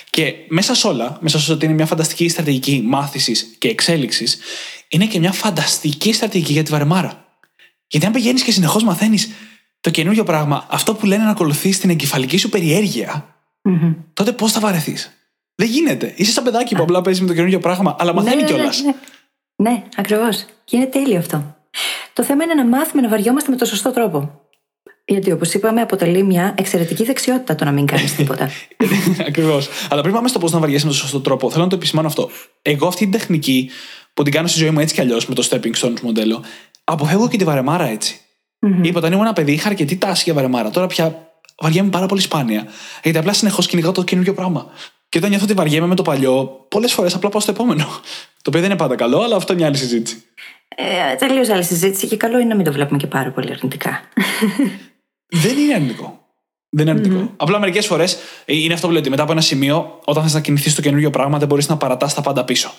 Και 0.10 0.34
μέσα 0.48 0.76
σε 0.76 0.88
όλα, 0.88 1.18
μέσα 1.22 1.40
σε 1.40 1.52
ότι 1.52 1.66
είναι 1.66 1.74
μια 1.74 1.86
φανταστική 1.86 2.30
στρατηγική 2.30 2.82
μάθησης 2.86 3.56
και 3.58 3.68
εξέλιξης, 3.68 4.38
είναι 4.88 5.06
και 5.06 5.20
μια 5.20 5.32
φανταστική 5.32 6.14
στρατηγική 6.14 6.54
για 6.54 6.64
τη 6.64 6.72
βαρεμάρα. 6.72 7.26
Γιατί 7.88 8.06
αν 8.06 8.12
πηγαίνεις 8.12 8.44
και 8.44 8.52
συνεχώς 8.52 8.84
μαθαίνεις 8.84 9.30
το 9.80 9.90
καινούριο 9.90 10.24
πράγμα, 10.24 10.66
αυτό 10.70 10.96
που 10.96 11.06
λένε 11.06 11.24
να 11.24 11.30
ακολουθεί 11.30 11.78
την 11.78 11.90
εγκεφαλική 11.90 12.38
σου 12.38 12.50
περιέργεια, 12.50 13.36
τότε 14.14 14.32
πώς 14.32 14.52
θα 14.52 14.60
βαρεθείς; 14.60 15.12
Δεν 15.56 15.68
γίνεται. 15.68 16.14
Είσαι 16.16 16.32
σαν 16.32 16.44
παιδάκι 16.44 16.76
που 16.76 16.84
απλά 16.84 17.02
παίζεις 17.02 17.22
με 17.22 17.28
το 17.28 17.34
καινούριο 17.34 17.60
πράγμα, 17.60 17.96
αλλά 18.00 18.14
μαθαίνει 18.14 18.36
ναι, 18.36 18.42
ναι, 18.42 18.48
κιόλας. 18.48 18.82
ναι, 18.82 18.94
ναι. 19.56 19.70
ναι 19.70 19.84
ακριβώς. 19.96 20.46
Και 20.64 20.76
είναι 20.76 20.86
τέλειο 20.86 21.18
αυτό. 21.18 21.56
Το 22.18 22.24
θέμα 22.24 22.44
είναι 22.44 22.54
να 22.54 22.66
μάθουμε 22.66 23.02
να 23.02 23.10
βαριόμαστε 23.10 23.52
με 23.52 23.58
το 23.58 23.66
σωστό 23.66 23.92
τρόπο. 23.92 24.42
Γιατί 25.06 25.32
όπως 25.32 25.54
είπαμε, 25.54 25.82
αποτελεί 25.82 26.24
μια 26.24 26.54
εξαιρετική 26.58 27.04
δεξιότητα 27.04 27.56
το 27.56 27.66
να 27.66 27.72
μην 27.72 27.86
κάνεις 27.86 28.16
τίποτα. 28.16 28.50
Ακριβώς. 29.28 29.70
Αλλά 29.90 30.02
πριν 30.02 30.14
πάμε 30.14 30.28
στο 30.28 30.40
πώς 30.40 30.52
να 30.52 30.60
βαριέσαι 30.60 30.86
με 30.86 30.92
τον 30.92 31.00
σωστό 31.00 31.22
τρόπο, 31.22 31.52
θέλω 31.52 31.64
να 31.64 31.70
το 31.70 31.76
επισημάνω 31.76 32.08
αυτό. 32.08 32.30
Εγώ 32.62 32.88
αυτή 32.88 33.04
την 33.04 33.12
τεχνική 33.12 33.70
που 34.14 34.24
την 34.24 34.34
κάνω 34.34 34.48
στη 34.48 34.60
ζωή 34.60 34.70
μου 34.70 34.80
έτσι 34.80 34.94
κι 34.94 35.02
αλλιώς 35.02 35.28
με 35.28 35.36
το 35.36 35.48
stepping 35.50 35.74
stones 35.82 36.00
μοντέλο, 36.02 36.44
αποφεύγω 36.84 37.28
και 37.28 37.38
τη 37.38 37.44
βαρεμάρα 37.44 37.88
έτσι. 37.88 38.22
Είπα, 38.82 38.98
όταν 38.98 39.12
ήμουν 39.12 39.24
ένα 39.26 39.34
παιδί, 39.34 39.52
είχα 39.52 39.68
αρκετή 39.68 39.98
τάση 39.98 40.22
για 40.24 40.34
βαρεμάρα. 40.34 40.70
Τώρα 40.70 40.88
πια 40.88 41.32
βαριέμαι 41.58 41.90
πάρα 41.90 42.06
πολύ 42.06 42.22
σπάνια. 42.22 42.68
Γιατί 43.04 43.18
απλά 43.18 43.34
συνεχώς 43.34 43.68
κυνηγάω 43.68 43.92
το 43.92 44.04
καινούριο 44.04 44.34
πράγμα. 44.34 44.68
Και 45.10 45.18
όταν 45.18 45.30
νιώθω 45.30 45.46
ότι 45.46 45.54
βαριέμαι 45.54 45.88
με 45.88 45.96
το 45.96 46.02
παλιό, 46.02 46.66
πολλές 46.68 46.94
φορές 46.94 47.16
απλά 47.16 47.30
πάω 47.30 47.42
στο 47.42 47.52
επόμενο. 47.52 47.86
Το 48.42 48.50
οποίο 48.50 48.62
δεν 48.62 48.70
είναι 48.70 48.80
πάντα 48.80 48.96
καλό, 48.96 49.22
αλλά 49.22 49.36
αυτό 49.36 49.52
είναι 49.52 49.62
μια 49.62 49.70
άλλη 49.70 49.80
συζήτηση. 49.80 50.24
Ε, 50.76 51.16
Τελείω 51.16 51.54
άλλη 51.54 51.64
συζήτηση 51.64 52.08
και 52.08 52.18
καλό 52.18 52.38
είναι 52.40 52.48
να 52.48 52.56
μην 52.56 52.66
το 52.66 52.72
βλέπουμε 52.72 52.98
και 52.98 53.08
πάρα 53.08 53.32
πολύ 53.32 53.52
αρνητικά. 53.52 54.02
δεν 55.44 55.58
είναι 55.58 55.74
αρνητικό. 55.74 56.26
Δεν 56.70 56.88
είναι 56.88 57.00
αρνητικό. 57.00 57.34
Απλά 57.38 57.60
μερικές 57.60 57.86
φορές 57.86 58.18
είναι 58.46 58.74
αυτό 58.74 58.86
που 58.86 58.92
λέω 58.92 59.02
ότι 59.02 59.10
μετά 59.10 59.24
από 59.24 59.32
ένα 59.32 59.42
σημείο, 59.42 60.00
όταν 60.06 60.24
θες 60.24 60.34
να 60.34 60.42
κινηθείς 60.42 60.72
στο 60.72 60.82
καινούριο 60.82 61.10
πράγμα, 61.10 61.38
δεν 61.38 61.48
μπορείς 61.48 61.68
να 61.68 61.78
παρατάς 61.78 62.14
τα 62.14 62.22
πάντα 62.22 62.44
πίσω. 62.44 62.72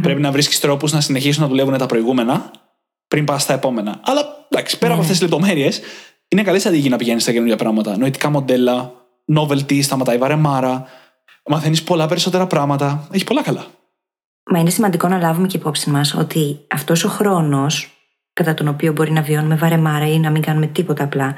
Πρέπει 0.00 0.20
να 0.20 0.30
βρίσκεις 0.30 0.60
τρόπους 0.60 0.92
να 0.92 1.00
συνεχίσουν 1.00 1.42
να 1.42 1.48
δουλεύουν 1.48 1.78
τα 1.78 1.86
προηγούμενα 1.86 2.50
πριν 3.08 3.24
πας 3.24 3.42
στα 3.42 3.52
επόμενα. 3.52 4.00
Αλλά 4.04 4.46
εντάξει, 4.48 4.78
πέρα 4.78 4.92
από 4.92 5.02
αυτές 5.02 5.18
τις 5.18 5.28
λεπτομέρειες, 5.28 5.80
είναι 6.28 6.42
καλή 6.42 6.58
στρατηγική 6.58 6.88
να 6.88 6.96
πηγαίνεις 6.96 7.22
στα 7.22 7.32
καινούργια 7.32 7.56
πράγματα. 7.56 7.96
Νοητικά 7.96 8.30
μοντέλα, 8.30 8.92
novelty, 9.34 9.82
σταματάει 9.82 10.18
βαρεμάρα, 10.18 10.86
μαθαίνεις 11.46 11.82
πολλά 11.82 12.06
περισσότερα 12.06 12.46
πράγματα. 12.46 13.08
Έχεις 13.10 13.24
πολλά 13.24 13.42
καλά. 13.42 13.66
Μα 14.50 14.58
είναι 14.58 14.70
σημαντικό 14.70 15.08
να 15.08 15.18
λάβουμε 15.18 15.46
και 15.46 15.56
υπόψη 15.56 15.90
μας 15.90 16.14
ότι 16.14 16.58
αυτός 16.70 17.04
ο 17.04 17.08
χρόνος 17.08 17.94
κατά 18.34 18.54
τον 18.54 18.68
οποίο 18.68 18.92
μπορεί 18.92 19.12
να 19.12 19.22
βιώνουμε 19.22 19.54
βαρεμάρα 19.54 20.06
ή 20.06 20.18
να 20.18 20.30
μην 20.30 20.42
κάνουμε 20.42 20.66
τίποτα 20.66 21.04
απλά, 21.04 21.34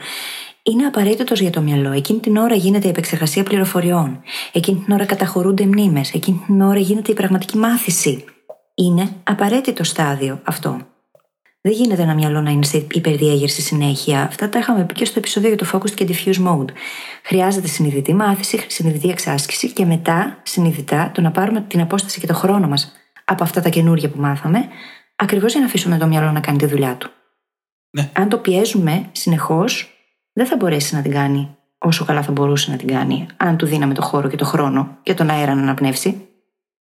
είναι 0.62 0.86
απαραίτητος 0.86 1.40
για 1.40 1.50
το 1.50 1.60
μυαλό. 1.60 1.92
Εκείνη 1.92 2.20
την 2.20 2.36
ώρα 2.36 2.54
γίνεται 2.54 2.86
η 2.86 2.90
επεξεργασία 2.90 3.42
πληροφοριών. 3.42 4.20
Εκείνη 4.52 4.82
την 4.84 4.94
ώρα 4.94 5.04
καταχωρούνται 5.04 5.66
μνήμες. 5.66 6.14
Εκείνη 6.14 6.42
την 6.46 6.60
ώρα 6.60 6.78
γίνεται 6.78 7.12
η 7.12 7.14
πραγματική 7.14 7.56
μάθηση. 7.56 8.24
Είναι 8.74 9.08
απαραίτητο 9.22 9.84
στάδιο 9.84 10.40
αυτό. 10.44 10.80
Δεν 11.60 11.72
γίνεται 11.72 12.02
ένα 12.02 12.14
μυαλό 12.14 12.40
να 12.40 12.50
είναι 12.50 12.64
σε 12.64 12.86
υπερδιέγερση 12.90 13.62
συνέχεια. 13.62 14.22
Αυτά 14.22 14.48
τα 14.48 14.58
είχαμε 14.58 14.84
πει 14.84 14.94
και 14.94 15.04
στο 15.04 15.18
επεισόδιο 15.18 15.48
για 15.48 15.58
το 15.58 15.66
focused 15.72 15.90
και 15.90 16.06
diffuse 16.08 16.46
mode. 16.46 16.68
Χρειάζεται 17.22 17.66
συνειδητή 17.66 18.14
μάθηση, 18.14 18.64
συνειδητή 18.68 19.08
εξάσκηση 19.08 19.72
και 19.72 19.84
μετά 19.84 20.38
συνειδητά 20.42 21.10
το 21.14 21.20
να 21.20 21.30
πάρουμε 21.30 21.60
την 21.60 21.80
απόσταση 21.80 22.20
και 22.20 22.26
το 22.26 22.34
χρόνο 22.34 22.68
μας 22.68 22.95
από 23.26 23.42
αυτά 23.42 23.60
τα 23.60 23.68
καινούργια 23.68 24.10
που 24.10 24.20
μάθαμε, 24.20 24.68
ακριβώς 25.16 25.52
για 25.52 25.60
να 25.60 25.66
αφήσουμε 25.66 25.98
το 25.98 26.06
μυαλό 26.06 26.30
να 26.30 26.40
κάνει 26.40 26.58
τη 26.58 26.66
δουλειά 26.66 26.96
του. 26.96 27.10
Ναι. 27.90 28.10
Αν 28.12 28.28
το 28.28 28.38
πιέζουμε 28.38 29.08
συνεχώς, 29.12 29.90
δεν 30.32 30.46
θα 30.46 30.56
μπορέσει 30.56 30.94
να 30.94 31.02
την 31.02 31.10
κάνει 31.10 31.56
όσο 31.78 32.04
καλά 32.04 32.22
θα 32.22 32.32
μπορούσε 32.32 32.70
να 32.70 32.76
την 32.76 32.88
κάνει, 32.88 33.26
αν 33.36 33.56
του 33.56 33.66
δίναμε 33.66 33.94
το 33.94 34.02
χώρο 34.02 34.28
και 34.28 34.36
το 34.36 34.44
χρόνο 34.44 34.98
και 35.02 35.14
τον 35.14 35.30
αέρα 35.30 35.54
να 35.54 35.62
αναπνεύσει. 35.62 36.28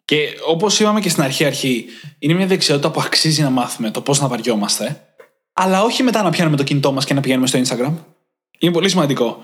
Και 0.05 0.27
όπως 0.47 0.79
είπαμε 0.79 0.99
και 0.99 1.09
στην 1.09 1.23
αρχή, 1.23 1.45
αρχή, 1.45 1.85
είναι 2.19 2.33
μια 2.33 2.47
δεξιότητα 2.47 2.91
που 2.91 3.01
αξίζει 3.01 3.41
να 3.41 3.49
μάθουμε 3.49 3.91
το 3.91 4.01
πώς 4.01 4.19
να 4.19 4.27
βαριόμαστε, 4.27 5.01
αλλά 5.53 5.83
όχι 5.83 6.03
μετά 6.03 6.23
να 6.23 6.29
πιάνουμε 6.29 6.57
το 6.57 6.63
κινητό 6.63 6.91
μας 6.91 7.05
και 7.05 7.13
να 7.13 7.21
πηγαίνουμε 7.21 7.47
στο 7.47 7.59
Instagram. 7.59 7.93
Είναι 8.59 8.71
πολύ 8.71 8.89
σημαντικό. 8.89 9.39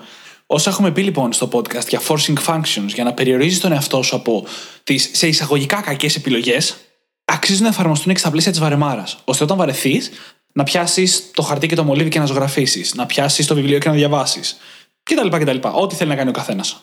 Όσα 0.46 0.70
έχουμε 0.70 0.90
πει 0.90 1.02
λοιπόν 1.02 1.32
στο 1.32 1.48
podcast 1.52 1.88
για 1.88 2.00
forcing 2.08 2.36
functions, 2.46 2.86
για 2.86 3.04
να 3.04 3.12
περιορίζεις 3.12 3.60
τον 3.60 3.72
εαυτό 3.72 4.02
σου 4.02 4.16
από 4.16 4.46
τις 4.84 5.10
σε 5.12 5.26
εισαγωγικά 5.26 5.80
κακές 5.80 6.16
επιλογές, 6.16 6.76
αξίζουν 7.24 7.62
να 7.62 7.68
εφαρμοστούν 7.68 8.12
και 8.12 8.18
στα 8.18 8.30
πλαίσια 8.30 8.50
της 8.50 8.60
βαρεμάρας. 8.60 9.18
ώστε 9.24 9.44
όταν 9.44 9.56
βαρεθείς, 9.56 10.10
να 10.52 10.64
πιάσεις 10.64 11.30
το 11.30 11.42
χαρτί 11.42 11.66
και 11.66 11.74
το 11.74 11.84
μολύβι 11.84 12.08
και 12.08 12.18
να 12.18 12.24
ζωγραφίσεις, 12.24 12.94
να 12.94 13.06
πιάσεις 13.06 13.46
το 13.46 13.54
βιβλίο 13.54 13.78
και 13.78 13.88
να 13.88 13.94
διαβάσεις. 13.94 14.56
Κτλ. 15.02 15.28
κτλ. 15.28 15.56
Ό,τι 15.72 15.94
θέλει 15.94 16.10
να 16.10 16.16
κάνει 16.16 16.28
ο 16.28 16.32
καθένας. 16.32 16.82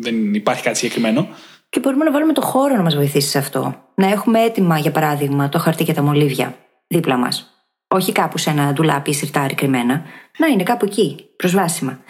Δεν 0.00 0.34
υπάρχει 0.34 0.62
κάτι 0.62 0.78
συγκεκριμένο. 0.78 1.28
Και 1.68 1.80
μπορούμε 1.80 2.04
να 2.04 2.10
βάλουμε 2.10 2.32
το 2.32 2.40
χώρο 2.40 2.76
να 2.76 2.82
μας 2.82 2.94
βοηθήσει 2.94 3.28
σε 3.28 3.38
αυτό. 3.38 3.74
Να 3.94 4.06
έχουμε 4.06 4.40
έτοιμα, 4.40 4.78
για 4.78 4.90
παράδειγμα, 4.90 5.48
το 5.48 5.58
χαρτί 5.58 5.84
και 5.84 5.92
τα 5.92 6.02
μολύβια 6.02 6.56
δίπλα 6.86 7.16
μας. 7.16 7.46
Όχι 7.88 8.12
κάπου 8.12 8.38
σε 8.38 8.50
ένα 8.50 8.72
ντουλάπι 8.72 9.10
ή 9.10 9.14
σιρτάρι 9.14 9.54
κρυμμένα. 9.54 10.02
Να 10.38 10.46
είναι 10.46 10.62
κάπου 10.62 10.84
εκεί, 10.84 11.28
προσβάσιμα. 11.36 12.00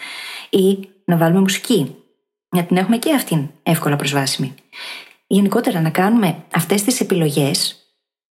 Ή 0.51 0.88
να 1.05 1.16
βάλουμε 1.16 1.40
μουσική. 1.40 1.96
Να 2.48 2.64
την 2.64 2.77
έχουμε 2.77 2.96
και 2.96 3.14
αυτήν 3.14 3.48
εύκολα 3.62 3.96
προσβάσιμη. 3.96 4.55
Γενικότερα 5.33 5.81
να 5.81 5.90
κάνουμε 5.90 6.37
αυτές 6.55 6.83
τις 6.83 7.01
επιλογές 7.01 7.77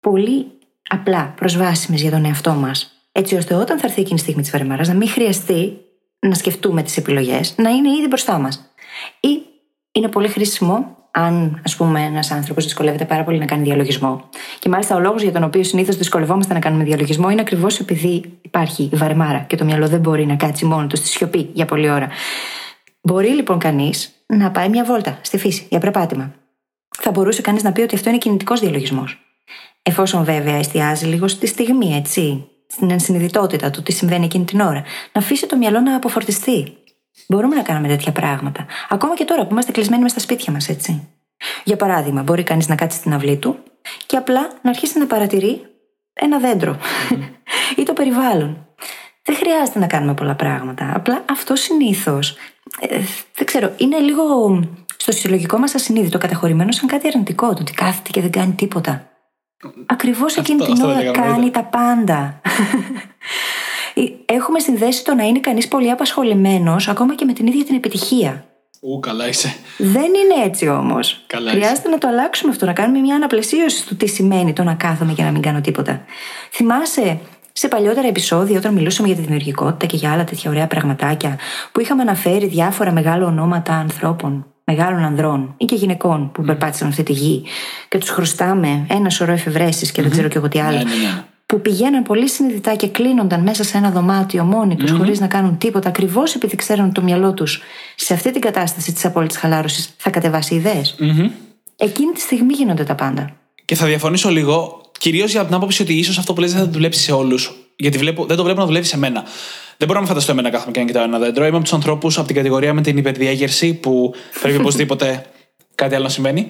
πολύ 0.01 0.47
απλά 0.89 1.33
προσβάσιμες 1.37 2.01
για 2.01 2.11
τον 2.11 2.25
εαυτό 2.25 2.53
μας. 2.53 2.91
Έτσι 3.13 3.35
ώστε 3.37 3.55
όταν 3.55 3.79
θα 3.79 3.87
έρθει 3.87 4.01
εκείνη 4.01 4.19
η 4.19 4.23
στιγμή 4.23 4.43
της 4.43 4.51
βαρεμάρας 4.51 4.89
να 4.89 4.95
μην 4.95 5.09
χρειαστεί 5.09 5.79
να 6.19 6.35
σκεφτούμε 6.35 6.83
τις 6.83 6.97
επιλογές, 6.97 7.55
να 7.57 7.71
είναι 7.71 7.89
ήδη 7.89 8.07
μπροστά 8.07 8.39
μας. 8.39 8.75
Ή 9.21 9.43
είναι 9.93 10.09
πολύ 10.09 10.29
χρήσιμο 10.29 10.97
αν, 11.11 11.61
ας 11.65 11.77
πούμε, 11.77 12.03
ένας 12.03 12.31
άνθρωπος 12.31 12.65
δυσκολεύεται 12.65 13.05
πάρα 13.05 13.25
πολύ 13.25 13.39
να 13.39 13.45
κάνει 13.45 13.63
διαλογισμό. 13.63 14.29
Και 14.59 14.69
μάλιστα 14.69 14.97
ο 14.97 15.01
λόγος 15.01 15.23
για 15.23 15.33
τον 15.33 15.45
οποίο 15.45 15.63
συνήθως 15.65 15.97
δυσκολευόμαστε 15.97 16.55
να 16.55 16.61
κάνουμε 16.61 16.85
διαλογισμό 16.85 17.31
είναι 17.31 17.41
ακριβώς 17.41 17.81
επειδή 17.81 18.39
υπάρχει 18.43 18.89
η 18.93 18.97
βαρεμάρα 18.97 19.39
και 19.39 19.57
το 19.57 19.65
μυαλό 19.65 19.89
δεν 19.89 20.01
μπορεί 20.01 20.27
να 20.27 20.37
κάτσει 20.37 20.65
μόνο 20.65 20.87
του 20.87 20.97
στη 20.97 21.07
σιωπή 21.07 21.51
για 21.53 21.65
πολλή 21.65 21.91
ώρα. 21.91 22.09
Μπορεί 23.03 23.29
λοιπόν 23.29 23.59
κανείς 23.59 24.13
να 24.27 24.51
πάει 24.51 24.69
μια 24.69 24.85
βόλτα 24.85 25.19
στη 25.23 25.39
φύση 25.39 25.67
για 25.71 25.79
περπάτημα. 25.79 26.35
Θα 27.01 27.11
μπορούσε 27.11 27.43
κανείς 27.43 27.63
να 27.63 27.73
πει 27.73 27.81
ότι 27.81 27.95
αυτό 27.95 28.09
είναι 28.09 28.19
κινητικός 28.19 28.61
διαλογισμός. 28.61 29.19
Εφόσον 29.83 30.25
βέβαια 30.25 30.55
εστιάζει 30.55 31.07
λίγο 31.07 31.29
στη 31.29 31.47
στιγμή, 31.47 31.95
έτσι, 31.97 32.47
στην 32.67 32.91
ενσυνειδητότητα 32.91 33.71
του 33.71 33.83
τι 33.83 33.93
συμβαίνει 33.93 34.25
εκείνη 34.25 34.45
την 34.45 34.61
ώρα. 34.61 34.85
Να 35.13 35.21
αφήσει 35.21 35.47
το 35.47 35.57
μυαλό 35.57 35.81
να 35.81 35.97
αποφορτιστεί. 35.97 36.77
Μπορούμε 37.29 37.57
να 37.57 37.63
κάνουμε 37.63 37.89
τέτοια 37.89 38.13
πράγματα. 38.13 38.67
Ακόμα 38.89 39.15
και 39.15 39.25
τώρα 39.25 39.43
που 39.43 39.49
είμαστε 39.53 39.73
κλεισμένοι 39.73 40.03
μες 40.03 40.11
στα 40.11 40.21
σπίτια 40.21 40.53
μας, 40.53 40.69
έτσι. 40.69 41.09
Για 41.65 41.77
παράδειγμα, 41.77 42.23
μπορεί 42.23 42.43
κανείς 42.43 42.69
να 42.69 42.75
κάτσει 42.75 42.99
στην 42.99 43.15
αυλή 43.15 43.37
του 43.37 43.59
και 44.07 44.17
απλά 44.17 44.49
να 44.63 44.71
αρχίσει 44.71 44.99
να 44.99 45.07
παρατηρεί 45.07 45.63
ένα 46.13 46.39
δέντρο 46.39 46.79
ή 47.81 47.83
το 47.83 47.93
περιβάλλον. 47.93 48.67
Δεν 49.23 49.37
χρειάζεται 49.37 49.79
να 49.79 49.87
κάνουμε 49.87 50.15
πολλά 50.15 50.35
πράγματα. 50.35 50.93
Απλά 50.95 51.25
αυτό 51.31 51.57
συνήθως. 51.57 52.37
Ε, 52.81 53.01
δεν 53.35 53.47
ξέρω, 53.47 53.73
είναι 53.77 53.99
λίγο 53.99 54.25
στο 55.03 55.13
συλλογικό 55.13 55.59
μας 55.59 55.75
ασυνείδητο 55.75 56.19
καταχωρημένος 56.19 56.77
σαν 56.77 56.89
κάτι 56.89 57.07
αρνητικό. 57.07 57.55
Το 57.55 57.59
ότι 57.61 57.73
κάθεται 57.73 58.11
και 58.11 58.21
δεν 58.21 58.31
κάνει 58.31 58.53
τίποτα. 58.53 59.09
Ακριβώς 59.87 60.37
εκείνη 60.37 60.65
την 60.65 60.83
ώρα 60.83 61.11
κάνει 61.11 61.51
τα 61.51 61.65
πάντα. 61.65 62.41
Έχουμε 64.27 64.59
συνδέσει 64.59 65.05
το 65.05 65.15
να 65.15 65.23
είναι 65.23 65.41
κανείς 65.41 65.69
πολύ 65.69 65.91
απασχολημένος 65.91 66.89
ακόμα 66.89 67.15
και 67.15 67.25
με 67.25 67.33
την 67.33 67.47
ίδια 67.47 67.65
την 67.65 67.75
επιτυχία. 67.75 68.45
Ού, 68.81 69.01
καλά 69.01 69.29
είσαι. 69.29 69.55
Δεν 69.79 70.05
είναι 70.05 70.45
έτσι 70.45 70.69
όμως. 70.69 71.25
Χρειάζεται 71.29 71.71
είσαι. 71.73 71.89
να 71.89 71.99
το 71.99 72.09
αλλάξουμε 72.09 72.53
αυτό, 72.53 72.67
να 72.67 72.73
κάνουμε 72.73 72.99
μια 72.99 73.15
αναπλαισίωση 73.15 73.87
του 73.87 73.97
τι 73.97 74.07
σημαίνει 74.07 74.53
το 74.53 74.63
να 74.63 74.75
κάθομαι 74.75 75.13
και 75.13 75.23
να 75.23 75.31
μην 75.31 75.43
κάνω 75.43 75.61
τίποτα. 75.61 76.05
Θυμάσαι 76.51 77.21
σε 77.53 77.69
παλιότερα 77.69 78.09
επεισόδια, 78.09 78.59
όταν 78.59 78.73
μιλούσαμε 78.73 79.09
για 79.09 79.17
τη 79.17 79.23
δημιουργικότητα 79.23 79.87
και 79.87 79.97
για 79.97 80.13
άλλα 80.13 80.25
τέτοια 80.25 80.51
ωραία 80.51 80.67
πραγματάκια, 80.67 81.39
που 81.73 81.81
είχαμε 81.81 82.03
αναφέρει 82.03 82.47
διάφορα 82.47 82.93
μεγάλα 82.93 83.27
ονόματα 83.27 83.75
ανθρώπων, 83.75 84.52
μεγάλων 84.65 85.05
ανδρών 85.05 85.55
ή 85.57 85.65
και 85.65 85.75
γυναικών 85.75 86.31
που 86.33 86.43
περπάτησαν 86.43 86.89
αυτή 86.89 87.03
τη 87.03 87.13
γη 87.13 87.43
και 87.89 87.99
τους 87.99 88.09
χρωστάμε 88.09 88.87
ένα 88.89 89.11
σωρό 89.11 89.33
εφευρέσει 89.33 89.93
και 89.93 90.03
δεν 90.03 90.11
ξέρω 90.11 90.29
και 90.29 90.39
εγώ 90.39 90.49
τι 90.49 90.61
άλλο. 90.61 90.77
Ναι, 90.77 90.83
ναι, 90.83 90.95
ναι. 90.95 91.25
Που 91.47 91.61
πηγαίναν 91.61 92.03
πολύ 92.03 92.29
συνειδητά 92.29 92.75
και 92.75 92.89
κλείνονταν 92.89 93.43
μέσα 93.43 93.65
σε 93.65 93.77
ένα 93.77 93.91
δωμάτιο 93.91 94.45
μόνοι 94.45 94.77
τους, 94.77 94.91
χωρίς 94.91 95.21
να 95.21 95.27
κάνουν 95.27 95.59
τίποτα, 95.59 95.89
ακριβώς 95.89 96.35
επειδή 96.35 96.57
ξέρουν 96.57 96.85
ότι 96.85 96.93
το 96.93 97.03
μυαλό 97.03 97.35
τους 97.35 97.63
σε 97.97 98.15
αυτή 98.15 98.31
την 98.33 98.41
κατάσταση 98.41 98.93
της 98.93 99.05
απόλυτης 99.05 99.37
χαλάρωσης 99.37 99.95
θα 99.97 100.11
κατεβάσει 100.11 100.55
ιδέες. 100.55 100.97
Εκείνη 101.77 102.13
τη 102.13 102.21
στιγμή 102.21 102.53
γίνονται 102.53 102.85
τα 102.85 102.95
πάντα. 102.95 103.37
Και 103.65 103.75
θα 103.75 103.87
διαφωνήσω 103.87 104.31
λίγο, 104.31 104.81
κυρίως 104.99 105.31
για 105.31 105.45
την 105.45 105.55
άποψη 105.55 105.83
ότι 105.83 105.95
ίσως 105.95 106.19
αυτό 106.19 106.33
που 106.33 106.41
λες 106.41 106.53
δεν 106.53 106.65
θα 106.65 106.71
δουλέψει 106.71 107.01
σε 107.01 107.13
όλους. 107.13 107.53
Γιατί 107.77 107.99
βλέπω, 107.99 108.25
δεν 108.25 108.37
το 108.37 108.43
βλέπω 108.43 108.61
να 108.61 108.67
δουλεύει 108.67 108.87
σε 108.87 108.99
μένα. 108.99 109.25
Δεν 109.83 109.91
μπορώ 109.91 110.03
να 110.03 110.11
φανταστώ 110.11 110.33
εμένα 110.33 110.49
να 110.49 110.55
κάθομαι 110.55 110.73
και 110.73 110.81
να 110.81 110.87
κοιτάω 110.87 111.03
ένα 111.03 111.19
δέντρο. 111.19 111.45
Είμαι 111.45 111.55
από 111.57 111.65
τους 111.65 111.73
ανθρώπους 111.73 112.19
από 112.19 112.27
την 112.27 112.37
κατηγορία 112.37 112.75
με 112.75 112.81
την 112.83 112.97
υπερδιέγερση 112.97 113.75
που 113.75 114.15
πρέπει 114.41 114.57
οπωσδήποτε 114.63 115.27
κάτι 115.75 115.95
άλλο 115.95 116.05
να 116.05 116.11
συμβαίνει. 116.11 116.49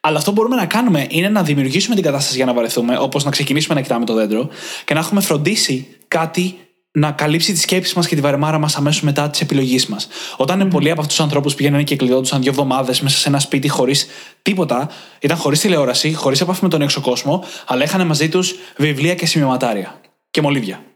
Αλλά 0.00 0.18
αυτό 0.18 0.30
που 0.30 0.36
μπορούμε 0.36 0.56
να 0.56 0.66
κάνουμε 0.66 1.06
είναι 1.08 1.28
να 1.28 1.42
δημιουργήσουμε 1.42 1.94
την 1.94 2.04
κατάσταση 2.04 2.36
για 2.36 2.44
να 2.44 2.52
βαρεθούμε, 2.52 2.98
όπως 2.98 3.24
να 3.24 3.30
ξεκινήσουμε 3.30 3.74
να 3.74 3.80
κοιτάμε 3.80 4.04
το 4.04 4.14
δέντρο 4.14 4.48
και 4.84 4.94
να 4.94 5.00
έχουμε 5.00 5.20
φροντίσει 5.20 5.96
κάτι 6.08 6.58
να 6.92 7.10
καλύψει 7.10 7.52
τι 7.52 7.58
σκέψει 7.58 7.92
μας 7.96 8.08
και 8.08 8.14
τη 8.14 8.20
βαρεμάρα 8.20 8.58
μας 8.58 8.76
αμέσως 8.76 9.02
μετά 9.02 9.30
της 9.30 9.40
επιλογής 9.40 9.86
μας. 9.86 10.08
Όταν 10.36 10.66
mm. 10.66 10.70
πολλοί 10.70 10.90
από 10.90 11.00
αυτούς 11.00 11.16
τους 11.16 11.24
ανθρώπους 11.24 11.54
πήγαιναν 11.54 11.84
και 11.84 11.96
κλειδόντουσαν 11.96 12.40
δύο 12.40 12.50
εβδομάδες 12.50 13.00
μέσα 13.00 13.18
σε 13.18 13.28
ένα 13.28 13.38
σπίτι 13.38 13.68
χωρίς 13.68 14.06
τίποτα, 14.42 14.90
ήταν 15.20 15.36
χωρίς 15.36 15.60
τηλεόραση, 15.60 16.14
χωρίς 16.14 16.40
επαφή 16.40 16.62
με 16.62 16.68
τον 16.68 16.82
έξω 16.82 17.00
κόσμο, 17.00 17.44
αλλά 17.66 17.84
είχαν 17.84 18.06
μαζί 18.06 18.28
τους 18.28 18.54
βιβλία 18.76 19.14
και 19.14 19.26
σημειωματάρια. 19.26 20.00
Και 20.30 20.40
μολύβια. 20.40 20.91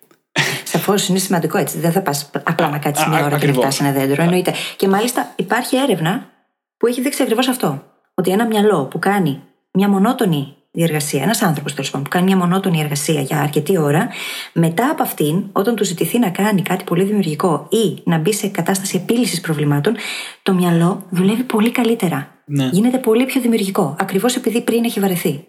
Σαφώ 0.86 1.04
είναι 1.08 1.18
σημαντικό 1.18 1.58
έτσι. 1.58 1.78
Δεν 1.78 1.92
θα 1.92 2.00
πας 2.00 2.30
απλά 2.44 2.68
να 2.68 2.78
κάτσεις 2.78 3.06
μια 3.06 3.24
ώρα 3.24 3.38
και 3.38 3.46
να 3.46 3.52
φτάσει 3.52 3.84
ένα 3.84 3.92
δέντρο. 3.92 4.22
Εννοείται. 4.22 4.54
Και 4.76 4.88
μάλιστα 4.88 5.32
υπάρχει 5.36 5.76
έρευνα 5.76 6.30
που 6.76 6.86
έχει 6.86 7.00
δείξει 7.00 7.22
ακριβώς 7.22 7.48
αυτό. 7.48 7.82
Ότι 8.14 8.30
ένα 8.30 8.46
μυαλό 8.46 8.84
που 8.84 8.98
κάνει 8.98 9.42
μια 9.72 9.88
μονότονη 9.88 10.54
διεργασία, 10.70 11.22
ένας 11.22 11.42
άνθρωπος 11.42 11.74
τέλος 11.74 11.90
πάντων 11.90 12.04
που 12.04 12.10
κάνει 12.10 12.24
μια 12.26 12.36
μονότονη 12.36 12.80
εργασία 12.80 13.20
για 13.20 13.40
αρκετή 13.40 13.78
ώρα, 13.78 14.08
μετά 14.52 14.90
από 14.90 15.02
αυτήν, 15.02 15.44
όταν 15.52 15.74
του 15.74 15.84
ζητηθεί 15.84 16.18
να 16.18 16.30
κάνει 16.30 16.62
κάτι 16.62 16.84
πολύ 16.84 17.04
δημιουργικό 17.04 17.68
ή 17.70 18.02
να 18.04 18.18
μπει 18.18 18.32
σε 18.32 18.48
κατάσταση 18.48 18.96
επίλυσης 18.96 19.40
προβλημάτων, 19.40 19.96
το 20.42 20.54
μυαλό 20.54 21.06
δουλεύει 21.10 21.42
πολύ 21.42 21.70
καλύτερα. 21.70 22.34
Ναι. 22.44 22.68
Γίνεται 22.72 22.98
πολύ 22.98 23.24
πιο 23.24 23.40
δημιουργικό. 23.40 23.96
Ακριβώς 23.98 24.36
επειδή 24.36 24.60
πριν 24.60 24.84
έχει 24.84 25.00
βαρεθεί. 25.00 25.44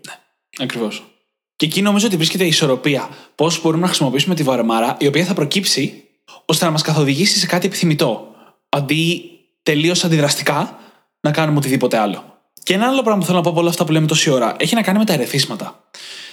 Ακριβώς. 0.62 1.17
Και 1.58 1.66
εκεί 1.66 1.82
νομίζω 1.82 2.08
ότι 2.08 2.16
βρίσκεται 2.16 2.44
η 2.44 2.48
ισορροπία. 2.48 3.10
Πώς 3.36 3.62
μπορούμε 3.62 3.82
να 3.82 3.88
χρησιμοποιήσουμε 3.88 4.36
τη 4.36 4.44
βαρεμάρα, 4.44 4.98
η 5.00 5.08
οποία 5.08 5.26
θα 5.26 5.34
προκύψει 5.34 6.04
ώστε 6.46 6.66
να 6.66 6.72
μας 6.72 6.82
καθοδηγήσει 6.82 7.40
σε 7.40 7.46
κάτι 7.46 7.66
επιθυμητό. 7.66 8.36
Αντί 8.70 9.22
τελείως 9.64 10.04
αντιδραστικά 10.04 10.80
να 11.20 11.32
κάνουμε 11.32 11.58
οτιδήποτε 11.58 11.98
άλλο. 11.98 12.24
Και 12.64 12.74
ένα 12.74 12.88
άλλο 12.88 13.02
πράγμα 13.02 13.20
που 13.20 13.26
θέλω 13.26 13.38
να 13.38 13.44
πω 13.44 13.50
από 13.50 13.60
όλα 13.60 13.70
αυτά 13.70 13.86
που 13.86 13.92
λέμε 13.92 14.08
τόση 14.08 14.30
ώρα 14.30 14.56
έχει 14.60 14.76
να 14.76 14.82
κάνει 14.82 14.98
με 14.98 15.06
τα 15.06 15.14
ερεθίσματα. 15.14 15.84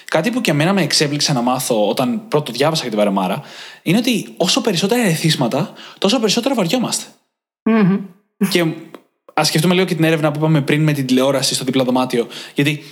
Κάτι 0.04 0.30
που 0.30 0.40
και 0.40 0.50
εμένα 0.50 0.72
με 0.72 0.82
εξέπληξε 0.82 1.32
να 1.32 1.40
μάθω 1.40 1.88
όταν 1.88 2.28
πρώτο 2.28 2.52
διάβασα 2.52 2.82
για 2.82 2.90
τη 2.90 2.96
βαρεμάρα 2.96 3.42
είναι 3.82 3.98
ότι 3.98 4.34
όσο 4.36 4.60
περισσότερα 4.60 5.00
ερεθίσματα, 5.00 5.72
τόσο 5.98 6.20
περισσότερο 6.20 6.54
βαριόμαστε. 6.54 7.04
Μμμ. 7.62 7.98
Και 8.48 8.64
ας 9.34 9.46
σκεφτούμε 9.46 9.74
λίγο 9.74 9.86
και 9.86 9.94
την 9.94 10.04
έρευνα 10.04 10.30
που 10.30 10.38
είπαμε 10.38 10.60
πριν 10.60 10.82
με 10.82 10.92
την 10.92 11.06
τηλεόραση 11.06 11.54
στο 11.54 11.64
δίπλα 11.64 11.84
δωμάτιο. 11.84 12.26
Γιατί 12.54 12.82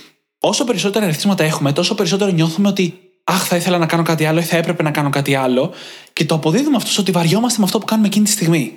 όσο 0.45 0.63
περισσότερα 0.63 1.05
ερεθίσματα 1.05 1.43
έχουμε, 1.43 1.73
τόσο 1.73 1.95
περισσότερο 1.95 2.31
νιώθουμε 2.31 2.67
ότι 2.67 2.97
Αχ, 3.23 3.47
θα 3.47 3.55
ήθελα 3.55 3.77
να 3.77 3.85
κάνω 3.85 4.03
κάτι 4.03 4.25
άλλο 4.25 4.39
ή 4.39 4.43
θα 4.43 4.57
έπρεπε 4.57 4.83
να 4.83 4.91
κάνω 4.91 5.09
κάτι 5.09 5.35
άλλο. 5.35 5.71
Και 6.13 6.25
το 6.25 6.35
αποδίδουμε 6.35 6.75
αυτό 6.75 7.01
ότι 7.01 7.11
βαριόμαστε 7.11 7.59
με 7.59 7.65
αυτό 7.65 7.79
που 7.79 7.85
κάνουμε 7.85 8.07
εκείνη 8.07 8.25
τη 8.25 8.31
στιγμή. 8.31 8.73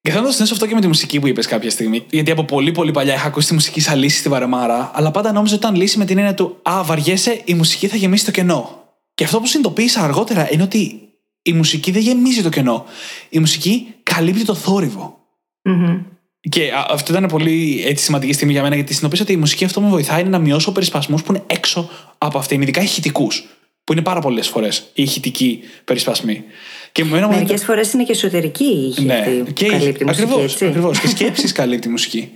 Και 0.00 0.10
θέλω 0.10 0.22
να 0.22 0.26
το 0.26 0.32
συνδέσω 0.32 0.54
αυτό 0.54 0.66
και 0.66 0.74
με 0.74 0.80
τη 0.80 0.86
μουσική 0.86 1.20
που 1.20 1.26
είπες 1.26 1.46
κάποια 1.46 1.70
στιγμή. 1.70 2.06
Γιατί 2.10 2.30
από 2.30 2.44
πολύ 2.44 2.72
πολύ 2.72 2.90
παλιά 2.90 3.14
είχα 3.14 3.26
ακούσει 3.26 3.48
τη 3.48 3.54
μουσική 3.54 3.80
σαν 3.80 3.98
λύση 3.98 4.18
στη 4.18 4.28
βαρεμάρα, 4.28 4.90
αλλά 4.94 5.10
πάντα 5.10 5.32
νόμιζα 5.32 5.54
ότι 5.54 5.64
ήταν 5.64 5.76
λύση 5.76 5.98
με 5.98 6.04
την 6.04 6.18
έννοια 6.18 6.34
του 6.34 6.58
Α, 6.62 6.82
βαριέσαι, 6.84 7.40
η 7.44 7.54
μουσική 7.54 7.88
θα 7.88 7.96
γεμίσει 7.96 8.24
το 8.24 8.30
κενό. 8.30 8.84
Και 9.14 9.24
αυτό 9.24 9.40
που 9.40 9.46
συνειδητοποίησα 9.46 10.02
αργότερα 10.02 10.52
είναι 10.52 10.62
ότι 10.62 11.00
η 11.42 11.52
μουσική 11.52 11.90
δεν 11.90 12.02
γεμίζει 12.02 12.42
το 12.42 12.48
κενό. 12.48 12.84
Η 13.28 13.38
μουσική 13.38 13.94
καλύπτει 14.02 14.44
το 14.44 14.54
θόρυβο. 14.54 15.18
Μμμ. 15.62 16.02
Και 16.40 16.72
α, 16.72 16.86
αυτό 16.88 17.12
ήταν 17.12 17.26
πολύ 17.26 17.82
έτσι, 17.86 18.04
σημαντική 18.04 18.32
στιγμή 18.32 18.52
για 18.52 18.62
μένα, 18.62 18.74
γιατί 18.74 18.94
συνειδητοποίησα 18.94 19.22
ότι 19.22 19.32
η 19.32 19.36
μουσική 19.36 19.64
αυτό 19.64 19.80
με 19.80 19.88
βοηθάει 19.88 20.24
να 20.24 20.38
μειώσω 20.38 20.72
περισπασμούς 20.72 21.22
που 21.22 21.32
είναι 21.32 21.42
έξω 21.46 21.90
από 22.18 22.38
αυτήν, 22.38 22.62
ειδικά 22.62 22.82
ηχητικούς. 22.82 23.46
Που 23.84 23.92
είναι 23.92 24.02
πάρα 24.02 24.20
πολλές 24.20 24.48
φορές 24.48 24.78
οι 24.94 25.02
ηχητικοί 25.02 25.60
περισπασμοί. 25.84 26.44
Και 26.92 27.02
εμένα 27.02 27.26
μου 27.26 27.32
Μερικές 27.32 27.64
φορές 27.64 27.92
είναι 27.92 28.04
και 28.04 28.12
εσωτερική 28.12 28.64
η 28.64 28.88
ήχη 28.88 29.02
ναι, 29.04 29.14
αυτή 29.14 29.52
και 29.52 29.64
που 29.64 29.70
καλύπτει 29.70 30.02
η 30.02 30.06
μουσική, 30.06 30.22
ακριβώς, 30.22 30.52
έτσι. 30.52 30.66
ακριβώς. 30.66 31.00
και 31.00 31.08
σκέψεις 31.08 31.52
καλύπτει 31.52 31.88
η 31.88 31.90
μουσική. 31.90 32.30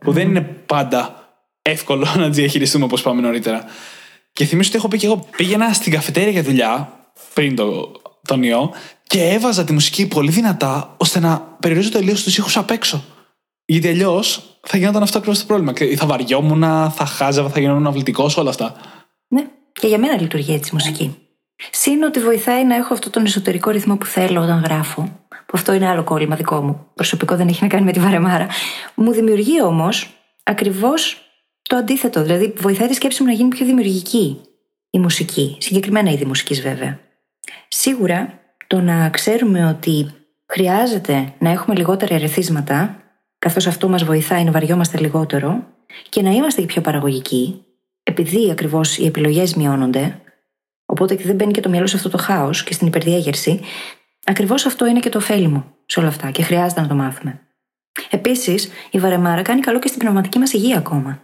που 0.00 0.12
δεν 0.12 0.28
είναι 0.28 0.40
πάντα 0.40 1.28
εύκολο 1.62 2.06
να 2.18 2.28
τις 2.28 2.36
διαχειριστούμε 2.36 2.84
όπως 2.84 3.02
πάμε 3.02 3.20
νωρίτερα. 3.20 3.64
Και 4.32 4.44
θυμίζω 4.44 4.68
ότι 4.68 4.78
έχω 4.78 4.88
πει 4.88 4.98
και 4.98 5.06
εγώ 5.06 5.28
πήγαινα 5.36 5.72
στην 5.72 5.92
καφετέρια 5.92 6.30
για 6.30 6.42
δουλειά 6.42 6.92
πριν 7.34 7.56
το, 7.56 7.92
τον 8.26 8.42
ιό 8.42 8.72
και 9.06 9.22
έβαζα 9.22 9.64
τη 9.64 9.72
μουσική 9.72 10.06
πολύ 10.06 10.30
δυνατά 10.30 10.94
ώστε 10.96 11.20
να 11.20 11.56
περιορίζω 11.60 11.90
τελείως 11.90 12.22
τους 12.22 12.36
ήχους 12.36 12.56
απ' 12.56 12.70
έξω. 12.70 13.04
Γιατί 13.64 13.88
αλλιώς 13.88 14.58
θα 14.62 14.78
γινόταν 14.78 15.02
αυτό 15.02 15.18
ακριβώς 15.18 15.40
το 15.40 15.46
πρόβλημα. 15.46 15.72
Και 15.72 15.96
Θα 15.96 16.06
βαριόμουν, 16.06 16.60
θα 16.90 17.04
χάζευα, 17.06 17.48
θα 17.48 17.60
γινόμουν 17.60 17.86
αυλητικό, 17.86 18.30
όλα 18.36 18.50
αυτά. 18.50 18.74
Ναι, 19.28 19.44
και 19.72 19.86
για 19.86 19.98
μένα 19.98 20.20
λειτουργεί 20.20 20.52
έτσι 20.52 20.70
η 20.72 20.74
μουσική. 20.74 21.16
Συν 21.70 22.02
ότι 22.02 22.20
βοηθάει 22.20 22.64
να 22.64 22.74
έχω 22.74 22.94
αυτόν 22.94 23.12
τον 23.12 23.24
εσωτερικό 23.24 23.70
ρυθμό 23.70 23.96
που 23.96 24.06
θέλω 24.06 24.40
όταν 24.40 24.62
γράφω. 24.64 25.02
Που 25.28 25.52
αυτό 25.52 25.72
είναι 25.72 25.88
άλλο 25.88 26.04
κόλλημα 26.04 26.36
δικό 26.36 26.60
μου. 26.60 26.86
Προσωπικό 26.94 27.36
δεν 27.36 27.48
έχει 27.48 27.62
να 27.62 27.68
κάνει 27.68 27.84
με 27.84 27.92
τη 27.92 28.00
βαρεμάρα. 28.00 28.46
Μου 28.94 29.12
δημιουργεί 29.12 29.62
όμως 29.62 30.10
ακριβώς 30.42 31.16
το 31.62 31.76
αντίθετο. 31.76 32.22
Δηλαδή, 32.22 32.54
βοηθάει 32.56 32.88
τη 32.88 32.94
σκέψη 32.94 33.22
μου 33.22 33.28
να 33.28 33.34
γίνει 33.34 33.48
πιο 33.48 33.66
δημιουργική 33.66 34.40
η 34.90 34.98
μουσική. 34.98 35.56
Συγκεκριμένα 35.60 36.10
είδη 36.10 36.24
μουσικής, 36.24 36.62
βέβαια. 36.62 36.98
Σίγουρα 37.68 38.40
το 38.66 38.80
να 38.80 39.08
ξέρουμε 39.08 39.66
ότι 39.68 40.10
χρειάζεται 40.46 41.32
να 41.38 41.50
έχουμε 41.50 41.76
λιγότερα 41.76 42.14
ερεθίσματα, 42.14 43.01
καθώς 43.42 43.66
αυτό 43.66 43.88
μας 43.88 44.04
βοηθάει 44.04 44.44
να 44.44 44.50
βαριόμαστε 44.50 44.98
λιγότερο 44.98 45.66
και 46.08 46.22
να 46.22 46.30
είμαστε 46.30 46.60
και 46.60 46.66
πιο 46.66 46.80
παραγωγικοί, 46.80 47.64
επειδή 48.02 48.50
ακριβώς 48.50 48.98
οι 48.98 49.06
επιλογές 49.06 49.54
μειώνονται, 49.54 50.20
οπότε 50.86 51.14
και 51.14 51.22
δεν 51.22 51.34
μπαίνει 51.34 51.52
και 51.52 51.60
το 51.60 51.68
μυαλό 51.68 51.86
σε 51.86 51.96
αυτό 51.96 52.08
το 52.08 52.18
χάος 52.18 52.62
και 52.62 52.72
στην 52.72 52.86
υπερδιέγερση, 52.86 53.60
ακριβώς 54.24 54.66
αυτό 54.66 54.86
είναι 54.86 55.00
και 55.00 55.08
το 55.08 55.18
ωφέλιμο 55.18 55.64
σε 55.86 56.00
όλα 56.00 56.08
αυτά 56.08 56.30
και 56.30 56.42
χρειάζεται 56.42 56.80
να 56.80 56.86
το 56.86 56.94
μάθουμε. 56.94 57.40
Επίσης, 58.10 58.70
η 58.90 58.98
βαρεμάρα 58.98 59.42
κάνει 59.42 59.60
καλό 59.60 59.78
και 59.78 59.88
στην 59.88 60.00
πνευματική 60.00 60.38
μας 60.38 60.52
υγεία 60.52 60.78
ακόμα. 60.78 61.22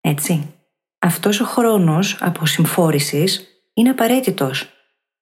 Έτσι. 0.00 0.54
Αυτός 0.98 1.40
ο 1.40 1.44
χρόνος 1.44 2.16
αποσυμφόρησης 2.20 3.46
είναι 3.74 3.90
απαραίτητος 3.90 4.68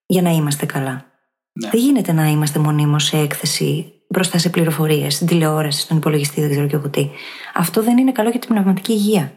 για 0.05 0.21
να 0.21 0.29
είμαστε 0.29 0.65
καλά. 0.65 1.05
Ναι. 1.51 1.69
Δεν 1.69 1.79
γίνεται 1.79 2.11
να 2.11 2.25
είμαστε 2.25 2.59
μονίμως 2.59 3.03
σε 3.03 3.17
έκθεση 3.17 3.94
μπροστά 4.15 4.37
σε 4.37 4.49
πληροφορίες, 4.49 5.13
στην 5.13 5.27
τηλεόραση, 5.27 5.79
στον 5.79 5.97
υπολογιστή, 5.97 6.41
δεν 6.41 6.49
ξέρω 6.49 6.67
και 6.67 6.75
εγώ 6.75 6.89
τι. 6.89 7.09
Αυτό 7.53 7.83
δεν 7.83 7.97
είναι 7.97 8.11
καλό 8.11 8.29
για 8.29 8.39
την 8.39 8.49
πνευματική 8.49 8.91
υγεία. 8.91 9.31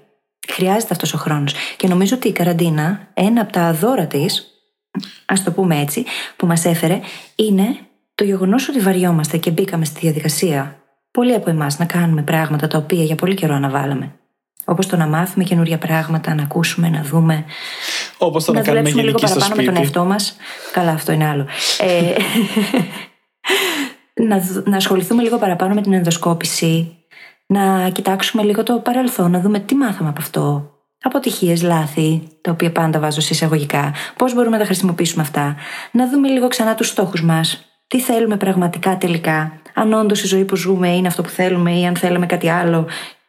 Χρειάζεται 0.48 0.88
αυτός 0.90 1.14
ο 1.14 1.18
χρόνος. 1.18 1.54
Και 1.76 1.88
νομίζω 1.88 2.16
ότι 2.16 2.28
η 2.28 2.32
καραντίνα, 2.32 3.08
ένα 3.14 3.40
από 3.40 3.52
τα 3.52 3.72
δώρα 3.72 4.06
της, 4.06 4.46
ας 5.26 5.42
το 5.44 5.50
πούμε 5.50 5.80
έτσι, 5.80 6.04
που 6.36 6.46
μας 6.46 6.64
έφερε, 6.64 7.00
είναι 7.34 7.76
το 8.14 8.24
γεγονός 8.24 8.68
ότι 8.68 8.80
βαριόμαστε 8.80 9.36
και 9.36 9.50
μπήκαμε 9.50 9.84
στη 9.84 9.98
διαδικασία 10.00 10.82
πολλοί 11.10 11.34
από 11.34 11.50
εμάς 11.50 11.78
να 11.78 11.84
κάνουμε 11.84 12.22
πράγματα 12.22 12.66
τα 12.66 12.78
οποία 12.78 13.02
για 13.02 13.14
πολύ 13.14 13.34
καιρό 13.34 13.54
αναβάλαμε. 13.54 14.12
Όπως 14.64 14.86
το 14.86 14.96
να 14.96 15.06
μάθουμε 15.06 15.44
καινούρια 15.44 15.78
πράγματα, 15.78 16.34
να 16.34 16.42
ακούσουμε, 16.42 16.88
να 16.88 17.02
δούμε. 17.02 17.44
Όπως 18.18 18.44
το 18.44 18.52
να, 18.52 18.58
να 18.58 18.64
κάνουμε 18.64 18.90
δουλέψουμε 18.90 19.02
λίγο 19.02 19.18
γενική 19.18 19.26
στο 19.26 19.38
παραπάνω 19.38 19.60
με 19.60 19.66
τον 19.66 19.74
σπίτι. 19.74 19.98
εαυτό 19.98 20.12
μας. 20.12 20.36
Καλά, 20.72 20.90
αυτό 20.90 21.12
είναι 21.12 21.26
άλλο. 21.26 21.46
Ε, 21.78 22.14
να, 24.18 24.38
δ- 24.38 24.68
να 24.68 24.76
ασχοληθούμε 24.76 25.22
λίγο 25.22 25.38
παραπάνω 25.38 25.74
με 25.74 25.80
την 25.82 25.92
ενδοσκόπηση. 25.92 26.92
Να 27.46 27.88
κοιτάξουμε 27.92 28.42
λίγο 28.42 28.62
το 28.62 28.78
παρελθόν, 28.78 29.30
να 29.30 29.40
δούμε 29.40 29.58
τι 29.58 29.74
μάθαμε 29.74 30.08
από 30.08 30.20
αυτό. 30.20 30.70
Αποτυχίες, 31.02 31.62
λάθη, 31.62 32.22
τα 32.40 32.50
οποία 32.50 32.72
πάντα 32.72 32.98
βάζω 32.98 33.20
σε 33.20 33.32
εισαγωγικά. 33.32 33.92
Πώς 34.16 34.34
μπορούμε 34.34 34.52
να 34.56 34.58
τα 34.58 34.64
χρησιμοποιήσουμε 34.68 35.22
αυτά. 35.22 35.56
Να 35.90 36.08
δούμε 36.10 36.28
λίγο 36.28 36.48
ξανά 36.48 36.74
τους 36.74 36.88
στόχους 36.88 37.22
μας. 37.22 37.64
Τι 37.86 38.00
θέλουμε 38.00 38.36
πραγματικά 38.36 38.96
τελικά. 38.98 39.60
Αν 39.74 39.92
όντως 39.92 40.22
η 40.22 40.26
ζωή 40.26 40.44
που 40.44 40.56
ζούμε 40.56 40.88
είναι 40.96 41.06
αυτό 41.08 41.22
που 41.22 41.28
θέλουμε 41.28 41.78
ή 41.78 41.86
αν 41.86 41.96
θέλουμε 41.96 42.26
κάτι 42.26 42.48
άλλο. 42.48 42.86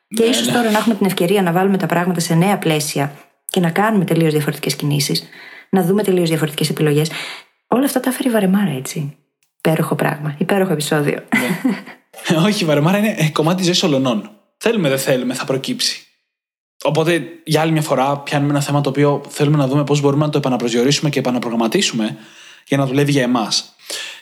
Και 0.08 0.24
Ναι, 0.24 0.30
ίσως 0.30 0.48
ναι. 0.48 0.54
τώρα 0.54 0.72
να 0.72 0.78
έχουμε 0.78 0.96
την 0.96 1.06
ευκαιρία 1.06 1.42
να 1.42 1.52
βάλουμε 1.52 1.78
τα 1.78 1.86
πράγματα 1.86 2.20
σε 2.20 2.36
νέα 2.36 2.58
πλαίσια 2.58 3.12
και 3.46 3.60
να 3.60 3.70
κάνουμε 3.70 4.06
τελείως 4.06 4.32
διαφορετικές 4.32 4.76
κινήσεις. 4.76 5.24
Να 5.70 5.82
δούμε 5.84 6.04
τελείως 6.04 6.30
διαφορετικές 6.30 6.70
επιλογές. 6.70 7.12
Όλα 7.68 7.86
αυτά 7.86 8.00
τα 8.00 8.12
φέρει 8.12 8.30
η 8.30 8.32
βαρεμάρα, 8.32 8.72
έτσι. 8.72 9.18
Υπέροχο 9.62 9.96
πράγμα. 9.96 10.36
Υπέροχο 10.38 10.72
επεισόδιο. 10.72 11.24
Όχι, 12.46 12.64
η 12.64 12.66
βαρεμάρα 12.66 12.98
είναι 12.98 13.16
ε, 13.18 13.30
κομμάτι 13.30 13.58
τη 13.58 13.64
ζωής 13.64 13.84
ολονών. 13.84 14.32
Θέλουμε, 14.58 14.90
δεν 14.90 15.00
θέλουμε, 15.00 15.34
θα 15.34 15.46
προκύψει. 15.46 16.04
Οπότε, 16.84 17.24
για 17.44 17.62
άλλη 17.62 17.72
μια 17.72 17.82
φορά, 17.82 18.18
πιάνουμε 18.18 18.52
ένα 18.52 18.62
θέμα 18.62 18.82
το 18.82 18.90
οποίο 18.90 19.24
θέλουμε 19.30 19.58
να 19.58 19.68
δούμε 19.68 19.84
πώς 19.84 20.02
μπορούμε 20.02 20.26
να 20.26 20.32
το 20.32 20.38
επαναπροσδιορίσουμε 20.38 21.10
και 21.10 21.20
επαναπρογραμματίσουμε 21.20 22.18
για 22.68 22.78
να 22.78 22.86
δουλεύει 22.86 23.12
για 23.12 23.24
εμάς. 23.24 23.76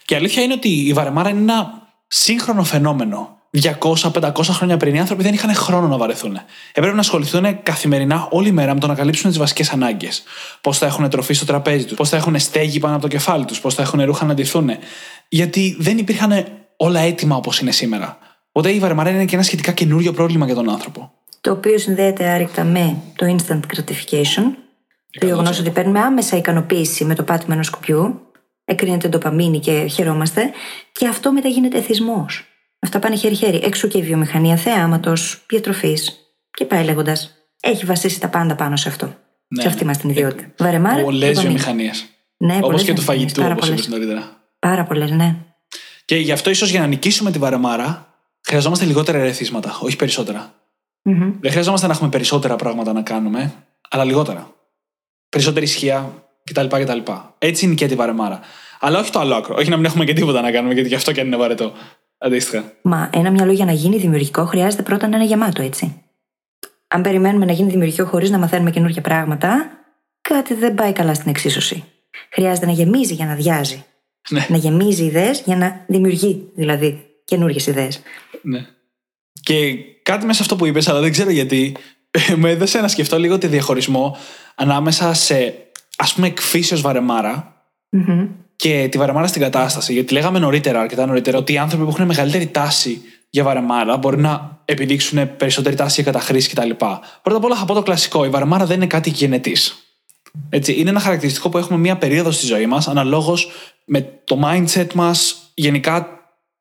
Και 0.06 0.14
η 0.14 0.18
αλήθεια 0.18 0.44
είναι 0.44 0.54
ότι 0.54 0.70
η 0.70 0.94
βαρεμάρα 0.94 1.30
είναι 1.30 1.40
ένα 1.40 1.88
σύγχρονο 2.08 2.64
φαινόμενο. 2.64 3.37
200-500 3.62 4.32
χρόνια 4.44 4.78
πριν 4.78 4.96
οι 4.96 5.00
άνθρωποι 5.00 5.24
δεν 5.24 5.34
είχαν 5.34 5.56
χρόνο 5.56 5.88
να 5.88 5.98
βαρεθούν. 5.98 6.40
Έπρεπε 6.74 6.94
να 6.94 7.00
ασχοληθούν 7.00 7.64
καθημερινά 7.64 8.28
όλη 8.32 8.52
μέρα 8.52 8.74
με 8.74 8.80
το 8.80 8.88
να 8.88 8.96
καλύψουν 8.96 9.30
τις 9.30 9.40
βασικές 9.40 9.70
ανάγκες. 9.70 10.24
Πώς 10.62 10.78
θα 10.78 10.86
έχουν 10.86 11.10
τροφή 11.10 11.34
στο 11.34 11.46
τραπέζι 11.46 11.86
τους, 11.86 11.98
πώς 11.98 12.10
θα 12.10 12.18
έχουν 12.18 12.40
στέγη 12.40 12.80
πάνω 12.80 12.94
από 12.94 13.04
το 13.04 13.08
κεφάλι 13.08 13.46
τους, 13.46 13.60
πώς 13.62 13.74
θα 13.74 13.82
έχουν 13.82 14.04
ρούχα 14.04 14.26
να 14.26 14.34
ντυθούν. 14.34 14.70
Γιατί 15.30 15.76
δεν 15.80 15.98
υπήρχαν 15.98 16.46
όλα 16.78 17.00
έτοιμα 17.00 17.36
όπως 17.36 17.60
είναι 17.60 17.72
σήμερα. 17.72 18.18
Οπότε 18.52 18.72
η 18.74 18.80
βαρεμάρα 18.80 19.10
είναι 19.10 19.26
και 19.26 19.36
ένα 19.36 19.44
σχετικά 19.44 19.72
καινούριο 19.72 20.14
πρόβλημα 20.14 20.46
για 20.46 20.56
τον 20.56 20.70
άνθρωπο. 20.70 21.12
το 21.48 21.54
οποίο 21.54 21.78
συνδέεται 21.78 22.28
άρρηκτα 22.28 22.64
με 22.64 22.98
το 23.16 23.36
instant 23.36 23.60
gratification. 23.60 24.44
Το 25.20 25.26
γεγονός 25.26 25.60
ότι 25.60 25.70
παίρνουμε 25.70 26.00
άμεσα 26.00 26.38
ικανοποίηση 26.38 27.06
με 27.06 27.16
το 27.16 27.24
πάτημα 27.24 27.54
ενός 27.54 27.66
σκοπιού. 27.66 28.22
Εκρίνεται 28.66 29.08
ντοπαμίνη 29.08 29.60
και 29.60 29.86
χαιρόμαστε. 29.86 30.52
Και 30.92 31.08
αυτό 31.08 31.32
μετά 31.32 31.48
γίνεται 31.48 31.78
εθισμός. 31.78 32.44
Αυτά 32.80 33.00
πάνε 33.00 33.16
χέρι-χέρι. 33.16 33.62
Έξω 33.64 33.88
και 33.88 33.98
η 33.98 34.02
βιομηχανία 34.02 34.56
θεάματο, 34.56 35.14
διατροφή 35.48 35.98
και 36.52 36.66
πάει 36.66 36.84
λέγοντας. 36.84 37.32
Έχει 37.60 37.86
βασίσει 37.86 38.20
τα 38.20 38.28
πάντα 38.28 38.56
πάνω 38.56 38.76
σε 38.76 38.90
αυτό. 38.90 39.16
Ναι, 39.48 39.62
σε 39.62 39.68
αυτή 39.68 39.84
ναι. 39.84 39.90
μας 39.90 39.98
την 39.98 40.10
ιδιότητα. 40.10 40.52
Βαρεμάρα. 40.58 41.02
Πολλές 41.04 41.30
ντοπαμίνη. 41.30 41.44
βιομηχανίες. 41.44 42.06
Ναι, 42.38 42.54
Όπως 42.56 42.68
πολλές 42.68 42.84
και 42.84 42.94
του 42.94 43.02
βιομηχανίες, 43.02 43.32
φαγητού, 43.34 43.42
πάρα 43.42 43.54
όπως 43.54 43.68
πολλές. 43.68 43.86
είπες 43.86 43.98
νωρίτερα. 43.98 44.42
Πάρα 44.60 44.84
πολλές, 44.84 45.12
ναι. 45.12 45.36
Και 46.06 46.16
γι' 46.16 46.32
αυτό 46.32 46.50
ίσως 46.50 46.70
για 46.70 46.80
να 46.80 46.88
νικήσουμε 46.88 47.32
τη 47.32 47.40
βαρεμάρα 47.40 48.08
χρειαζόμαστε 48.48 48.86
λιγότερα 48.86 49.18
ερεθίσματα, 49.18 49.78
όχι 49.82 49.96
περισσότερα. 49.96 50.54
Μμμ. 51.02 51.34
Δεν 51.40 51.52
χρειαζόμαστε 51.52 51.88
να 51.88 51.94
έχουμε 51.94 52.10
περισσότερα 52.10 52.56
πράγματα 52.56 52.94
να 52.94 53.02
κάνουμε, 53.02 53.54
αλλά 53.90 54.04
λιγότερα. 54.04 54.52
Περισσότερη 55.30 55.66
ισχύα 55.66 56.14
κτλ. 56.44 56.66
κτλ. 56.68 57.12
Έτσι 57.38 57.68
νικάει 57.68 57.90
τη 57.90 57.96
βαρεμάρα. 57.96 58.40
Αλλά 58.80 59.00
όχι 59.00 59.12
το 59.12 59.20
άλλο 59.20 59.36
άκρο. 59.36 59.56
Όχι 59.58 59.70
να 59.70 59.76
μην 59.76 59.86
έχουμε 59.86 60.06
και 60.06 60.14
τίποτα 60.14 60.42
να 60.42 60.52
κάνουμε, 60.52 60.74
γιατί 60.74 60.90
γι' 60.90 60.96
αυτό 60.96 61.12
και 61.12 61.22
αν 61.22 61.28
είναι 61.28 61.38
βαρετό. 61.38 61.74
Αντίστοιχα. 62.18 62.74
Μα 62.82 63.10
ένα 63.14 63.32
μυαλό 63.32 63.52
για 63.52 63.66
να 63.66 63.72
γίνει 63.72 63.98
δημιουργικό 63.98 64.46
χρειάζεται 64.46 64.84
πρώτα 64.84 65.08
να 65.08 65.16
είναι 65.16 65.26
γεμάτο, 65.26 65.62
έτσι. 65.62 66.02
Αν 66.88 67.02
περιμένουμε 67.02 67.46
να 67.46 67.52
γίνει 67.52 67.70
δημιουργικό 67.70 68.06
χωρίς 68.06 68.30
να 68.30 68.38
μαθαίνουμε 68.38 68.72
καινούργια 68.72 69.02
πράγματα, 69.02 69.70
κάτι 70.22 70.54
δεν 70.54 70.76
πάει 70.76 70.94
καλά 70.94 71.14
στην 71.14 71.30
εξίσωση. 71.30 71.84
Χρειάζεται 72.32 72.66
να 72.66 72.72
γεμίζει 72.72 73.14
για 73.14 73.26
να 73.26 73.32
αδειάζει. 73.32 73.86
Ναι. 74.30 74.46
Να 74.50 74.58
γεμίζει 74.58 75.04
ιδέες 75.04 75.42
για 75.46 75.56
να 75.56 75.86
δημιουργεί, 75.88 76.52
δηλαδή, 76.56 77.06
καινούργιες 77.26 77.68
ιδέες. 77.68 78.02
Ναι. 78.42 78.66
Και 79.42 79.76
κάτι 80.04 80.26
μέσα 80.26 80.38
σε 80.38 80.42
αυτό 80.42 80.56
που 80.56 80.66
είπες, 80.66 80.88
αλλά 80.88 81.00
δεν 81.00 81.12
ξέρω 81.12 81.30
γιατί, 81.30 81.76
με 82.42 82.50
έδωσε 82.50 82.82
να 82.82 82.88
σκεφτώ 82.88 83.20
λίγο 83.20 83.38
τη 83.38 83.48
διαχωρισμό 83.48 84.18
ανάμεσα 84.56 85.14
σε 85.14 85.54
ας 85.98 86.14
πούμε 86.14 86.28
εκφύσεως 86.28 86.82
βαρεμάρα 86.82 87.66
και 88.58 88.88
τη 88.92 88.98
βαρεμάρα 88.98 89.28
στην 89.28 89.42
κατάσταση. 89.42 89.94
Γιατί 89.94 90.14
λέγαμε 90.14 90.40
νωρίτερα, 90.40 90.80
αρκετά 90.80 91.06
νωρίτερα, 91.06 91.38
ότι 91.38 91.54
οι 91.54 91.58
άνθρωποι 91.58 91.84
που 91.84 91.90
έχουν 91.90 92.06
μεγαλύτερη 92.06 92.48
τάση 92.48 93.02
για 93.30 93.44
βαρεμάρα 93.44 93.98
μπορεί 93.98 94.18
να 94.18 94.62
επιδείξουν 94.66 95.38
περισσότερη 95.38 95.76
τάση 95.76 96.02
για 96.02 96.12
καταχρήση 96.12 96.50
κτλ. 96.50 96.70
Πρώτα 97.22 97.38
απ' 97.38 97.44
όλα 97.44 97.56
θα 97.56 97.66
πω 97.66 97.74
το 97.74 97.82
κλασικό. 97.82 98.26
Η 98.26 98.30
βαρεμάρα 98.30 98.66
δεν 98.66 98.76
είναι 98.76 98.88
κάτι 98.88 99.10
γενετής. 99.10 99.76
Έτσι, 100.50 100.74
είναι 100.74 100.90
ένα 100.90 101.00
χαρακτηριστικό 101.00 101.50
που 101.50 101.58
έχουμε 101.58 101.80
μία 101.80 101.98
περίοδο 101.98 102.32
στη 102.32 102.46
ζωή 102.46 102.66
μας, 102.66 102.88
αναλόγως 102.88 103.50
με 103.86 104.02
το 104.24 104.40
mindset 104.44 104.94
μας, 104.94 105.36
γενικά 105.54 106.08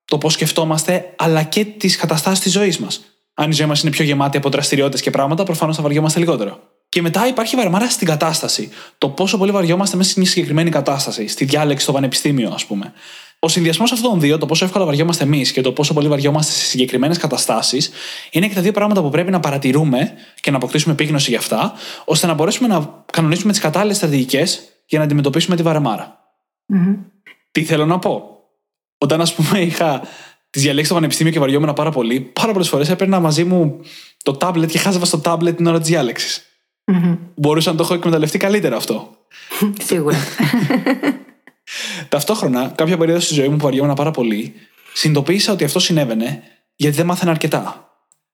το 0.04 0.18
πώς 0.18 0.32
σκεφτόμαστε, 0.32 1.14
αλλά 1.16 1.42
και 1.42 1.64
τις 1.64 1.96
καταστάσεις 1.96 2.40
της 2.40 2.52
ζωής 2.52 2.78
μας. 2.78 3.00
Αν 3.34 3.50
η 3.50 3.52
ζωή 3.52 3.66
μας 3.66 3.82
είναι 3.82 3.90
πιο 3.90 4.04
γεμάτη 4.04 4.36
από 4.36 4.48
δραστηριότητες 4.48 5.00
και 5.00 5.10
πράγματα, 5.10 5.44
προφανώς 5.44 5.76
θα 5.76 5.82
βαριόμαστε 5.82 6.18
λιγότερο. 6.18 6.60
Και 6.96 7.02
μετά 7.02 7.26
υπάρχει 7.26 7.56
βαρεμάρα 7.56 7.90
στην 7.90 8.06
κατάσταση. 8.06 8.68
Το 8.98 9.08
πόσο 9.08 9.38
πολύ 9.38 9.50
βαριόμαστε 9.50 9.96
μέσα 9.96 10.10
σε 10.10 10.20
μια 10.20 10.28
συγκεκριμένη 10.28 10.70
κατάσταση, 10.70 11.26
στη 11.26 11.44
διάλεξη 11.44 11.82
στο 11.82 11.92
πανεπιστήμιο, 11.92 12.50
ας 12.54 12.66
πούμε. 12.66 12.92
Ο 13.38 13.48
συνδυασμός 13.48 13.92
αυτών 13.92 14.10
των 14.10 14.20
δύο, 14.20 14.38
το 14.38 14.46
πόσο 14.46 14.64
εύκολα 14.64 14.84
βαριόμαστε 14.84 15.24
εμείς 15.24 15.52
και 15.52 15.60
το 15.60 15.72
πόσο 15.72 15.94
πολύ 15.94 16.08
βαριόμαστε 16.08 16.52
σε 16.52 16.64
συγκεκριμένες 16.64 17.18
καταστάσεις, 17.18 17.90
είναι 18.30 18.48
και 18.48 18.54
τα 18.54 18.60
δύο 18.60 18.72
πράγματα 18.72 19.02
που 19.02 19.10
πρέπει 19.10 19.30
να 19.30 19.40
παρατηρούμε 19.40 20.12
και 20.40 20.50
να 20.50 20.56
αποκτήσουμε 20.56 20.92
επίγνωση 20.92 21.30
για 21.30 21.38
αυτά, 21.38 21.72
ώστε 22.04 22.26
να 22.26 22.34
μπορέσουμε 22.34 22.68
να 22.68 23.04
κανονίσουμε 23.12 23.52
τις 23.52 23.60
κατάλληλες 23.60 23.96
στρατηγικές 23.96 24.60
για 24.86 24.98
να 24.98 25.04
αντιμετωπίσουμε 25.04 25.56
τη 25.56 25.62
βαρεμάρα. 25.62 26.18
Mm-hmm. 26.74 26.96
Τι 27.50 27.64
θέλω 27.64 27.86
να 27.86 27.98
πω; 27.98 28.40
Όταν, 28.98 29.20
ας 29.20 29.34
πούμε, 29.34 29.60
είχα 29.60 30.02
τις 30.50 30.62
διαλέξεις 30.62 30.86
στο 30.86 30.94
πανεπιστήμιο 30.94 31.32
και 31.32 31.38
βαριόμουν 31.38 31.72
πάρα 31.72 31.90
πολύ, 31.90 32.20
πάρα 32.20 32.52
πολλές 32.52 32.68
φορές 32.68 32.88
έπαιρνα 32.88 33.20
μαζί 33.20 33.44
μου 33.44 33.80
το 34.22 34.32
τάμπλετ 34.32 34.70
και 34.70 34.78
χάζευα 34.78 35.04
στο 35.04 35.18
τάμπλετ 35.18 35.56
την 35.56 35.66
ώρα 35.66 35.78
της 35.78 35.88
διάλεξης. 35.88 36.40
Mm-hmm. 36.92 37.18
Μπορούσα 37.34 37.70
να 37.70 37.76
το 37.76 37.82
έχω 37.82 37.94
εκμεταλλευτεί 37.94 38.38
καλύτερα 38.38 38.76
αυτό. 38.76 39.10
Σίγουρα. 39.84 40.16
Ταυτόχρονα, 42.08 42.72
κάποια 42.74 42.96
περίοδο 42.96 43.20
στη 43.20 43.34
ζωή 43.34 43.48
μου 43.48 43.56
που 43.56 43.64
βαριόμουν 43.64 43.94
πάρα 43.94 44.10
πολύ, 44.10 44.54
συνειδητοποίησα 44.94 45.52
ότι 45.52 45.64
αυτό 45.64 45.78
συνέβαινε 45.78 46.42
γιατί 46.76 46.96
δεν 46.96 47.06
μάθαινα 47.06 47.30
αρκετά. 47.30 47.90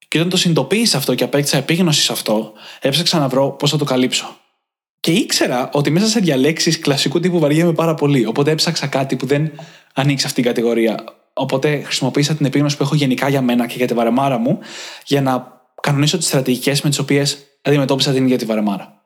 Και 0.08 0.18
όταν 0.18 0.30
το 0.30 0.36
συνειδητοποίησα 0.36 0.96
αυτό 0.96 1.14
και 1.14 1.24
απέκτησα 1.24 1.56
επίγνωση 1.56 2.02
σε 2.02 2.12
αυτό, 2.12 2.52
έψαξα 2.80 3.18
να 3.18 3.28
βρω 3.28 3.50
πώς 3.50 3.70
θα 3.70 3.76
το 3.76 3.84
καλύψω. 3.84 4.36
Και 5.00 5.10
ήξερα 5.10 5.70
ότι 5.72 5.90
μέσα 5.90 6.06
σε 6.06 6.20
διαλέξεις 6.20 6.78
κλασικού 6.78 7.20
τύπου 7.20 7.38
βαριέμαι 7.38 7.72
πάρα 7.72 7.94
πολύ. 7.94 8.26
Οπότε 8.26 8.50
έψαξα 8.50 8.86
κάτι 8.86 9.16
που 9.16 9.26
δεν 9.26 9.50
ανοίξει 9.94 10.26
αυτήν 10.26 10.42
την 10.42 10.52
κατηγορία. 10.52 11.04
Οπότε 11.32 11.82
χρησιμοποίησα 11.82 12.34
την 12.34 12.46
επίγνωση 12.46 12.76
που 12.76 12.82
έχω 12.82 12.94
γενικά 12.94 13.28
για 13.28 13.42
μένα 13.42 13.66
και 13.66 13.74
για 13.76 13.86
τη 13.86 13.94
βαρεμάρα 13.94 14.38
μου 14.38 14.58
για 15.06 15.22
να 15.22 15.60
κανονίσω 15.80 16.18
τις 16.18 16.26
στρατηγικές 16.26 16.82
με 16.82 16.88
τις 16.88 16.98
οποίες 16.98 17.38
αντιμετώπισα 17.62 18.12
την 18.12 18.24
ίδια 18.24 18.38
τη 18.38 18.44
βαρεμάρα. 18.44 19.02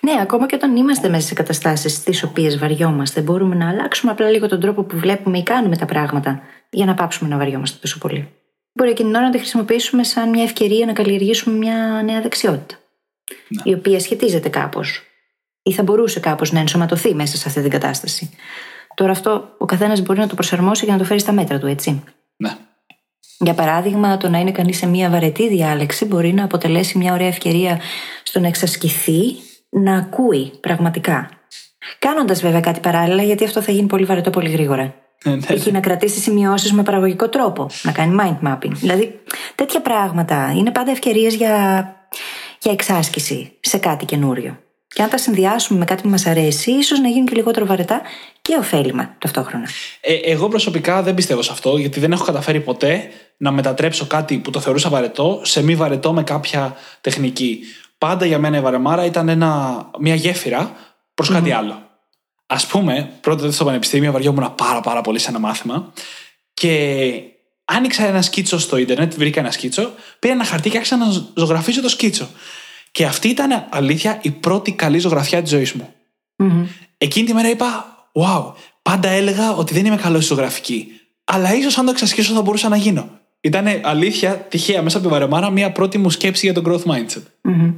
Ναι, 0.00 0.20
ακόμα 0.20 0.46
και 0.46 0.54
όταν 0.54 0.76
είμαστε 0.76 1.08
μέσα 1.08 1.26
σε 1.26 1.34
καταστάσεις 1.34 1.92
στις 1.92 2.22
οποίες 2.22 2.58
βαριόμαστε, 2.58 3.20
μπορούμε 3.20 3.54
να 3.54 3.68
αλλάξουμε 3.68 4.12
απλά 4.12 4.28
λίγο 4.30 4.48
τον 4.48 4.60
τρόπο 4.60 4.82
που 4.82 4.96
βλέπουμε 4.98 5.38
ή 5.38 5.42
κάνουμε 5.42 5.76
τα 5.76 5.84
πράγματα 5.84 6.40
για 6.70 6.86
να 6.86 6.94
πάψουμε 6.94 7.30
να 7.30 7.36
βαριόμαστε 7.36 7.78
τόσο 7.80 7.98
πολύ. 7.98 8.28
Μπορεί 8.72 8.90
εκείνη 8.90 9.08
την 9.08 9.16
ώρα 9.16 9.26
να 9.26 9.32
τη 9.32 9.38
χρησιμοποιήσουμε 9.38 10.04
σαν 10.04 10.28
μια 10.28 10.42
ευκαιρία 10.42 10.86
να 10.86 10.92
καλλιεργήσουμε 10.92 11.56
μια 11.56 12.02
νέα 12.04 12.20
δεξιότητα. 12.20 12.74
Ναι. 13.48 13.62
Η 13.64 13.74
οποία 13.74 14.00
σχετίζεται 14.00 14.48
κάπως 14.48 15.02
ή 15.62 15.72
θα 15.72 15.82
μπορούσε 15.82 16.20
κάπως 16.20 16.52
να 16.52 16.58
ενσωματωθεί 16.58 17.14
μέσα 17.14 17.36
σε 17.36 17.48
αυτή 17.48 17.60
την 17.60 17.70
κατάσταση. 17.70 18.30
Τώρα 18.94 19.10
αυτό 19.10 19.54
ο 19.58 19.64
καθένας 19.64 20.00
μπορεί 20.00 20.18
να 20.18 20.26
το 20.26 20.34
προσαρμόσει 20.34 20.84
και 20.84 20.92
να 20.92 20.98
το 20.98 21.04
φέρει 21.04 21.20
στα 21.20 21.32
μέτρα 21.32 21.58
του, 21.58 21.66
έτσι. 21.66 22.02
Ναι. 22.36 22.56
Για 23.42 23.54
παράδειγμα, 23.54 24.16
το 24.16 24.28
να 24.28 24.38
είναι 24.38 24.52
κανείς 24.52 24.76
σε 24.76 24.86
μια 24.86 25.10
βαρετή 25.10 25.48
διάλεξη 25.48 26.04
μπορεί 26.04 26.32
να 26.32 26.44
αποτελέσει 26.44 26.98
μια 26.98 27.12
ωραία 27.12 27.26
ευκαιρία 27.26 27.80
στο 28.22 28.40
να 28.40 28.46
εξασκηθεί 28.46 29.20
να 29.70 29.96
ακούει 29.96 30.52
πραγματικά. 30.60 31.28
Κάνοντας 31.98 32.40
βέβαια 32.40 32.60
κάτι 32.60 32.80
παράλληλα, 32.80 33.22
γιατί 33.22 33.44
αυτό 33.44 33.62
θα 33.62 33.72
γίνει 33.72 33.86
πολύ 33.86 34.04
βαρετό 34.04 34.30
πολύ 34.30 34.50
γρήγορα. 34.50 34.94
Ε, 35.24 35.30
ναι. 35.30 35.38
Έχει 35.48 35.72
να 35.72 35.80
κρατήσει 35.80 36.20
σημειώσεις 36.20 36.72
με 36.72 36.82
παραγωγικό 36.82 37.28
τρόπο, 37.28 37.66
να 37.82 37.92
κάνει 37.92 38.16
mind 38.20 38.48
mapping. 38.48 38.72
Δηλαδή, 38.72 39.20
τέτοια 39.54 39.80
πράγματα 39.80 40.52
είναι 40.56 40.70
πάντα 40.70 40.90
ευκαιρίες 40.90 41.34
για, 41.34 41.84
για 42.58 42.72
εξάσκηση 42.72 43.52
σε 43.60 43.78
κάτι 43.78 44.04
καινούριο. 44.04 44.58
Και 44.94 45.02
αν 45.02 45.08
τα 45.08 45.18
συνδυάσουμε 45.18 45.78
με 45.78 45.84
κάτι 45.84 46.02
που 46.02 46.08
μας 46.08 46.26
αρέσει, 46.26 46.70
ίσως 46.70 46.98
να 46.98 47.08
γίνουν 47.08 47.26
και 47.26 47.34
λιγότερο 47.34 47.66
βαρετά 47.66 48.02
και 48.42 48.56
ωφέλιμα 48.58 49.16
ταυτόχρονα. 49.18 49.68
Ε, 50.00 50.14
εγώ 50.14 50.48
προσωπικά 50.48 51.02
δεν 51.02 51.14
πιστεύω 51.14 51.42
σε 51.42 51.52
αυτό, 51.52 51.76
γιατί 51.76 52.00
δεν 52.00 52.12
έχω 52.12 52.24
καταφέρει 52.24 52.60
ποτέ 52.60 53.10
να 53.36 53.50
μετατρέψω 53.50 54.06
κάτι 54.06 54.38
που 54.38 54.50
το 54.50 54.60
θεωρούσα 54.60 54.88
βαρετό 54.88 55.40
σε 55.44 55.62
μη 55.62 55.74
βαρετό 55.74 56.12
με 56.12 56.22
κάποια 56.22 56.76
τεχνική 57.00 57.60
πάντα 58.00 58.26
για 58.26 58.38
μένα 58.38 58.56
η 58.56 58.60
Βαρεμάρα 58.60 59.04
ήταν 59.04 59.28
ένα, 59.28 59.90
μια 59.98 60.14
γέφυρα 60.14 60.76
προς 61.14 61.30
mm. 61.30 61.32
κάτι 61.32 61.50
άλλο. 61.50 61.88
Α 62.46 62.56
πούμε, 62.68 63.12
πρώτα 63.20 63.52
στο 63.52 63.64
πανεπιστήμιο 63.64 64.12
βαριόμουν 64.12 64.54
πάρα, 64.54 64.80
πάρα 64.80 65.00
πολύ 65.00 65.18
σε 65.18 65.28
ένα 65.28 65.38
μάθημα 65.38 65.92
και 66.54 67.12
άνοιξα 67.64 68.06
ένα 68.06 68.22
σκίτσο 68.22 68.58
στο 68.58 68.76
Ιντερνετ, 68.76 69.14
βρήκα 69.14 69.40
ένα 69.40 69.50
σκίτσο, 69.50 69.92
πήρα 70.18 70.32
ένα 70.32 70.44
χαρτί 70.44 70.70
και 70.70 70.76
άρχισα 70.76 70.96
να 70.96 71.06
ζωγραφίσω 71.34 71.82
το 71.82 71.88
σκίτσο. 71.88 72.28
Και 72.90 73.04
αυτή 73.04 73.28
ήταν 73.28 73.66
αλήθεια 73.70 74.18
η 74.22 74.30
πρώτη 74.30 74.72
καλή 74.72 74.98
ζωγραφιά 74.98 75.42
της 75.42 75.50
ζωής 75.50 75.72
μου. 75.72 75.94
Mm-hmm. 76.36 76.66
Εκείνη 76.98 77.26
τη 77.26 77.34
μέρα 77.34 77.50
είπα, 77.50 77.90
Wow, 78.12 78.52
πάντα 78.82 79.08
έλεγα 79.08 79.52
ότι 79.52 79.74
δεν 79.74 79.86
είμαι 79.86 79.96
καλός 79.96 80.24
στη 80.24 80.34
ζωγραφική. 80.34 80.86
Αλλά 81.24 81.54
ίσως 81.54 81.78
αν 81.78 81.84
το 81.84 81.90
εξασκήσω 81.90 82.34
θα 82.34 82.42
μπορούσα 82.42 82.68
να 82.68 82.76
γίνω. 82.76 83.08
Ήταν 83.40 83.66
αλήθεια, 83.82 84.34
τυχαία 84.34 84.82
μέσα 84.82 84.98
από 84.98 85.06
τη 85.06 85.12
βαρεμάρα, 85.12 85.50
μια 85.50 85.72
πρώτη 85.72 85.98
μου 85.98 86.10
σκέψη 86.10 86.50
για 86.50 86.62
το 86.62 86.62
growth 86.66 86.90
mindset. 86.92 87.22
Mm-hmm. 87.48 87.74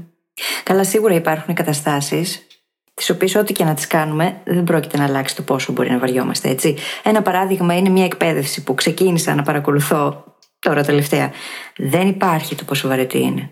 Καλά, 0.63 0.85
σίγουρα 0.85 1.15
υπάρχουν 1.15 1.55
καταστάσεις 1.55 2.47
τις 2.95 3.11
οποίες 3.11 3.35
ό,τι 3.35 3.53
και 3.53 3.65
να 3.65 3.75
τις 3.75 3.87
κάνουμε 3.87 4.41
δεν 4.45 4.65
πρόκειται 4.65 4.97
να 4.99 5.05
αλλάξει 5.05 5.37
το 5.37 5.43
πόσο 5.43 5.73
μπορεί 5.73 5.91
να 5.91 5.99
βαριόμαστε, 5.99 6.49
έτσι. 6.49 6.77
Ένα 7.03 7.23
παράδειγμα 7.23 7.77
είναι 7.77 7.89
μια 7.89 8.05
εκπαίδευση 8.05 8.63
που 8.63 8.75
ξεκίνησα 8.75 9.35
να 9.35 9.43
παρακολουθώ 9.43 10.25
τώρα 10.59 10.83
τελευταία. 10.83 11.31
Δεν 11.77 12.09
υπάρχει 12.09 12.55
το 12.55 12.65
πόσο 12.65 12.89
βαρετή 12.89 13.19
είναι. 13.19 13.51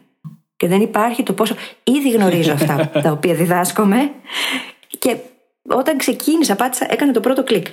Και 0.61 0.69
δεν 0.69 0.81
υπάρχει 0.81 1.23
το 1.23 1.33
πόσο. 1.33 1.55
Ήδη 1.85 2.11
γνωρίζω 2.11 2.53
αυτά 2.53 2.91
τα 3.05 3.11
οποία 3.11 3.35
διδάσκομαι. 3.35 4.11
Και 4.99 5.17
όταν 5.69 5.99
ξεκίνησα, 5.99 6.57
πάτησα, 6.57 6.87
έκανε 6.91 7.13
το 7.13 7.21
πρώτο 7.21 7.45
κλικ. 7.45 7.67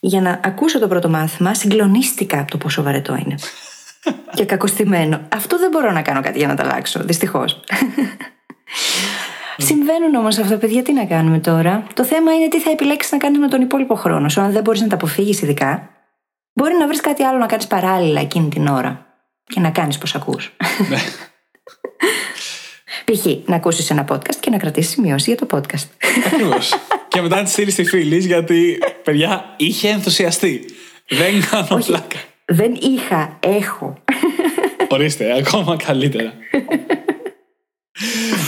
Για 0.00 0.20
να 0.20 0.40
ακούσω 0.44 0.78
το 0.78 0.88
πρώτο 0.88 1.08
μάθημα, 1.08 1.54
συγκλονίστηκα 1.54 2.38
από 2.40 2.50
το 2.50 2.58
πόσο 2.58 2.82
βαρετό 2.82 3.14
είναι. 3.14 3.34
και 4.34 4.44
κακοστημένο. 4.44 5.20
Αυτό 5.28 5.58
δεν 5.58 5.70
μπορώ 5.70 5.90
να 5.90 6.02
κάνω 6.02 6.20
κάτι 6.20 6.38
για 6.38 6.46
να 6.46 6.54
τα 6.54 6.62
αλλάξω, 6.62 7.00
δυστυχώς. 7.04 7.60
Συμβαίνουν 9.56 10.14
όμως 10.14 10.38
αυτά, 10.38 10.56
παιδιά, 10.56 10.82
τι 10.82 10.92
να 10.92 11.04
κάνουμε 11.04 11.38
τώρα; 11.38 11.86
Το 11.94 12.04
θέμα 12.04 12.34
είναι 12.34 12.48
τι 12.48 12.60
θα 12.60 12.70
επιλέξεις 12.70 13.12
να 13.12 13.18
κάνεις 13.18 13.38
με 13.38 13.48
τον 13.48 13.60
υπόλοιπο 13.60 13.94
χρόνο 13.94 14.28
σου. 14.28 14.40
Αν 14.40 14.52
δεν 14.52 14.62
μπορείς 14.62 14.80
να 14.80 14.86
τα 14.86 14.94
αποφύγεις, 14.94 15.42
ειδικά, 15.42 15.90
μπορεί 16.52 16.74
να 16.74 16.86
βρεις 16.86 17.00
κάτι 17.00 17.22
άλλο 17.22 17.38
να 17.38 17.46
κάνεις 17.46 17.66
παράλληλα 17.66 18.20
εκείνη 18.20 18.48
την 18.48 18.66
ώρα 18.66 19.06
και 19.44 19.60
να 19.60 19.70
κάνεις 19.70 19.98
πώ 19.98 20.06
ακούς. 20.18 20.52
Ναι. 23.10 23.16
Π.χ. 23.16 23.48
να 23.48 23.56
ακούσεις 23.56 23.90
ένα 23.90 24.04
podcast 24.08 24.36
και 24.40 24.50
να 24.50 24.56
κρατήσεις 24.56 24.92
σημειώσεις 24.92 25.26
για 25.26 25.36
το 25.36 25.46
podcast. 25.50 25.88
Ακριβώς. 26.26 26.72
και 27.08 27.20
μετά 27.20 27.36
να 27.36 27.42
τη 27.42 27.50
στείλεις 27.50 27.72
στη 27.72 27.84
φίλη, 27.84 28.18
γιατί 28.18 28.78
παιδιά 29.04 29.54
είχε 29.56 29.88
ενθουσιαστεί. 29.88 30.64
Δεν 31.08 31.42
κάνω 31.50 31.82
πλάκα. 31.86 32.18
Δεν 32.44 32.74
είχα, 32.80 33.38
έχω. 33.40 34.02
Ορίστε, 34.88 35.36
ακόμα 35.38 35.76
καλύτερα. 35.76 36.32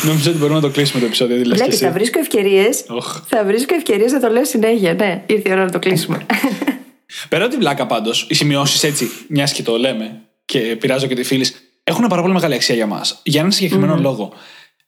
Νομίζω 0.05 0.31
ότι 0.31 0.39
μπορούμε 0.39 0.61
να 0.61 0.67
το 0.67 0.71
κλείσουμε 0.71 1.01
το 1.01 1.07
επεισόδιο. 1.07 1.37
Δηλαδή, 1.37 1.77
θα 1.77 1.91
βρίσκω 1.91 2.19
ευκαιρίες. 2.19 2.85
Θα 3.27 3.45
βρίσκω 3.45 3.75
ευκαιρίες 3.75 4.13
να 4.13 4.21
το 4.21 4.29
λέω 4.29 4.45
συνέχεια. 4.45 4.95
Ναι, 4.95 5.23
ήρθε 5.27 5.49
η 5.49 5.53
ώρα 5.53 5.65
να 5.65 5.71
το 5.71 5.79
κλείσουμε. 5.79 6.27
Πέρα 7.29 7.43
από 7.43 7.51
την 7.51 7.61
πλάκα 7.61 7.87
πάντως, 7.87 8.27
οι 8.31 8.35
σημειώσεις 8.35 8.83
έτσι, 8.83 9.11
μιας 9.29 9.53
και 9.53 9.63
το 9.63 9.77
λέμε 9.77 10.21
και 10.45 10.59
πειράζω 10.59 11.07
και 11.07 11.15
τη 11.15 11.23
φίλης, 11.23 11.68
έχουν 11.89 12.07
πάρα 12.07 12.23
πολύ 12.23 12.35
μεγάλη 12.35 12.55
αξία 12.55 12.75
για 12.75 12.87
μας. 12.87 13.21
Για 13.23 13.41
έναν 13.41 13.53
συγκεκριμένο 13.53 13.95
mm. 13.95 14.01
λόγο. 14.01 14.33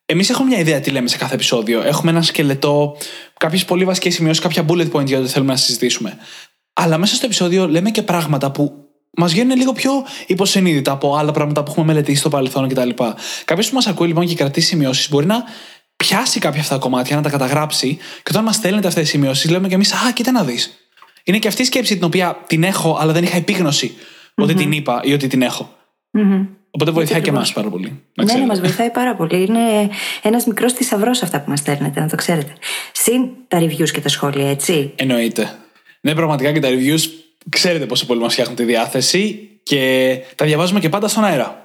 Εμείς 0.06 0.30
έχουμε 0.30 0.48
μια 0.48 0.58
ιδέα 0.58 0.80
τι 0.80 0.90
λέμε 0.90 1.08
σε 1.08 1.16
κάθε 1.16 1.34
επεισόδιο. 1.34 1.82
Έχουμε 1.82 2.10
ένα 2.10 2.22
σκελετό, 2.22 2.96
κάποιες 3.36 3.64
πολύ 3.64 3.84
βασικές 3.84 4.14
σημειώσεις, 4.14 4.42
κάποια 4.42 4.64
bullet 4.68 4.90
point 4.90 5.06
για 5.06 5.20
το 5.20 5.26
θέλουμε 5.26 5.52
να 5.52 5.58
συζητήσουμε. 5.58 6.18
Αλλά 6.72 6.98
μέσα 6.98 7.14
στο 7.14 7.26
επεισόδιο 7.26 7.68
λέμε 7.68 7.90
και 7.90 8.02
πράγματα 8.02 8.50
που 8.50 8.72
μας 9.16 9.32
βγαίνουν 9.32 9.56
λίγο 9.56 9.72
πιο 9.72 9.92
υποσυνείδητα 10.26 10.92
από 10.92 11.16
άλλα 11.16 11.32
πράγματα 11.32 11.62
που 11.62 11.70
έχουμε 11.70 11.86
μελετήσει 11.86 12.18
στο 12.18 12.28
παρελθόν 12.28 12.68
κτλ. 12.68 12.90
Κάποιος 13.44 13.68
που 13.68 13.74
μας 13.74 13.86
ακούει 13.86 14.06
λοιπόν 14.06 14.26
και 14.26 14.34
κρατήσει 14.34 14.66
σημειώσεις 14.66 15.08
μπορεί 15.08 15.26
να 15.26 15.44
πιάσει 15.96 16.40
κάποια 16.40 16.60
αυτά 16.60 16.74
τα 16.74 16.80
κομμάτια, 16.80 17.16
να 17.16 17.22
τα 17.22 17.30
καταγράψει 17.30 17.96
και 17.96 18.30
όταν 18.30 18.44
μας 18.44 18.54
στέλνετε 18.54 18.86
αυτές 18.86 19.02
τις 19.02 19.12
σημειώσεις, 19.12 19.50
λέμε 19.50 19.68
και 19.68 19.74
εμείς, 19.74 19.92
Α, 19.92 20.12
κοίτα 20.12 20.30
να 20.32 20.44
δεις. 20.44 20.70
Είναι 21.24 21.38
και 21.38 21.48
αυτή 21.48 21.62
η 21.62 21.64
σκέψη 21.64 21.94
την 21.94 22.04
οποία 22.04 22.44
την 22.46 22.62
έχω, 22.62 22.96
αλλά 23.00 23.12
δεν 23.12 23.22
είχα 23.22 23.36
επίγνωση 23.36 23.94
mm-hmm. 23.96 24.42
ότι 24.42 24.54
την 24.54 24.72
είπα 24.72 25.00
ή 25.04 25.12
ότι 25.12 25.26
την 25.26 25.42
έχω. 25.42 25.74
Mm-hmm. 26.18 26.46
Οπότε 26.70 26.90
βοηθάει 26.90 27.20
και 27.20 27.30
εμάς 27.30 27.52
πάρα 27.52 27.68
πολύ. 27.68 28.02
Ναι, 28.14 28.32
ναι, 28.32 28.46
μας 28.46 28.60
βοηθάει 28.60 28.90
πάρα 28.90 29.14
πολύ. 29.14 29.42
Είναι 29.42 29.90
ένας 30.22 30.46
μικρός 30.46 30.72
θησαυρός 30.72 31.22
αυτά 31.22 31.40
που 31.40 31.50
μας 31.50 31.58
στέλνετε, 31.58 32.00
να 32.00 32.08
το 32.08 32.16
ξέρετε. 32.16 32.52
Συν 32.92 33.28
τα 33.48 33.58
reviews 33.60 33.90
και 33.90 34.00
τα 34.00 34.08
σχόλια, 34.08 34.50
έτσι. 34.50 34.92
Εννοείται. 34.96 35.50
Ναι, 36.00 36.14
πραγματικά 36.14 36.52
και 36.52 36.60
τα 36.60 36.68
reviews 36.68 37.00
ξέρετε 37.48 37.86
πόσο 37.86 38.06
πολύ 38.06 38.20
μας 38.20 38.32
φτιάχνουν 38.32 38.56
τη 38.56 38.64
διάθεση 38.64 39.48
και 39.62 40.16
τα 40.34 40.44
διαβάζουμε 40.44 40.80
και 40.80 40.88
πάντα 40.88 41.08
στον 41.08 41.24
αέρα. 41.24 41.59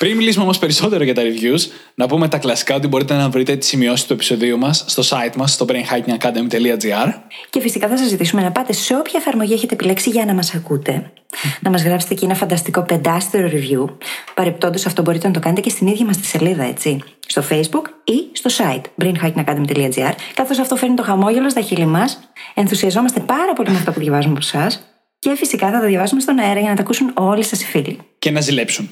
Πριν 0.00 0.16
μιλήσουμε 0.16 0.44
όμως 0.44 0.58
περισσότερο 0.58 1.04
για 1.04 1.14
τα 1.14 1.22
reviews, 1.22 1.70
να 1.94 2.06
πούμε 2.06 2.28
τα 2.28 2.38
κλασικά 2.38 2.74
ότι 2.74 2.86
μπορείτε 2.86 3.14
να 3.14 3.28
βρείτε 3.28 3.56
τις 3.56 3.68
σημειώσεις 3.68 4.06
του 4.06 4.12
επεισοδίου 4.12 4.58
μας 4.58 4.84
στο 4.86 5.02
site 5.02 5.36
μας, 5.36 5.52
στο 5.52 5.66
brainhackingacademy.gr. 5.68 7.12
Και 7.50 7.60
φυσικά 7.60 7.88
θα 7.88 7.96
σας 7.96 8.08
ζητήσουμε 8.08 8.42
να 8.42 8.52
πάτε 8.52 8.72
σε 8.72 8.96
όποια 8.96 9.18
εφαρμογή 9.18 9.52
έχετε 9.52 9.74
επιλέξει 9.74 10.10
για 10.10 10.24
να 10.24 10.34
μας 10.34 10.54
ακούτε. 10.54 11.12
να 11.60 11.70
μας 11.70 11.82
γράψετε 11.82 12.14
εκεί 12.14 12.24
ένα 12.24 12.34
φανταστικό 12.34 12.82
πεντάστερο 12.82 13.48
review. 13.52 13.94
Παρεπτόντως 14.34 14.86
αυτό 14.86 15.02
μπορείτε 15.02 15.26
να 15.26 15.32
το 15.32 15.40
κάνετε 15.40 15.60
και 15.60 15.70
στην 15.70 15.86
ίδια 15.86 16.04
μας 16.04 16.16
τη 16.16 16.26
σελίδα, 16.26 16.64
έτσι. 16.64 17.02
Στο 17.26 17.42
Facebook 17.50 17.84
ή 18.04 18.28
στο 18.32 18.50
site 18.56 19.04
brainhackingacademy.gr. 19.04 20.12
Καθώς 20.34 20.58
αυτό 20.58 20.76
φέρνει 20.76 20.94
το 20.94 21.02
χαμόγελο 21.02 21.50
στα 21.50 21.60
χείλη 21.60 21.86
μας, 21.86 22.20
ενθουσιαζόμαστε 22.54 23.20
πάρα 23.20 23.52
πολύ 23.52 23.70
με 23.70 23.76
αυτό 23.76 23.92
που 23.92 24.00
διαβάζουμε 24.00 24.32
από 24.36 24.58
εσάς. 24.58 24.84
Και 25.18 25.34
φυσικά 25.36 25.70
θα 25.70 25.80
τα 25.80 25.86
διαβάσουμε 25.86 26.20
στον 26.20 26.38
αέρα 26.38 26.60
για 26.60 26.68
να 26.68 26.76
τα 26.76 26.82
ακούσουν 26.82 27.10
όλοι 27.14 27.44
σας 27.44 27.62
οι 27.62 27.64
φίλοι. 27.64 27.98
Και 28.18 28.30
να 28.30 28.40
ζηλέψουν. 28.40 28.90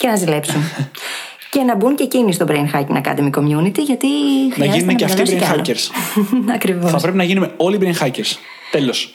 Και 0.00 0.06
να 0.06 0.16
ζηλέψουν. 0.16 0.60
και 1.50 1.62
να 1.62 1.76
μπουν 1.76 1.96
και 1.96 2.02
εκείνοι 2.02 2.32
στο 2.32 2.46
Brain 2.48 2.70
Hacking 2.72 3.02
Academy 3.02 3.30
Community, 3.30 3.78
γιατί. 3.78 4.08
Να 4.56 4.64
γίνουν 4.64 4.96
και 4.96 5.04
αυτοί 5.04 5.22
brain 5.26 5.42
hackers. 5.42 5.90
Ακριβώς. 6.54 6.90
Θα 6.90 6.98
πρέπει 6.98 7.16
να 7.16 7.24
γίνουμε 7.24 7.52
όλοι 7.56 7.78
brain 7.80 8.06
hackers. 8.06 8.36
Τέλος. 8.70 9.14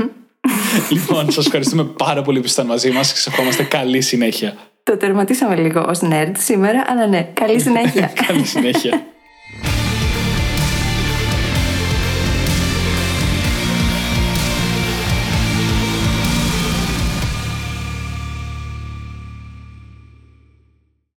λοιπόν, 0.90 1.30
σας 1.30 1.46
ευχαριστούμε 1.46 1.84
πάρα 1.84 2.22
πολύ 2.22 2.38
που 2.38 2.44
ήσασταν 2.44 2.66
μαζί 2.66 2.90
μας 2.90 3.12
και 3.12 3.18
σα 3.18 3.30
ευχόμαστε 3.30 3.62
καλή 3.62 4.00
συνέχεια. 4.00 4.56
Το 4.82 4.96
τερματίσαμε 4.96 5.56
λίγο 5.56 5.84
ως 5.88 5.98
nerd 6.02 6.32
σήμερα, 6.38 6.84
αλλά 6.88 7.06
ναι, 7.06 7.22
καλή 7.22 7.60
συνέχεια. 7.60 8.12
καλή 8.26 8.44
συνέχεια. 8.44 9.06